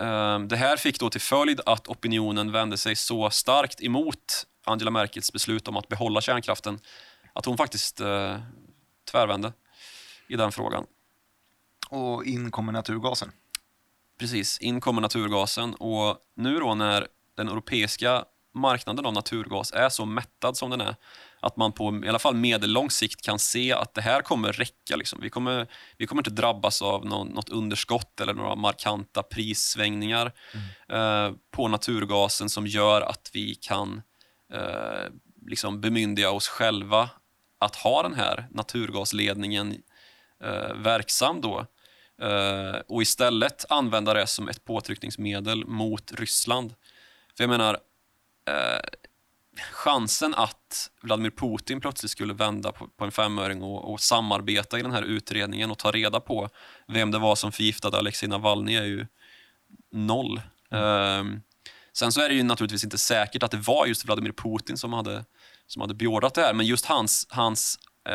uh, 0.00 0.40
Det 0.40 0.56
här 0.56 0.76
fick 0.76 1.00
då 1.00 1.10
till 1.10 1.20
följd 1.20 1.60
att 1.66 1.88
opinionen 1.88 2.52
vände 2.52 2.76
sig 2.76 2.96
så 2.96 3.30
starkt 3.30 3.82
emot 3.82 4.46
Angela 4.68 4.90
Merkels 4.90 5.32
beslut 5.32 5.68
om 5.68 5.76
att 5.76 5.88
behålla 5.88 6.20
kärnkraften 6.20 6.80
att 7.32 7.44
hon 7.44 7.56
faktiskt 7.56 8.00
uh, 8.00 8.38
tvärvände 9.10 9.52
i 10.28 10.36
den 10.36 10.52
frågan. 10.52 10.86
Och 11.90 12.24
in 12.24 12.50
kommer 12.50 12.72
naturgasen. 12.72 13.32
Precis, 14.18 14.58
in 14.58 14.80
kommer 14.80 15.00
naturgasen 15.00 15.74
och 15.74 16.18
nu 16.36 16.58
då 16.58 16.74
när 16.74 17.06
den 17.36 17.48
europeiska 17.48 18.24
marknaden 18.54 19.06
av 19.06 19.12
naturgas 19.12 19.72
är 19.72 19.88
så 19.88 20.04
mättad 20.04 20.56
som 20.56 20.70
den 20.70 20.80
är 20.80 20.96
att 21.40 21.56
man 21.56 21.72
på 21.72 22.00
i 22.04 22.08
alla 22.08 22.18
fall 22.18 22.34
medellång 22.34 22.90
sikt 22.90 23.22
kan 23.22 23.38
se 23.38 23.72
att 23.72 23.94
det 23.94 24.00
här 24.00 24.22
kommer 24.22 24.52
räcka. 24.52 24.96
Liksom. 24.96 25.20
Vi, 25.22 25.30
kommer, 25.30 25.66
vi 25.96 26.06
kommer 26.06 26.20
inte 26.20 26.42
drabbas 26.42 26.82
av 26.82 27.06
någon, 27.06 27.28
något 27.28 27.48
underskott 27.48 28.20
eller 28.20 28.34
några 28.34 28.54
markanta 28.54 29.22
prissvängningar 29.22 30.32
mm. 30.54 31.26
eh, 31.28 31.36
på 31.50 31.68
naturgasen 31.68 32.48
som 32.48 32.66
gör 32.66 33.00
att 33.00 33.30
vi 33.32 33.54
kan 33.54 34.02
eh, 34.52 35.12
liksom 35.46 35.80
bemyndiga 35.80 36.30
oss 36.30 36.48
själva 36.48 37.10
att 37.58 37.76
ha 37.76 38.02
den 38.02 38.14
här 38.14 38.48
naturgasledningen 38.50 39.82
eh, 40.44 40.74
verksam 40.74 41.40
då 41.40 41.66
eh, 42.22 42.80
och 42.88 43.02
istället 43.02 43.64
använda 43.68 44.14
det 44.14 44.26
som 44.26 44.48
ett 44.48 44.64
påtryckningsmedel 44.64 45.66
mot 45.66 46.12
Ryssland. 46.12 46.74
För 47.36 47.44
jag 47.44 47.50
menar, 47.50 47.78
eh, 48.48 48.88
chansen 49.72 50.34
att 50.34 50.90
Vladimir 51.00 51.30
Putin 51.30 51.80
plötsligt 51.80 52.10
skulle 52.10 52.34
vända 52.34 52.72
på, 52.72 52.88
på 52.88 53.04
en 53.04 53.12
femöring 53.12 53.62
och, 53.62 53.92
och, 53.92 54.00
samarbeta 54.00 54.78
i 54.78 54.82
den 54.82 54.92
här 54.92 55.02
utredningen 55.02 55.70
och 55.70 55.78
ta 55.78 55.90
reda 55.90 56.20
på 56.20 56.48
vem 56.86 57.10
det 57.10 57.18
var 57.18 57.36
som 57.36 57.52
förgiftade 57.52 57.98
Alexej 57.98 58.28
Navalny 58.28 58.76
är 58.76 58.84
ju 58.84 59.06
noll. 59.92 60.40
Mm. 60.70 61.32
Eh, 61.32 61.40
sen 61.98 62.12
så 62.12 62.20
är 62.20 62.28
det 62.28 62.34
ju 62.34 62.42
naturligtvis 62.42 62.84
inte 62.84 62.98
säkert 62.98 63.42
att 63.42 63.50
det 63.50 63.56
var 63.56 63.86
just 63.86 64.04
Vladimir 64.04 64.32
Putin 64.32 64.78
som 64.78 64.92
hade, 64.92 65.24
som 65.66 65.80
hade 65.80 65.94
beordrat 65.94 66.34
det 66.34 66.40
här, 66.40 66.54
men 66.54 66.66
just 66.66 66.86
hans, 66.86 67.26
hans 67.30 67.78
eh, 68.08 68.14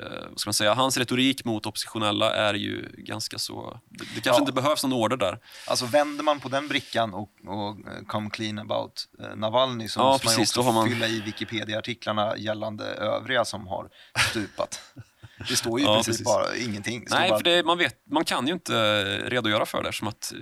eh, 0.00 0.28
vad 0.28 0.40
ska 0.40 0.48
man 0.48 0.54
säga, 0.54 0.74
hans 0.74 0.96
retorik 0.96 1.44
mot 1.44 1.66
oppositionella 1.66 2.34
är 2.34 2.54
ju 2.54 2.94
ganska 2.96 3.38
så... 3.38 3.80
Det, 3.90 4.04
det 4.04 4.20
kanske 4.20 4.30
ja. 4.30 4.38
inte 4.38 4.52
behövs 4.52 4.82
någon 4.82 4.92
order 4.92 5.16
där. 5.16 5.38
Alltså 5.66 5.86
vänder 5.86 6.24
man 6.24 6.40
på 6.40 6.48
den 6.48 6.68
brickan 6.68 7.14
och, 7.14 7.30
och 7.46 7.70
eh, 7.70 8.04
come 8.06 8.30
clean 8.30 8.58
about 8.58 9.08
eh, 9.20 9.36
Navalny 9.36 9.88
så 9.88 10.00
ja, 10.00 10.04
måste 10.04 10.26
man 10.26 10.34
ju 10.34 10.42
också 10.42 10.62
man... 10.62 10.88
fylla 10.88 11.06
i 11.06 11.20
Wikipedia-artiklarna 11.20 12.36
gällande 12.36 12.84
övriga 12.84 13.44
som 13.44 13.66
har 13.66 13.88
stupat. 14.30 14.80
Det 15.48 15.56
står 15.56 15.80
ju 15.80 15.86
ja, 15.86 15.96
precis, 15.96 16.06
precis, 16.06 16.24
bara 16.24 16.56
ingenting. 16.56 17.04
Nej, 17.10 17.30
bara... 17.30 17.38
för 17.38 17.44
det, 17.44 17.64
man, 17.64 17.78
vet, 17.78 17.96
man 18.10 18.24
kan 18.24 18.46
ju 18.46 18.52
inte 18.52 19.04
redogöra 19.28 19.66
för 19.66 19.82
det 19.82 19.92
som 19.92 20.08
att 20.08 20.32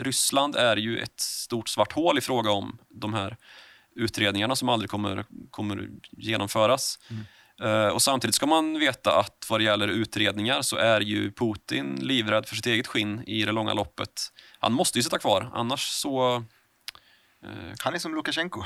Ryssland 0.00 0.56
är 0.56 0.76
ju 0.76 0.98
ett 0.98 1.20
stort 1.20 1.68
svart 1.68 1.92
hål 1.92 2.18
i 2.18 2.20
fråga 2.20 2.50
om 2.50 2.78
de 2.88 3.14
här 3.14 3.36
utredningarna 3.96 4.56
som 4.56 4.68
aldrig 4.68 4.90
kommer, 4.90 5.24
kommer 5.50 5.88
genomföras. 6.10 6.98
Mm. 7.10 7.24
Eh, 7.62 7.88
och 7.88 8.02
Samtidigt 8.02 8.34
ska 8.34 8.46
man 8.46 8.78
veta 8.78 9.18
att 9.18 9.46
vad 9.50 9.60
det 9.60 9.64
gäller 9.64 9.88
utredningar 9.88 10.62
så 10.62 10.76
är 10.76 11.00
ju 11.00 11.32
Putin 11.32 11.98
livrädd 12.02 12.46
för 12.46 12.56
sitt 12.56 12.66
eget 12.66 12.86
skinn 12.86 13.22
i 13.26 13.44
det 13.44 13.52
långa 13.52 13.74
loppet. 13.74 14.32
Han 14.58 14.72
måste 14.72 14.98
ju 14.98 15.02
sitta 15.02 15.18
kvar, 15.18 15.50
annars 15.54 15.88
så... 15.88 16.44
Uh, 17.44 17.74
han 17.78 17.94
är 17.94 17.98
som 17.98 18.14
Lukasjenko. 18.14 18.62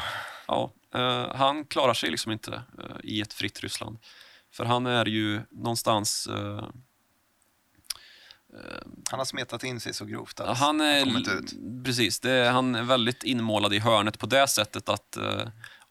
Ja, 0.46 0.72
uh, 0.94 1.34
han 1.34 1.64
klarar 1.64 1.94
sig 1.94 2.10
liksom 2.10 2.32
inte 2.32 2.62
i 3.02 3.20
ett 3.20 3.32
fritt 3.32 3.60
Ryssland. 3.60 3.98
För 4.52 4.64
han 4.64 4.86
är 4.86 5.04
ju 5.04 5.40
någonstans... 5.50 6.28
han 9.10 9.18
har 9.18 9.24
smetat 9.24 9.64
in 9.64 9.80
sig 9.80 9.94
så 9.94 10.04
grovt 10.04 10.40
att 10.40 10.58
han 10.58 10.80
är, 10.80 10.98
han 10.98 11.04
kommit 11.04 11.28
ut. 11.28 11.54
Precis, 11.84 12.20
det, 12.20 12.48
han 12.48 12.74
är 12.74 12.82
väldigt 12.82 13.22
inmålad 13.22 13.74
i 13.74 13.78
hörnet 13.78 14.18
på 14.18 14.26
det 14.26 14.46
sättet 14.46 14.88
att 14.88 15.18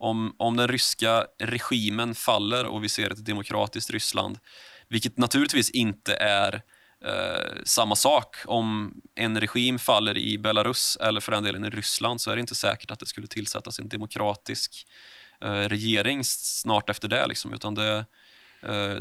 om, 0.02 0.36
om 0.38 0.58
den 0.58 0.68
ryska 0.68 1.26
regimen 1.40 2.16
faller 2.16 2.66
och 2.66 2.84
vi 2.84 2.90
ser 2.90 3.10
ett 3.10 3.26
demokratiskt 3.26 3.90
Ryssland, 3.90 4.40
vilket 4.88 5.18
naturligtvis 5.18 5.70
inte 5.70 6.16
är 6.16 6.62
eh, 7.06 7.62
samma 7.64 7.96
sak. 7.96 8.36
Om 8.46 8.94
en 9.16 9.40
regim 9.40 9.80
faller 9.80 10.18
i 10.18 10.38
Belarus 10.38 10.98
eller 11.02 11.22
för 11.22 11.32
den 11.32 11.44
delen 11.44 11.66
i 11.66 11.70
Ryssland 11.70 12.22
så 12.22 12.32
är 12.32 12.36
det 12.36 12.40
inte 12.40 12.56
säkert 12.56 12.92
att 12.92 13.00
det 13.00 13.06
skulle 13.06 13.28
tillsättas 13.28 13.80
en 13.80 13.90
demokratisk 13.90 14.88
eh, 15.42 15.52
regering 15.52 16.24
snart 16.24 16.90
efter 16.90 17.08
det. 17.08 17.28
Liksom, 17.28 17.54
utan 17.54 17.76
det, 17.76 17.98
eh, 17.98 18.04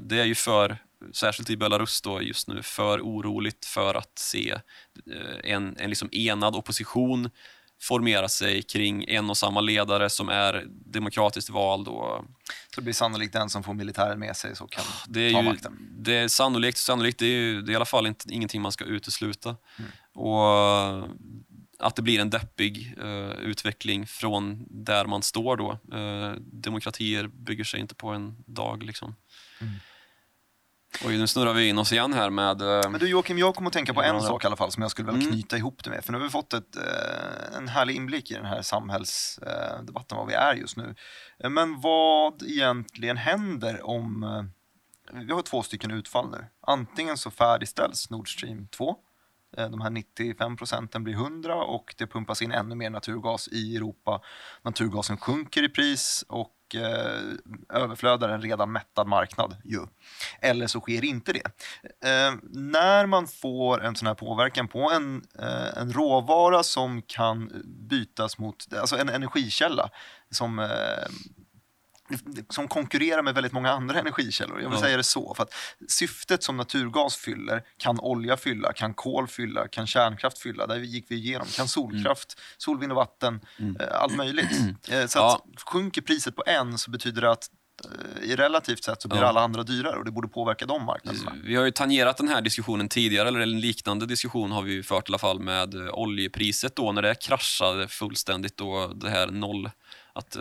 det 0.02 0.20
är 0.20 0.24
ju 0.24 0.34
för 0.34 0.78
särskilt 1.12 1.50
i 1.50 1.56
Belarus 1.56 2.02
då 2.02 2.22
just 2.22 2.48
nu, 2.48 2.62
för 2.62 3.00
oroligt 3.00 3.64
för 3.64 3.94
att 3.94 4.18
se 4.18 4.50
eh, 4.50 5.52
en, 5.52 5.76
en 5.78 5.90
liksom 5.90 6.08
enad 6.12 6.56
opposition 6.56 7.30
formera 7.82 8.28
sig 8.28 8.62
kring 8.62 9.04
en 9.08 9.30
och 9.30 9.36
samma 9.36 9.60
ledare 9.60 10.10
som 10.10 10.28
är 10.28 10.64
demokratiskt 10.68 11.50
vald. 11.50 11.88
Och... 11.88 12.24
Så 12.74 12.80
det 12.80 12.82
blir 12.82 12.94
sannolikt 12.94 13.32
den 13.32 13.50
som 13.50 13.62
får 13.62 13.74
militären 13.74 14.18
med 14.18 14.36
sig 14.36 14.56
som 14.56 14.68
kan 14.68 14.84
det 15.08 15.20
är 15.20 15.32
ta 15.32 15.38
ju, 15.38 15.44
makten? 15.44 15.88
Det 15.98 16.14
är 16.14 16.28
sannolikt, 16.28 16.78
sannolikt 16.78 17.18
det 17.18 17.26
är, 17.26 17.38
ju, 17.38 17.62
det 17.62 17.70
är 17.70 17.72
i 17.72 17.76
alla 17.76 17.84
fall 17.84 18.06
inte, 18.06 18.34
ingenting 18.34 18.62
man 18.62 18.72
ska 18.72 18.84
utesluta. 18.84 19.56
Mm. 19.78 19.90
Och 20.14 21.08
att 21.78 21.96
det 21.96 22.02
blir 22.02 22.20
en 22.20 22.30
deppig 22.30 22.94
uh, 23.02 23.30
utveckling 23.30 24.06
från 24.06 24.66
där 24.70 25.06
man 25.06 25.22
står 25.22 25.56
då. 25.56 25.78
Uh, 25.96 26.32
demokratier 26.40 27.26
bygger 27.26 27.64
sig 27.64 27.80
inte 27.80 27.94
på 27.94 28.08
en 28.08 28.36
dag. 28.46 28.82
Liksom. 28.82 29.14
Mm. 29.60 29.74
Oj, 31.04 31.18
nu 31.18 31.26
snurrar 31.26 31.52
vi 31.54 31.68
in 31.68 31.78
oss 31.78 31.92
igen 31.92 32.12
här 32.12 32.30
med... 32.30 32.62
eh, 32.62 32.90
Men 32.90 33.00
du 33.00 33.08
Joakim, 33.08 33.38
jag 33.38 33.54
kommer 33.54 33.66
att 33.68 33.72
tänka 33.72 33.94
på 33.94 34.02
en 34.02 34.14
Ja, 34.14 34.20
sak 34.22 34.44
i 34.44 34.46
alla 34.46 34.56
fall 34.56 34.72
som 34.72 34.82
jag 34.82 34.90
skulle 34.90 35.06
vilja 35.12 35.20
Mm. 35.26 35.32
knyta 35.32 35.56
ihop 35.56 35.84
det 35.84 35.90
med. 35.90 36.04
För 36.04 36.12
nu 36.12 36.18
har 36.18 36.24
vi 36.24 36.30
fått 36.30 36.52
ett, 36.52 36.76
eh, 36.76 37.56
en 37.56 37.68
härlig 37.68 37.94
inblick 37.96 38.30
i 38.30 38.34
den 38.34 38.44
här 38.44 38.62
samhällsdebatten, 38.62 40.18
vad 40.18 40.26
vi 40.26 40.34
är 40.34 40.54
just 40.54 40.76
nu. 40.76 40.94
Eh, 41.38 41.50
Men 41.50 41.80
vad 41.80 42.42
egentligen 42.42 43.16
händer 43.16 43.86
om... 43.86 44.22
eh, 44.22 44.44
Vi 45.20 45.32
har 45.32 45.42
två 45.42 45.62
stycken 45.62 45.90
utfall 45.90 46.30
nu. 46.30 46.46
Antingen 46.60 47.16
så 47.18 47.30
färdigställs 47.30 48.10
Nord 48.10 48.32
Stream 48.36 48.68
2. 48.68 48.96
eh, 49.56 49.68
De 49.70 49.80
här 49.80 49.90
95 49.90 50.56
procenten 50.56 51.04
blir 51.04 51.14
100 51.14 51.54
och 51.54 51.94
det 51.98 52.06
pumpas 52.06 52.42
in 52.42 52.52
ännu 52.52 52.74
mer 52.74 52.90
naturgas 52.90 53.48
i 53.48 53.76
Europa. 53.76 54.20
Naturgasen 54.62 55.16
sjunker 55.16 55.62
i 55.64 55.68
pris 55.68 56.24
och 56.28 56.50
eh, 56.74 57.78
överflödar 57.82 58.28
en 58.28 58.42
redan 58.42 58.72
mättad 58.72 59.06
marknad. 59.06 59.56
Ju. 59.64 59.80
Eller 60.40 60.66
så 60.66 60.80
sker 60.80 61.04
inte 61.04 61.32
det. 61.32 61.46
Eh, 62.08 62.34
när 62.52 63.06
man 63.06 63.26
får 63.26 63.84
en 63.84 63.96
sån 63.96 64.06
här 64.06 64.14
påverkan 64.14 64.68
på 64.68 64.90
en, 64.90 65.22
eh, 65.38 65.78
en 65.82 65.92
råvara 65.92 66.62
som 66.62 67.02
kan 67.02 67.52
bytas 67.90 68.38
mot, 68.38 68.74
alltså 68.74 68.96
en 68.96 69.08
energikälla 69.08 69.90
som, 70.30 70.58
eh, 70.58 70.66
som 72.48 72.68
konkurrerar 72.68 73.22
med 73.22 73.34
väldigt 73.34 73.52
många 73.52 73.70
andra 73.72 73.98
energikällor. 74.00 74.60
Jag 74.62 74.68
vill 74.70 74.76
Ja. 74.78 74.84
säga 74.84 74.96
det 74.96 75.02
så. 75.02 75.34
För 75.34 75.42
att 75.42 75.54
syftet 75.88 76.42
som 76.42 76.56
naturgas 76.56 77.16
fyller 77.16 77.62
kan 77.76 78.00
olja 78.00 78.36
fylla, 78.36 78.72
kan 78.72 78.94
kol 78.94 79.28
fylla, 79.28 79.68
kan 79.68 79.86
kärnkraft 79.86 80.38
fylla. 80.38 80.66
Där 80.66 80.76
gick 80.78 81.06
vi 81.08 81.14
igenom. 81.16 81.46
Kan 81.56 81.68
solkraft, 81.68 82.40
solvind 82.58 82.92
och 82.92 82.96
vatten, 82.96 83.40
eh, 83.80 83.86
allt 84.02 84.16
möjligt. 84.16 84.50
Eh, 84.88 85.06
så 85.06 85.18
Ja. 85.18 85.34
att 85.56 85.62
sjunker 85.62 86.00
priset 86.02 86.36
på 86.36 86.42
en 86.46 86.78
så 86.78 86.90
betyder 86.90 87.22
det 87.22 87.30
att 87.30 87.50
eh, 87.84 88.22
i 88.30 88.36
relativt 88.36 88.84
sett 88.84 89.02
så 89.02 89.08
blir 89.08 89.20
Ja. 89.20 89.26
alla 89.26 89.40
andra 89.40 89.62
dyrare 89.62 89.96
och 89.96 90.04
det 90.04 90.10
borde 90.10 90.28
påverka 90.28 90.66
de 90.66 90.84
marknaderna. 90.84 91.32
Vi 91.44 91.56
har 91.56 91.64
ju 91.64 91.70
tangerat 91.70 92.16
den 92.16 92.28
här 92.28 92.40
diskussionen 92.42 92.88
tidigare, 92.88 93.28
eller 93.28 93.40
en 93.40 93.60
liknande 93.60 94.06
diskussion 94.06 94.52
har 94.52 94.62
vi 94.62 94.72
ju 94.72 94.82
fört 94.82 95.08
i 95.08 95.10
alla 95.10 95.18
fall 95.18 95.40
med 95.40 95.74
oljepriset 95.92 96.76
då 96.76 96.92
när 96.92 97.02
det 97.02 97.14
kraschade 97.14 97.88
fullständigt 97.88 98.56
då 98.56 98.86
det 98.94 99.10
här 99.10 99.26
noll, 99.26 99.70
att 100.12 100.36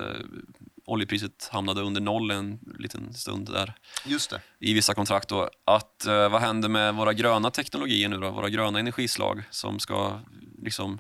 oljepriset 0.90 1.50
hamnade 1.52 1.82
under 1.82 2.02
noll 2.02 2.32
en 2.32 2.60
liten 2.80 3.14
stund 3.14 3.52
där 3.52 3.74
Just 4.06 4.30
det. 4.30 4.42
i 4.60 4.74
vissa 4.74 4.94
kontrakt 4.94 5.30
då. 5.30 5.50
Att 5.66 6.06
eh, 6.06 6.30
vad 6.30 6.42
händer 6.42 6.70
med 6.70 6.96
våra 6.96 7.14
gröna 7.14 7.52
teknologier 7.52 8.10
nu 8.10 8.18
då, 8.18 8.32
våra 8.32 8.50
gröna 8.50 8.80
energislag 8.80 9.44
som 9.52 9.80
ska 9.80 10.20
liksom 10.58 11.00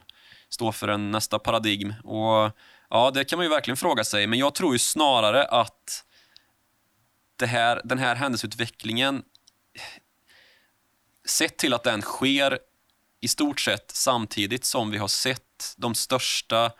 stå 0.49 0.71
för 0.71 0.87
en 0.87 1.11
nästa 1.11 1.39
paradigm 1.39 1.93
och 2.03 2.51
ja, 2.89 3.11
det 3.13 3.23
kan 3.23 3.37
man 3.37 3.45
ju 3.45 3.49
verkligen 3.49 3.77
fråga 3.77 4.03
sig, 4.03 4.27
men 4.27 4.39
jag 4.39 4.55
tror 4.55 4.73
ju 4.73 4.79
snarare 4.79 5.43
att 5.43 6.05
det 7.35 7.45
här, 7.45 7.81
den 7.83 7.97
här 7.97 8.15
händelseutvecklingen 8.15 9.23
sett 11.27 11.57
till 11.57 11.73
att 11.73 11.83
den 11.83 12.01
sker 12.01 12.59
i 13.21 13.27
stort 13.27 13.59
sett 13.59 13.91
samtidigt 13.91 14.65
som 14.65 14.91
vi 14.91 14.97
har 14.97 15.07
sett 15.07 15.73
de 15.77 15.95
största 15.95 16.71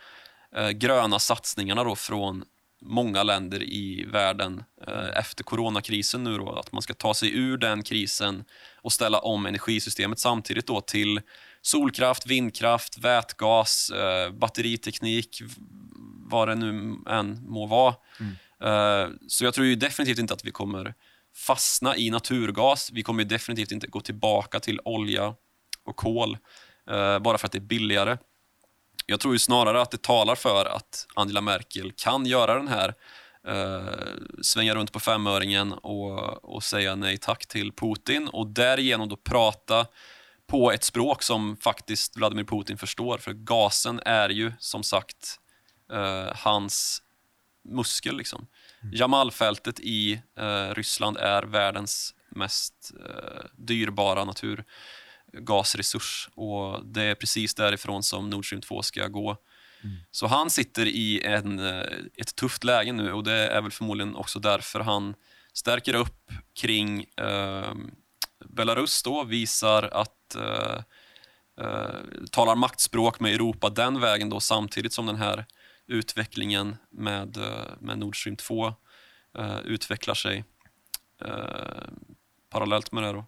eh, 0.56 0.70
gröna 0.70 1.20
satsningarna 1.20 1.84
då 1.84 1.96
från 1.96 2.44
många 2.82 3.24
länder 3.24 3.64
i 3.64 4.06
världen 4.06 4.64
eh, 4.88 5.20
efter 5.20 5.44
coronakrisen 5.44 6.24
nu 6.24 6.38
då, 6.38 6.52
att 6.52 6.72
man 6.72 6.82
ska 6.82 6.94
ta 6.94 7.14
sig 7.14 7.38
ur 7.38 7.58
den 7.58 7.84
krisen 7.84 8.44
och 8.76 8.94
ställa 8.94 9.20
om 9.20 9.46
energisystemet 9.46 10.20
samtidigt 10.20 10.68
då 10.68 10.82
till 10.82 11.22
solkraft, 11.62 12.28
vindkraft, 12.28 12.98
vätgas, 12.98 13.90
eh, 13.90 14.32
batteriteknik, 14.32 15.42
vad 16.30 16.48
det 16.48 16.56
nu 16.56 16.96
än 17.10 17.44
må 17.48 17.66
vara. 17.66 17.96
Eh, 18.64 19.10
så 19.28 19.46
jag 19.46 19.54
tror 19.54 19.68
ju 19.68 19.76
definitivt 19.76 20.20
inte 20.20 20.34
att 20.34 20.46
vi 20.46 20.52
kommer 20.52 20.94
fastna 21.36 21.98
i 21.98 22.10
naturgas. 22.10 22.92
Vi 22.92 23.04
kommer 23.04 23.24
definitivt 23.24 23.72
inte 23.72 23.88
gå 23.88 24.02
tillbaka 24.02 24.60
till 24.60 24.80
olja 24.86 25.36
och 25.86 25.96
kol 25.96 26.38
bara 27.22 27.38
för 27.38 27.46
att 27.46 27.52
det 27.52 27.58
är 27.58 27.60
billigare. 27.60 28.18
Jag 29.10 29.20
tror 29.20 29.34
ju 29.34 29.40
snarare 29.40 29.82
att 29.82 29.92
det 29.92 30.02
talar 30.02 30.36
för 30.36 30.66
att 30.66 31.08
Angela 31.16 31.42
Merkel 31.42 31.92
kan 31.92 32.26
göra 32.26 32.54
den 32.54 32.68
här 32.68 32.94
eh, 33.48 34.14
svänga 34.42 34.76
runt 34.76 34.92
på 34.92 35.00
femöringen 35.00 35.74
och, 35.74 36.44
och 36.56 36.64
säga 36.64 36.96
nej 36.96 37.18
tack 37.18 37.46
till 37.46 37.72
Putin 37.72 38.28
och 38.28 38.48
därigenom 38.48 39.10
då 39.10 39.16
prata 39.16 39.86
på 40.48 40.72
ett 40.72 40.84
språk 40.84 41.24
som 41.24 41.58
faktiskt 41.58 42.18
Vladimir 42.18 42.44
Putin 42.44 42.78
förstår. 42.78 43.18
För 43.18 43.34
gasen 43.34 44.02
är 44.06 44.30
ju 44.30 44.54
som 44.60 44.84
sagt 44.84 45.40
eh, 45.92 46.36
hans 46.36 47.02
muskel. 47.70 48.18
Liksom. 48.18 48.48
Jamalfältet 48.94 49.80
i 49.80 50.22
eh, 50.40 50.70
Ryssland 50.74 51.18
är 51.18 51.44
världens 51.44 52.16
mest 52.30 52.92
eh, 53.06 53.46
dyrbara 53.58 54.26
naturgasresurs 55.34 56.30
och 56.36 56.86
det 56.86 57.04
är 57.04 57.16
precis 57.16 57.56
därifrån 57.56 58.04
som 58.04 58.30
Nord 58.30 58.46
Stream 58.46 58.62
2 58.62 58.82
ska 58.82 59.08
gå. 59.08 59.38
Så 60.12 60.28
han 60.28 60.50
sitter 60.50 60.86
i 60.86 61.22
en, 61.24 61.60
eh, 61.60 61.84
ett 62.18 62.36
tufft 62.36 62.64
läge 62.64 62.92
nu 62.92 63.14
och 63.14 63.24
det 63.24 63.48
är 63.48 63.62
väl 63.62 63.72
förmodligen 63.72 64.16
också 64.16 64.40
därför 64.40 64.80
han 64.80 65.16
stärker 65.54 65.94
upp 65.94 66.32
kring 66.54 67.06
eh, 67.18 67.74
Belarus 68.46 69.04
då, 69.04 69.24
visar 69.24 69.84
att 69.84 70.36
eh, 70.36 70.84
eh, 71.62 72.26
talar 72.32 72.56
maktspråk 72.56 73.20
med 73.20 73.34
Europa 73.34 73.70
den 73.70 74.00
vägen 74.00 74.30
då 74.30 74.40
samtidigt 74.40 74.94
som 74.94 75.06
den 75.06 75.16
här 75.16 75.46
utvecklingen 75.88 76.78
med, 76.90 77.38
eh, 77.38 77.74
med 77.80 78.00
Nord 78.00 78.22
Stream 78.22 78.36
2 78.36 78.74
eh, 79.38 79.60
utvecklar 79.60 80.16
sig 80.16 80.44
parallellt 82.50 82.92
med 82.92 83.04
det 83.04 83.12
då. 83.12 83.26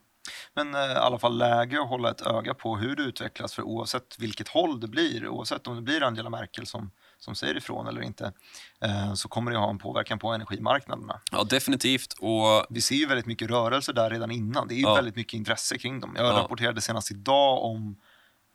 Men 0.54 0.76
eh, 0.76 0.82
i 0.82 0.96
alla 0.96 1.20
fall 1.20 1.38
läge 1.38 1.82
att 1.82 1.90
hålla 1.90 2.10
ett 2.12 2.22
öga 2.22 2.54
på 2.54 2.78
hur 2.78 2.96
det 2.96 3.04
utvecklas 3.04 3.54
för 3.54 3.62
oavsett 3.64 4.16
vilket 4.20 4.48
håll 4.48 4.80
det 4.80 4.88
blir, 4.88 5.28
oavsett 5.28 5.68
om 5.68 5.76
det 5.76 5.82
blir 5.82 6.04
Angela 6.04 6.30
Merkel 6.30 6.68
som, 6.68 6.92
som 7.18 7.36
säger 7.36 7.58
ifrån 7.58 7.88
eller 7.88 8.02
inte, 8.02 8.34
eh, 8.82 9.14
så 9.14 9.28
kommer 9.28 9.52
det 9.52 9.58
ha 9.58 9.70
en 9.70 9.78
påverkan 9.78 10.20
på 10.20 10.28
energimarknaderna. 10.30 11.20
Ja, 11.32 11.44
definitivt. 11.44 12.14
Och 12.20 12.66
Vi 12.70 12.82
ser 12.82 12.96
ju 12.96 13.06
väldigt 13.06 13.26
mycket 13.26 13.50
rörelse 13.50 13.94
där 13.94 14.10
redan 14.10 14.32
innan. 14.32 14.68
Det 14.68 14.74
är 14.74 14.76
ju 14.78 14.82
Ja. 14.82 14.94
väldigt 14.96 15.16
mycket 15.16 15.34
intresse 15.34 15.78
kring 15.78 16.00
dem. 16.00 16.14
Jag 16.18 16.26
Ja. 16.26 16.32
rapporterade 16.40 16.82
senast 16.82 17.12
idag 17.12 17.64
om 17.64 17.96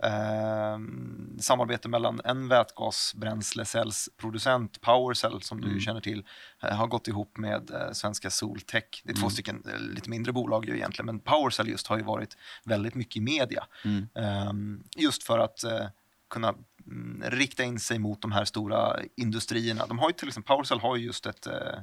eh, 0.02 0.78
samarbete 1.40 1.88
mellan 1.88 2.20
en 2.24 2.48
vätgasbränslecellsproducent, 2.48 4.80
Powercell, 4.80 5.42
som 5.42 5.60
du 5.60 5.68
Mm. 5.68 5.80
känner 5.80 6.00
till, 6.00 6.24
eh, 6.62 6.76
har 6.76 6.86
gått 6.86 7.08
ihop 7.08 7.38
med 7.38 7.70
eh, 7.70 7.90
svenska 7.92 8.30
Soltech. 8.30 8.84
Det 9.04 9.10
är 9.12 9.14
två 9.14 9.20
Mm. 9.20 9.30
stycken 9.30 9.62
eh, 9.68 9.78
lite 9.80 10.10
mindre 10.10 10.32
bolag 10.32 10.64
ju 10.68 10.74
egentligen, 10.76 11.06
men 11.06 11.20
Powercell 11.20 11.68
just 11.68 11.86
har 11.86 11.96
ju 11.96 12.02
varit 12.04 12.36
väldigt 12.64 12.94
mycket 12.94 13.16
i 13.16 13.20
media. 13.20 13.66
Mm. 13.84 14.08
Ehm, 14.14 14.84
just 14.96 15.22
för 15.22 15.38
att 15.38 15.64
eh, 15.64 15.86
kunna 16.30 16.54
mm, 16.86 17.22
rikta 17.30 17.64
in 17.64 17.80
sig 17.80 17.98
mot 17.98 18.22
de 18.22 18.32
här 18.32 18.44
stora 18.44 18.96
industrierna. 19.16 19.86
De 19.86 19.98
har 19.98 20.08
ju 20.08 20.12
till 20.12 20.28
exempel, 20.28 20.54
Powercell 20.56 20.80
har 20.80 20.96
ju 20.96 21.04
just 21.06 21.26
ett, 21.26 21.46
eh, 21.46 21.78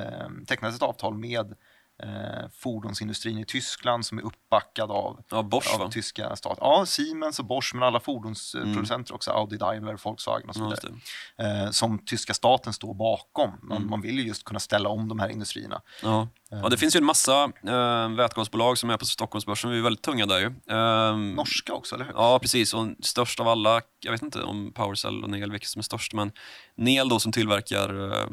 eh, 0.00 0.28
tecknat 0.46 0.74
ett 0.74 0.82
avtal 0.82 1.14
med 1.18 1.54
eh, 2.02 2.48
fordonsindustrin 2.58 3.38
i 3.38 3.44
Tyskland 3.44 4.06
som 4.06 4.18
är 4.18 4.22
uppbackad 4.22 4.90
av, 4.90 5.22
ja, 5.30 5.42
Bosch 5.42 5.74
av 5.74 5.80
va? 5.80 5.88
tyska 5.90 6.36
staten. 6.36 6.58
Ja, 6.60 6.86
Siemens 6.86 7.38
och 7.38 7.44
Bosch, 7.44 7.70
men 7.74 7.82
alla 7.82 8.00
fordonsproducenter 8.00 9.14
också, 9.14 9.30
Audi, 9.30 9.56
Daimler, 9.56 9.98
Volkswagen 10.04 10.48
och 10.48 10.54
så 10.54 10.64
vidare. 10.64 11.64
Eh, 11.64 11.70
som 11.70 11.98
tyska 11.98 12.34
staten 12.34 12.72
står 12.72 12.94
bakom. 12.94 13.50
Man, 13.62 13.76
Mm. 13.76 13.90
man 13.90 14.00
vill 14.00 14.18
ju 14.18 14.26
just 14.26 14.44
kunna 14.44 14.60
ställa 14.60 14.88
om 14.88 15.08
de 15.08 15.20
här 15.20 15.28
industrierna. 15.28 15.80
Ja. 16.02 16.28
ja, 16.50 16.68
det 16.68 16.76
finns 16.76 16.96
ju 16.96 16.98
en 16.98 17.04
massa 17.04 17.44
eh, 17.44 18.08
vätgasbolag 18.16 18.78
som 18.78 18.90
är 18.90 18.96
på 18.96 19.04
Stockholmsbörsen. 19.06 19.70
Vi 19.70 19.78
är 19.78 19.82
väldigt 19.82 20.02
tunga 20.02 20.26
där 20.26 20.38
ju. 20.40 20.76
Ehm, 20.76 21.30
Norska 21.34 21.72
också, 21.72 21.94
eller 21.94 22.04
hur? 22.04 22.12
Ja, 22.12 22.38
precis. 22.38 22.74
Och 22.74 22.86
störst 23.00 23.40
av 23.40 23.48
alla, 23.48 23.80
jag 24.00 24.12
vet 24.12 24.22
inte 24.22 24.42
om 24.42 24.72
Powercell 24.72 25.24
och 25.24 25.30
Nel 25.30 25.50
vilket 25.52 25.68
som 25.70 25.78
är 25.78 25.82
störst, 25.82 26.12
men 26.14 26.32
Nel 26.76 27.08
då 27.08 27.18
som 27.18 27.32
tillverkar 27.32 28.12
eh, 28.12 28.26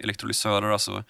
elektrolysörer, 0.00 0.70
alltså 0.70 1.04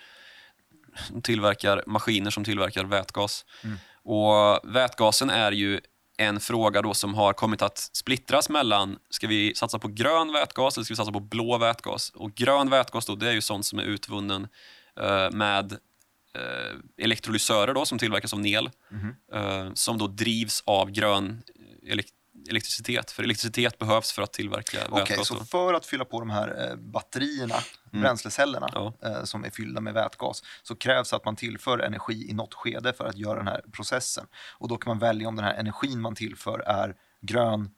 de 1.10 1.22
tillverkar 1.22 1.82
maskiner 1.86 2.30
som 2.30 2.44
tillverkar 2.44 2.84
vätgas. 2.84 3.44
Mm. 3.64 3.76
Och 4.04 4.60
vätgasen 4.76 5.30
är 5.30 5.52
ju 5.52 5.80
en 6.18 6.40
fråga 6.40 6.82
då 6.82 6.94
som 6.94 7.14
har 7.14 7.32
kommit 7.32 7.62
att 7.62 7.78
splittras 7.78 8.48
mellan, 8.48 8.98
ska 9.10 9.26
vi 9.26 9.54
satsa 9.54 9.78
på 9.78 9.88
grön 9.88 10.32
vätgas 10.32 10.76
eller 10.76 10.84
ska 10.84 10.92
vi 10.92 10.96
satsa 10.96 11.12
på 11.12 11.20
blå 11.20 11.58
vätgas? 11.58 12.10
Och 12.10 12.34
grön 12.34 12.70
vätgas 12.70 13.06
då, 13.06 13.14
det 13.14 13.28
är 13.28 13.32
ju 13.32 13.40
sånt 13.40 13.66
som 13.66 13.78
är 13.78 13.82
utvunnen 13.82 14.48
eh, 15.00 15.30
med 15.30 15.72
eh, 16.34 17.04
elektrolysörer 17.04 17.74
då, 17.74 17.84
som 17.84 17.98
tillverkas 17.98 18.32
av 18.32 18.40
Nel, 18.40 18.70
Mhm. 18.90 19.14
eh, 19.32 19.72
som 19.74 19.98
då 19.98 20.06
drivs 20.06 20.62
av 20.66 20.90
grön 20.90 21.42
elektricitet. 22.48 23.10
För 23.10 23.22
elektricitet 23.22 23.78
behövs 23.78 24.12
för 24.12 24.22
att 24.22 24.32
tillverka 24.32 24.78
Okej, 24.88 25.00
vätgas. 25.00 25.28
så 25.28 25.34
då. 25.34 25.44
för 25.44 25.74
att 25.74 25.86
fylla 25.86 26.04
på 26.04 26.20
de 26.20 26.30
här 26.30 26.68
eh, 26.70 26.76
batterierna, 26.76 27.54
bränslecellerna 27.92 28.68
Ja. 28.72 28.92
eh, 29.02 29.24
som 29.24 29.44
är 29.44 29.50
fyllda 29.50 29.80
med 29.80 29.94
vätgas 29.94 30.42
så 30.62 30.76
krävs 30.76 31.12
att 31.12 31.24
man 31.24 31.36
tillför 31.36 31.78
energi 31.78 32.30
i 32.30 32.32
något 32.34 32.54
skede 32.54 32.92
för 32.92 33.04
att 33.04 33.16
göra 33.16 33.36
den 33.38 33.48
här 33.48 33.60
processen. 33.72 34.26
Och 34.58 34.68
då 34.68 34.76
kan 34.76 34.90
man 34.90 34.98
välja 34.98 35.28
om 35.28 35.36
den 35.36 35.44
här 35.44 35.54
energin 35.54 36.00
man 36.00 36.14
tillför 36.14 36.58
är 36.58 36.94
grön 37.20 37.70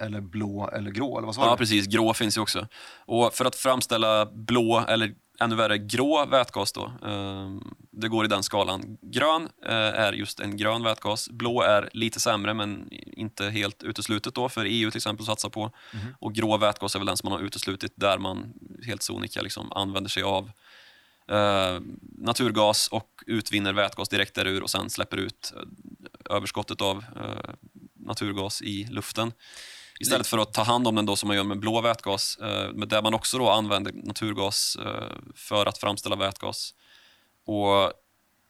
eller 0.00 0.20
blå 0.20 0.70
eller 0.72 0.90
grå 0.90 1.18
eller 1.18 1.26
vad 1.26 1.36
Ja, 1.36 1.50
du? 1.50 1.56
precis. 1.56 1.86
Grå 1.86 2.14
finns 2.14 2.36
ju 2.36 2.40
också. 2.40 2.68
Och 3.06 3.34
för 3.34 3.44
att 3.44 3.56
framställa 3.56 4.26
blå, 4.26 4.84
eller 4.88 5.14
ännu 5.40 5.54
värre 5.56 5.78
grå 5.78 6.26
vätgas 6.26 6.72
då, 6.72 6.84
eh, 6.84 7.50
det 7.96 8.08
går 8.08 8.24
i 8.24 8.28
den 8.28 8.42
skalan. 8.42 8.98
Grön 9.02 9.48
eh, 9.66 9.74
är 9.74 10.12
just 10.12 10.40
en 10.40 10.56
grön 10.56 10.82
vätgas. 10.82 11.28
Blå 11.28 11.62
är 11.62 11.90
lite 11.92 12.20
sämre, 12.20 12.54
men 12.54 12.88
inte 12.92 13.50
helt 13.50 13.82
uteslutet 13.82 14.34
då 14.34 14.48
för 14.48 14.64
EU 14.64 14.90
till 14.90 14.98
exempel 14.98 15.26
satsar 15.26 15.48
på. 15.48 15.70
Mhm. 15.92 16.14
Och 16.18 16.34
grå 16.34 16.56
vätgas 16.56 16.94
är 16.94 16.98
väl 16.98 17.06
den 17.06 17.16
som 17.16 17.28
man 17.28 17.38
har 17.38 17.46
uteslutit 17.46 17.92
där 17.96 18.18
man 18.18 18.52
helt 18.86 19.02
sonika 19.02 19.42
liksom 19.42 19.72
använder 19.72 20.10
sig 20.10 20.22
av 20.22 20.50
eh, 21.28 21.80
naturgas 22.18 22.88
och 22.88 23.08
utvinner 23.26 23.72
vätgas 23.72 24.08
direkt 24.08 24.34
därur 24.34 24.62
och 24.62 24.70
sen 24.70 24.90
släpper 24.90 25.16
ut 25.16 25.52
eh, 25.56 26.36
överskottet 26.36 26.80
av 26.80 27.04
eh, 27.16 27.54
naturgas 27.94 28.62
i 28.62 28.84
luften. 28.90 29.32
Istället 30.00 30.26
för 30.26 30.38
att 30.38 30.52
ta 30.52 30.62
hand 30.62 30.88
om 30.88 30.94
den 30.94 31.06
då 31.06 31.16
som 31.16 31.26
man 31.26 31.36
gör 31.36 31.44
med 31.44 31.58
blå 31.58 31.80
vätgas, 31.80 32.38
men 32.74 32.88
där 32.88 33.02
man 33.02 33.14
också 33.14 33.38
då 33.38 33.50
använder 33.50 33.92
naturgas 33.92 34.78
för 35.34 35.66
att 35.66 35.78
framställa 35.78 36.16
vätgas. 36.16 36.74
Och 37.46 37.92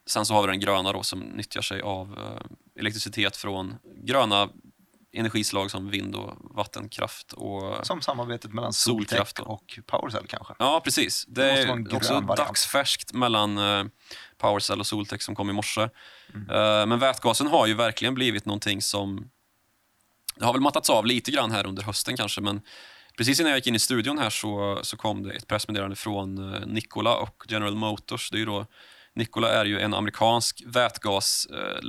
sen 0.06 0.26
så 0.26 0.34
har 0.34 0.42
vi 0.42 0.48
den 0.48 0.60
gröna 0.60 0.92
då 0.92 1.02
som 1.02 1.20
nyttjar 1.20 1.62
sig 1.62 1.80
av 1.80 2.18
eh, 2.18 2.46
elektricitet 2.80 3.36
från 3.36 3.74
gröna 4.04 4.48
energislag 5.12 5.70
som 5.70 5.90
vind 5.90 6.14
och 6.14 6.32
vattenkraft. 6.40 7.32
Och, 7.32 7.86
Som 7.86 8.00
samarbetet 8.02 8.52
mellan 8.52 8.72
Solkraft 8.72 9.36
då. 9.36 9.42
och 9.44 9.78
Powercell 9.86 10.26
kanske. 10.26 10.54
Ja, 10.58 10.80
precis. 10.84 11.24
Det, 11.26 11.42
Det 11.42 11.50
är 11.50 11.96
också 11.96 12.12
variant. 12.12 12.36
dagsfärskt 12.36 13.12
mellan 13.12 13.58
eh, 13.58 13.84
Powercell 14.38 14.80
och 14.80 14.86
Soltech 14.86 15.22
som 15.22 15.34
kom 15.34 15.50
i 15.50 15.52
morse. 15.52 15.88
Mm. 16.34 16.50
Eh, 16.50 16.86
men 16.86 16.98
vätgasen 16.98 17.46
har 17.46 17.66
ju 17.66 17.74
verkligen 17.74 18.14
blivit 18.14 18.44
någonting 18.44 18.82
som... 18.82 19.30
Det 20.36 20.44
har 20.44 20.52
väl 20.52 20.62
mattats 20.62 20.90
av 20.90 21.06
lite 21.06 21.30
grann 21.30 21.50
här 21.50 21.66
under 21.66 21.82
hösten 21.82 22.16
kanske, 22.16 22.40
men 22.40 22.60
precis 23.16 23.40
innan 23.40 23.50
jag 23.50 23.58
gick 23.58 23.66
in 23.66 23.74
i 23.74 23.78
studion 23.78 24.18
här 24.18 24.30
så, 24.30 24.80
så 24.82 24.96
kom 24.96 25.22
det 25.22 25.32
ett 25.32 25.46
pressmeddelande 25.46 25.96
från 25.96 26.54
eh, 26.54 26.66
Nikola 26.66 27.16
och 27.16 27.44
General 27.48 27.74
Motors. 27.74 28.30
Det 28.30 28.36
är 28.36 28.38
ju 28.38 28.46
då, 28.46 28.66
Nikola 29.14 29.48
är 29.48 29.64
ju 29.64 29.80
en 29.80 29.94
amerikansk 29.94 30.62
vätgas 30.66 31.46
eh, 31.46 31.82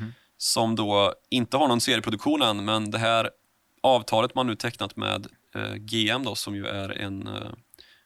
Mhm. 0.00 0.14
som 0.38 0.76
då 0.76 1.14
inte 1.30 1.56
har 1.56 1.68
någon 1.68 1.80
serieproduktion 1.80 2.42
än, 2.42 2.64
men 2.64 2.90
det 2.90 2.98
här 2.98 3.30
avtalet 3.82 4.34
man 4.34 4.46
nu 4.46 4.54
tecknat 4.54 4.96
med 4.96 5.26
eh, 5.54 5.74
GM 5.74 6.24
då, 6.24 6.34
som 6.34 6.54
ju 6.54 6.66
är 6.66 6.88
en, 6.88 7.26
eh, 7.26 7.50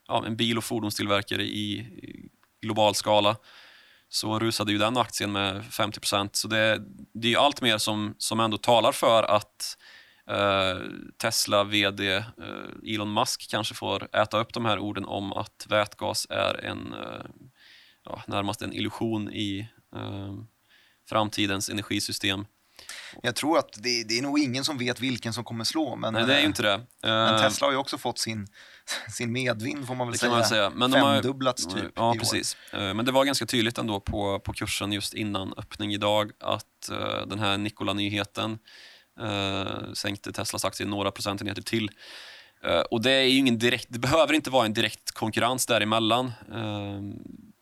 ja, 0.08 0.26
en 0.26 0.36
bil 0.36 0.58
och 0.58 0.64
fordonstillverkare 0.64 1.42
i, 1.42 1.72
i 1.78 2.28
global 2.62 2.94
skala 2.94 3.36
så 4.08 4.38
rusade 4.38 4.72
ju 4.72 4.78
den 4.78 4.96
aktien 4.96 5.32
med 5.32 5.62
50% 5.62 6.28
Så 6.32 6.48
det, 6.48 6.82
det 7.14 7.32
är 7.34 7.38
allt 7.38 7.60
mer 7.60 7.78
som, 7.78 8.14
som 8.18 8.40
ändå 8.40 8.56
talar 8.56 8.92
för 8.92 9.22
att 9.22 9.76
eh, 10.30 10.78
Tesla 11.22 11.64
VD 11.64 12.16
eh, 12.16 12.24
Elon 12.94 13.12
Musk 13.12 13.50
kanske 13.50 13.74
får 13.74 14.16
äta 14.16 14.38
upp 14.40 14.52
de 14.54 14.64
här 14.64 14.78
orden 14.78 15.04
om 15.04 15.32
att 15.32 15.66
vätgas 15.68 16.26
är 16.30 16.64
en 16.64 16.92
eh, 16.92 17.24
ja, 18.04 18.22
närmast 18.26 18.62
en 18.62 18.72
illusion 18.72 19.32
i 19.32 19.68
framtidens 21.08 21.68
energisystem. 21.68 22.46
Jag 23.22 23.36
tror 23.36 23.58
att 23.58 23.72
det, 23.82 24.04
det 24.08 24.18
är 24.18 24.22
nog 24.22 24.38
ingen 24.38 24.64
som 24.64 24.78
vet 24.78 25.00
vilken 25.00 25.32
som 25.32 25.44
kommer 25.44 25.64
slå. 25.64 25.96
Men, 25.96 26.14
Nej, 26.14 26.26
det 26.26 26.34
är 26.34 26.40
ju 26.40 26.46
inte 26.46 26.62
det. 26.62 26.80
men 27.02 27.40
Tesla 27.42 27.66
har 27.66 27.72
ju 27.72 27.78
också 27.78 27.98
fått 27.98 28.18
sin, 28.18 28.46
sin 29.16 29.32
medvind 29.32 29.86
får 29.86 29.94
man 29.94 30.06
väl 30.06 30.12
Det 30.12 30.18
säga. 30.18 30.30
kan 30.30 30.38
man 30.38 30.48
säga. 30.48 30.70
Men 30.70 30.90
de 30.90 31.00
har- 31.00 31.14
Femdubblats 31.14 31.66
typ 31.66 31.92
Ja, 31.96 32.10
år. 32.10 32.14
precis. 32.14 32.56
Eh, 32.72 32.94
Men 32.94 33.04
det 33.04 33.12
var 33.12 33.24
ganska 33.24 33.46
tydligt 33.46 33.78
ändå 33.78 34.00
på, 34.00 34.40
på 34.40 34.52
kursen 34.52 34.92
just 34.92 35.14
innan 35.14 35.54
öppning 35.56 35.92
idag 35.94 36.30
att 36.40 36.90
den 37.26 37.38
här 37.38 37.58
Nikola-nyheten 37.58 38.58
eh, 39.20 39.92
sänkte 39.92 40.32
Teslas 40.32 40.64
aktie 40.64 40.86
några 40.86 41.10
procentenheter 41.10 41.62
till. 41.62 41.90
Eh, 42.64 42.80
och 42.80 43.02
det 43.02 43.10
är 43.10 43.38
ingen 43.38 43.58
direkt, 43.58 43.86
det 43.88 43.98
behöver 43.98 44.34
inte 44.34 44.50
vara 44.50 44.66
en 44.66 44.74
direkt 44.74 45.10
konkurrens 45.10 45.66
däremellan. 45.66 46.32
Eh, 46.52 47.00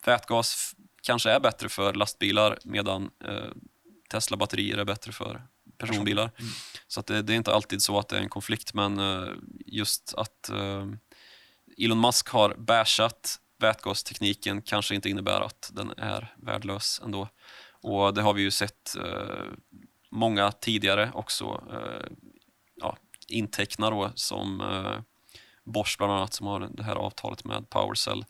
vätgas 0.05 0.75
kanske 1.03 1.31
är 1.31 1.41
bättre 1.41 1.69
för 1.69 1.95
lastbilar 1.95 2.59
medan 2.65 3.11
eh, 3.25 3.53
Tesla-batterier 4.11 4.79
är 4.79 4.85
bättre 4.85 5.13
för 5.13 5.43
personbilar. 5.79 6.31
Mm. 6.39 6.51
Så 6.89 7.01
det, 7.01 7.23
det 7.23 7.33
är 7.33 7.37
inte 7.37 7.55
alltid 7.55 7.83
så 7.83 7.99
att 7.99 8.09
det 8.09 8.17
är 8.17 8.21
en 8.21 8.29
konflikt, 8.29 8.75
men 8.75 8.99
eh, 8.99 9.29
just 9.67 10.15
att 10.15 10.49
eh, 10.49 10.87
Elon 11.79 12.01
Musk 12.01 12.29
har 12.29 12.55
bashat 12.55 13.41
vätgastekniken 13.59 14.63
kanske 14.63 14.95
inte 14.95 15.09
innebär 15.09 15.41
att 15.41 15.71
den 15.73 15.91
är 15.97 16.35
värdelös 16.37 17.01
ändå. 17.05 17.29
Och 17.81 18.15
det 18.15 18.23
har 18.23 18.35
vi 18.35 18.43
ju 18.43 18.51
sett 18.51 18.97
eh, 18.97 19.47
många 20.11 20.53
tidigare 20.53 21.11
också 21.15 21.63
eh, 21.73 22.07
ja, 22.75 22.97
inteckna 23.29 23.91
då 23.91 24.13
som 24.15 24.61
eh, 24.61 25.01
Bosch 25.65 25.95
bland 25.99 26.13
annat 26.13 26.35
som 26.35 26.47
har 26.47 26.69
det 26.73 26.83
här 26.83 26.97
avtalet 26.97 27.45
med 27.45 27.71
Powercell. 27.71 28.25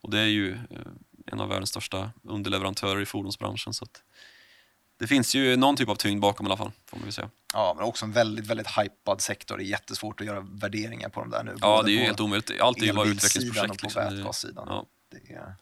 Och 0.00 0.10
det 0.10 0.18
är 0.18 0.26
ju 0.26 0.52
eh, 0.52 0.78
en 1.26 1.40
av 1.40 1.48
världens 1.48 1.70
största 1.70 2.10
underleverantörer 2.22 3.00
i 3.00 3.06
fordonsbranschen. 3.06 3.74
Så 3.74 3.86
det 4.98 5.06
finns 5.06 5.34
ju 5.34 5.56
någon 5.56 5.76
typ 5.76 5.88
av 5.88 5.94
tyngd 5.94 6.20
bakom 6.20 6.46
i 6.46 6.48
alla 6.48 6.56
fall, 6.56 6.72
får 6.86 6.96
man 6.96 7.04
väl 7.04 7.12
säga. 7.12 7.30
Ja, 7.54 7.74
men 7.76 7.84
också 7.84 8.04
en 8.04 8.12
väldigt, 8.12 8.46
väldigt 8.46 8.78
hypad 8.78 9.20
sektor. 9.20 9.56
Det 9.56 9.64
är 9.64 9.66
jättesvårt 9.66 10.20
att 10.20 10.26
göra 10.26 10.40
värderingar 10.40 11.08
på 11.08 11.20
de 11.20 11.30
där 11.30 11.44
nu. 11.44 11.54
Ja, 11.60 11.82
det 11.82 11.90
är 11.90 11.92
ju 11.92 11.98
helt 11.98 12.20
omöjligt. 12.20 12.60
Allt 12.60 12.82
är 12.82 12.86
ju 12.86 12.92
bara 12.92 13.04
på 13.04 13.10
Liksom. 13.10 14.50
Det-. 14.50 14.52
Ja, 14.54 14.86
Det 15.10 15.34
är 15.34 15.54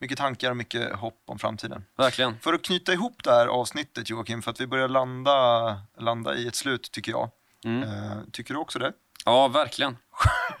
mycket 0.00 0.18
tankar 0.18 0.50
och 0.50 0.56
mycket 0.56 0.92
hopp 0.92 1.22
om 1.26 1.38
framtiden. 1.38 1.84
verkligen. 1.96 2.38
För 2.40 2.52
att 2.52 2.62
knyta 2.62 2.92
ihop 2.92 3.24
det 3.24 3.30
här 3.30 3.46
avsnittet 3.46 4.10
Joakim, 4.10 4.42
för 4.42 4.50
att 4.50 4.60
vi 4.60 4.66
börjar 4.66 4.88
landa, 4.88 5.80
landa 5.98 6.34
i 6.36 6.48
ett 6.48 6.54
slut 6.54 6.92
tycker 6.92 7.12
jag. 7.12 7.30
Mm. 7.64 7.82
Eh, 7.82 8.18
tycker 8.32 8.54
du 8.54 8.60
också 8.60 8.78
det? 8.78 8.92
Ja, 9.24 9.48
verkligen. 9.48 9.96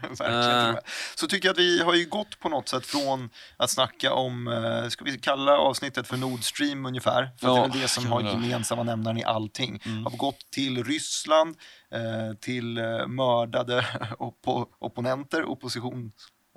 Verkligen. 0.18 0.76
Så 1.14 1.26
tycker 1.26 1.48
jag 1.48 1.52
att 1.52 1.58
vi 1.58 1.82
har 1.82 1.94
ju 1.94 2.08
gått 2.08 2.38
på 2.40 2.48
något 2.48 2.68
sätt 2.68 2.86
från 2.86 3.30
att 3.56 3.70
snacka 3.70 4.12
om, 4.12 4.48
eh, 4.48 4.88
ska 4.88 5.04
vi 5.04 5.18
kalla 5.18 5.58
avsnittet 5.58 6.08
för 6.08 6.16
Nord 6.16 6.44
Stream 6.44 6.86
ungefär? 6.86 7.30
För 7.40 7.46
Ja, 7.46 7.54
det 7.54 7.58
är 7.58 7.68
väl 7.68 7.80
det 7.80 7.88
som 7.88 8.06
har 8.06 8.22
gemensamma 8.22 8.82
nämnaren 8.82 9.18
i 9.18 9.24
allting. 9.24 9.82
Mm. 9.84 10.04
Har 10.04 10.10
gått 10.10 10.50
till 10.50 10.84
Ryssland, 10.84 11.56
eh, 11.92 12.38
till 12.40 12.78
eh, 12.78 13.06
mördade 13.06 13.86
oppo 14.18 14.66
opponenter, 14.78 15.44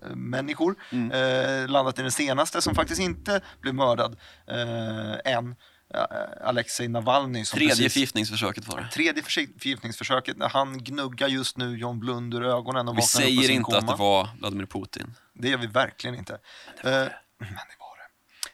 oppositionsmänniskor. 0.01 0.75
Mm. 0.91 1.11
Eh, 1.11 1.67
landat 1.69 1.99
i 1.99 2.01
den 2.01 2.11
senaste 2.11 2.61
som 2.61 2.75
faktiskt 2.75 3.01
inte 3.01 3.41
blev 3.61 3.75
mördad 3.75 4.17
eh, 4.47 5.33
än. 5.33 5.55
Eh, 5.93 6.47
Alexej 6.47 6.87
Navalny. 6.87 7.45
Som 7.45 7.57
Tredje 7.57 7.75
precis- 7.75 7.93
förgiftningsförsöket 7.93 8.67
var 8.67 8.77
det. 8.81 8.87
Tredje 8.93 9.23
förgiftningsförsöket, 9.23 10.37
han 10.51 10.77
gnuggar 10.83 11.27
just 11.27 11.57
nu 11.57 11.77
John 11.77 11.99
Blund 11.99 12.33
ur 12.33 12.43
ögonen 12.45 12.87
och 12.87 12.97
Vi 12.97 13.01
säger 13.01 13.49
inte 13.51 13.63
koma. 13.63 13.77
att 13.77 13.87
det 13.87 13.95
var 13.95 14.29
Vladimir 14.39 14.65
Putin. 14.65 15.13
Det 15.33 15.49
gör 15.49 15.57
vi 15.57 15.67
verkligen 15.67 16.15
inte. 16.15 16.37
Men 16.83 16.91
det 16.93 16.99
var 16.99 17.05
det. 17.05 17.15
Men 17.39 17.49
det, 17.49 17.55
var 17.55 17.63
det. 17.77 17.80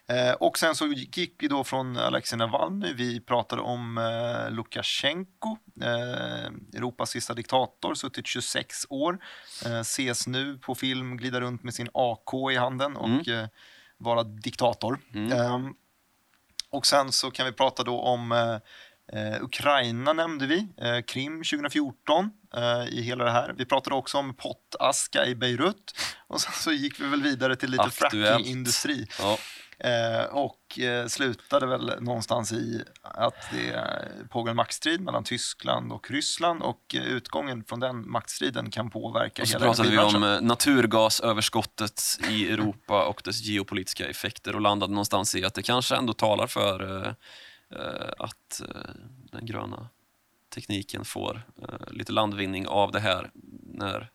Eh, 0.08 0.32
och 0.32 0.58
sen 0.58 0.74
så 0.74 0.86
gick 0.86 1.34
vi 1.38 1.48
då 1.48 1.64
från 1.64 1.96
Alexej 1.96 2.38
Navalny, 2.38 2.92
vi 2.92 3.20
pratade 3.20 3.62
om 3.62 3.98
eh, 3.98 4.50
Lukasjenko, 4.50 5.56
eh, 5.82 6.46
Europas 6.76 7.10
sista 7.10 7.34
diktator, 7.34 7.94
suttit 7.94 8.26
26 8.26 8.86
år, 8.88 9.18
eh, 9.64 9.80
ses 9.80 10.26
nu 10.26 10.58
på 10.58 10.74
film 10.74 11.16
glida 11.16 11.40
runt 11.40 11.62
med 11.62 11.74
sin 11.74 11.88
AK 11.94 12.52
i 12.52 12.56
handen 12.56 12.96
och 12.96 13.28
eh, 13.28 13.46
vara 13.98 14.22
diktator. 14.24 14.98
Mm. 15.14 15.32
Ehm, 15.32 15.74
och 16.70 16.86
sen 16.86 17.12
så 17.12 17.30
kan 17.30 17.46
vi 17.46 17.52
prata 17.52 17.82
då 17.82 18.00
om 18.00 18.32
eh, 19.12 19.42
Ukraina 19.42 20.12
nämnde 20.12 20.46
vi, 20.46 20.68
Krim 21.06 21.36
2014 21.38 22.30
eh, 22.56 22.88
i 22.88 23.02
hela 23.02 23.24
det 23.24 23.30
här. 23.30 23.54
Vi 23.58 23.64
pratade 23.64 23.96
också 23.96 24.18
om 24.18 24.34
pottaska 24.34 25.26
i 25.26 25.34
Beirut 25.34 25.92
och 26.26 26.40
sen 26.40 26.52
så 26.52 26.72
gick 26.72 27.00
vi 27.00 27.06
väl 27.08 27.22
vidare 27.22 27.56
till 27.56 27.70
lite 27.70 27.82
Aktuellt. 27.82 28.28
frackingindustri 28.28 29.06
Ja, 29.18 29.38
och 30.30 30.78
eh, 30.78 31.06
slutade 31.06 31.66
väl 31.66 31.92
någonstans 32.00 32.52
i 32.52 32.84
att 33.02 33.50
det 33.52 33.74
eh, 33.74 34.26
pågår 34.30 34.50
en 34.50 34.56
maktstrid 34.56 35.00
mellan 35.00 35.24
Tyskland 35.24 35.92
och 35.92 36.10
Ryssland 36.10 36.62
och 36.62 36.94
eh, 36.94 37.02
utgången 37.02 37.64
från 37.64 37.80
den 37.80 38.10
maktstriden 38.10 38.70
kan 38.70 38.90
påverka 38.90 39.42
och 39.42 39.48
så 39.48 39.58
hela 39.58 39.66
pratade 39.66 39.90
vi 39.90 39.98
om 39.98 40.22
eh, 40.22 40.40
naturgasöverskottet 40.40 42.02
i 42.30 42.50
Europa 42.50 43.06
och 43.06 43.22
dess 43.24 43.42
geopolitiska 43.42 44.06
effekter 44.06 44.54
och 44.54 44.60
landade 44.60 44.92
någonstans 44.92 45.34
i 45.34 45.44
att 45.44 45.54
det 45.54 45.62
kanske 45.62 45.96
ändå 45.96 46.12
talar 46.12 46.46
för 46.46 47.06
eh, 47.06 47.12
eh, 47.80 48.10
att 48.18 48.60
eh, 48.60 48.90
den 49.32 49.46
gröna 49.46 49.88
tekniken 50.54 51.04
får 51.04 51.42
eh, 51.62 51.90
lite 51.90 52.12
landvinning 52.12 52.66
av 52.66 52.92
det 52.92 53.00
här 53.00 53.30
när, 53.62 54.10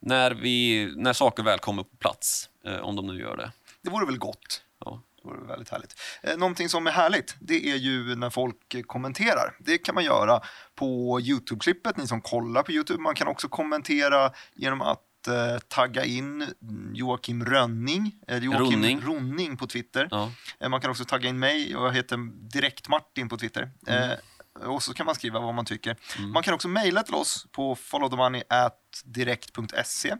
när, 0.00 0.30
vi, 0.30 0.88
när 0.96 1.12
saker 1.12 1.42
väl 1.42 1.58
kommer 1.58 1.82
på 1.82 1.96
plats, 1.96 2.50
eh, 2.64 2.76
om 2.76 2.96
de 2.96 3.06
nu 3.06 3.20
gör 3.20 3.36
det. 3.36 3.52
Det 3.82 3.90
vore 3.90 4.06
väl 4.06 4.18
gott. 4.18 4.62
Ja. 4.84 5.02
Det 5.22 5.28
vore 5.28 5.46
väldigt 5.46 5.68
härligt. 5.68 6.00
Eh, 6.22 6.36
någonting 6.36 6.68
som 6.68 6.86
är 6.86 6.90
härligt, 6.90 7.36
det 7.40 7.70
är 7.70 7.76
ju 7.76 8.14
när 8.14 8.30
folk 8.30 8.74
eh, 8.74 8.82
kommenterar. 8.82 9.56
Det 9.58 9.78
kan 9.78 9.94
man 9.94 10.04
göra 10.04 10.40
på 10.74 11.20
YouTube-klippet, 11.20 11.96
ni 11.96 12.06
som 12.06 12.20
kollar 12.20 12.62
på 12.62 12.72
YouTube. 12.72 13.02
Man 13.02 13.14
kan 13.14 13.28
också 13.28 13.48
kommentera 13.48 14.32
genom 14.54 14.82
att 14.82 15.28
eh, 15.28 15.58
tagga 15.68 16.04
in 16.04 16.46
Joakim 16.94 17.44
Rönning, 17.44 18.12
eller 18.26 18.40
Joakim 18.40 18.64
Ronning. 18.64 19.00
Ronning 19.00 19.56
på 19.56 19.66
Twitter. 19.66 20.08
Ja. 20.10 20.32
Man 20.68 20.80
kan 20.80 20.90
också 20.90 21.04
tagga 21.04 21.28
in 21.28 21.38
mig 21.38 21.76
och 21.76 21.86
jag 21.86 21.92
heter 21.92 22.16
Direkt 22.52 22.88
Martin 22.88 23.28
på 23.28 23.36
Twitter. 23.36 23.70
Mm. 23.86 24.18
Och 24.66 24.82
så 24.82 24.94
kan 24.94 25.06
man 25.06 25.14
skriva 25.14 25.40
vad 25.40 25.54
man 25.54 25.64
tycker. 25.64 25.96
Man 26.32 26.42
kan 26.42 26.54
också 26.54 26.68
mejla 26.68 27.02
till 27.02 27.14
oss 27.14 27.46
på 27.52 27.74
followthemoney.direkt.se. 27.74 30.16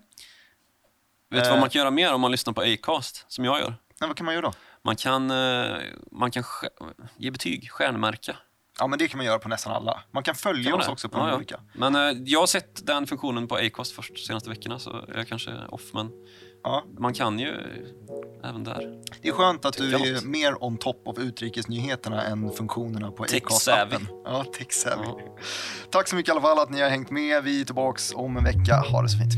Vet 1.30 1.44
du 1.44 1.50
vad 1.50 1.60
man 1.60 1.70
kan 1.70 1.78
göra 1.78 1.90
mer 1.90 2.12
om 2.12 2.20
man 2.20 2.30
lyssnar 2.30 2.52
på 2.52 2.60
Acast, 2.60 3.24
som 3.28 3.44
jag 3.44 3.60
gör? 3.60 3.74
Nej, 4.00 4.08
vad 4.08 4.16
kan 4.16 4.24
man 4.26 4.34
göra 4.34 4.46
då? 4.46 4.52
Man 4.84 4.96
kan, 4.96 5.30
eh, 5.30 5.76
man 6.12 6.30
kan 6.30 6.44
ge 7.16 7.30
betyg, 7.30 7.70
stjärnmärka. 7.70 8.36
Ja, 8.78 8.86
men 8.86 8.98
det 8.98 9.08
kan 9.08 9.16
man 9.18 9.26
göra 9.26 9.38
på 9.38 9.48
nästan 9.48 9.72
alla. 9.72 10.00
Man 10.10 10.22
kan 10.22 10.34
följa 10.34 10.70
Kan 10.70 10.80
oss 10.80 10.86
det? 10.86 10.92
också 10.92 11.08
på 11.08 11.18
Ja, 11.18 11.22
de 11.22 11.28
ja. 11.30 11.36
olika. 11.36 11.60
Men 11.74 11.94
eh, 11.94 12.22
jag 12.24 12.40
har 12.40 12.46
sett 12.46 12.86
den 12.86 13.06
funktionen 13.06 13.48
på 13.48 13.56
Acast 13.56 13.92
först 13.92 14.14
de 14.14 14.20
senaste 14.20 14.50
veckorna 14.50 14.78
så 14.78 15.04
jag 15.08 15.16
är 15.18 15.24
kanske 15.24 15.50
off. 15.68 15.82
Men 15.94 16.10
Ja. 16.62 16.84
man 16.98 17.14
kan 17.14 17.38
ju 17.38 17.48
även 18.44 18.64
där. 18.64 19.02
Det 19.22 19.28
är 19.28 19.32
skönt 19.32 19.64
att 19.64 19.76
du 19.76 19.94
är 19.94 20.14
något. 20.14 20.24
mer 20.24 20.64
on 20.64 20.76
top 20.78 21.02
of 21.08 21.18
utrikesnyheterna 21.18 22.22
än 22.22 22.52
funktionerna 22.52 23.10
på 23.10 23.24
Acast-appen. 23.24 24.06
Ja, 24.24 24.44
tech. 24.44 24.66
Ja. 24.86 25.20
Tack 25.90 26.08
så 26.08 26.16
mycket 26.16 26.28
i 26.28 26.32
alla 26.32 26.40
fall 26.40 26.58
att 26.58 26.70
ni 26.70 26.80
har 26.80 26.88
hängt 26.90 27.10
med. 27.10 27.44
Vi 27.44 27.60
är 27.60 27.64
tillbaks 27.64 28.12
om 28.14 28.36
en 28.36 28.44
vecka. 28.44 28.76
Ha 28.90 29.02
det 29.02 29.08
så 29.08 29.18
fint. 29.18 29.32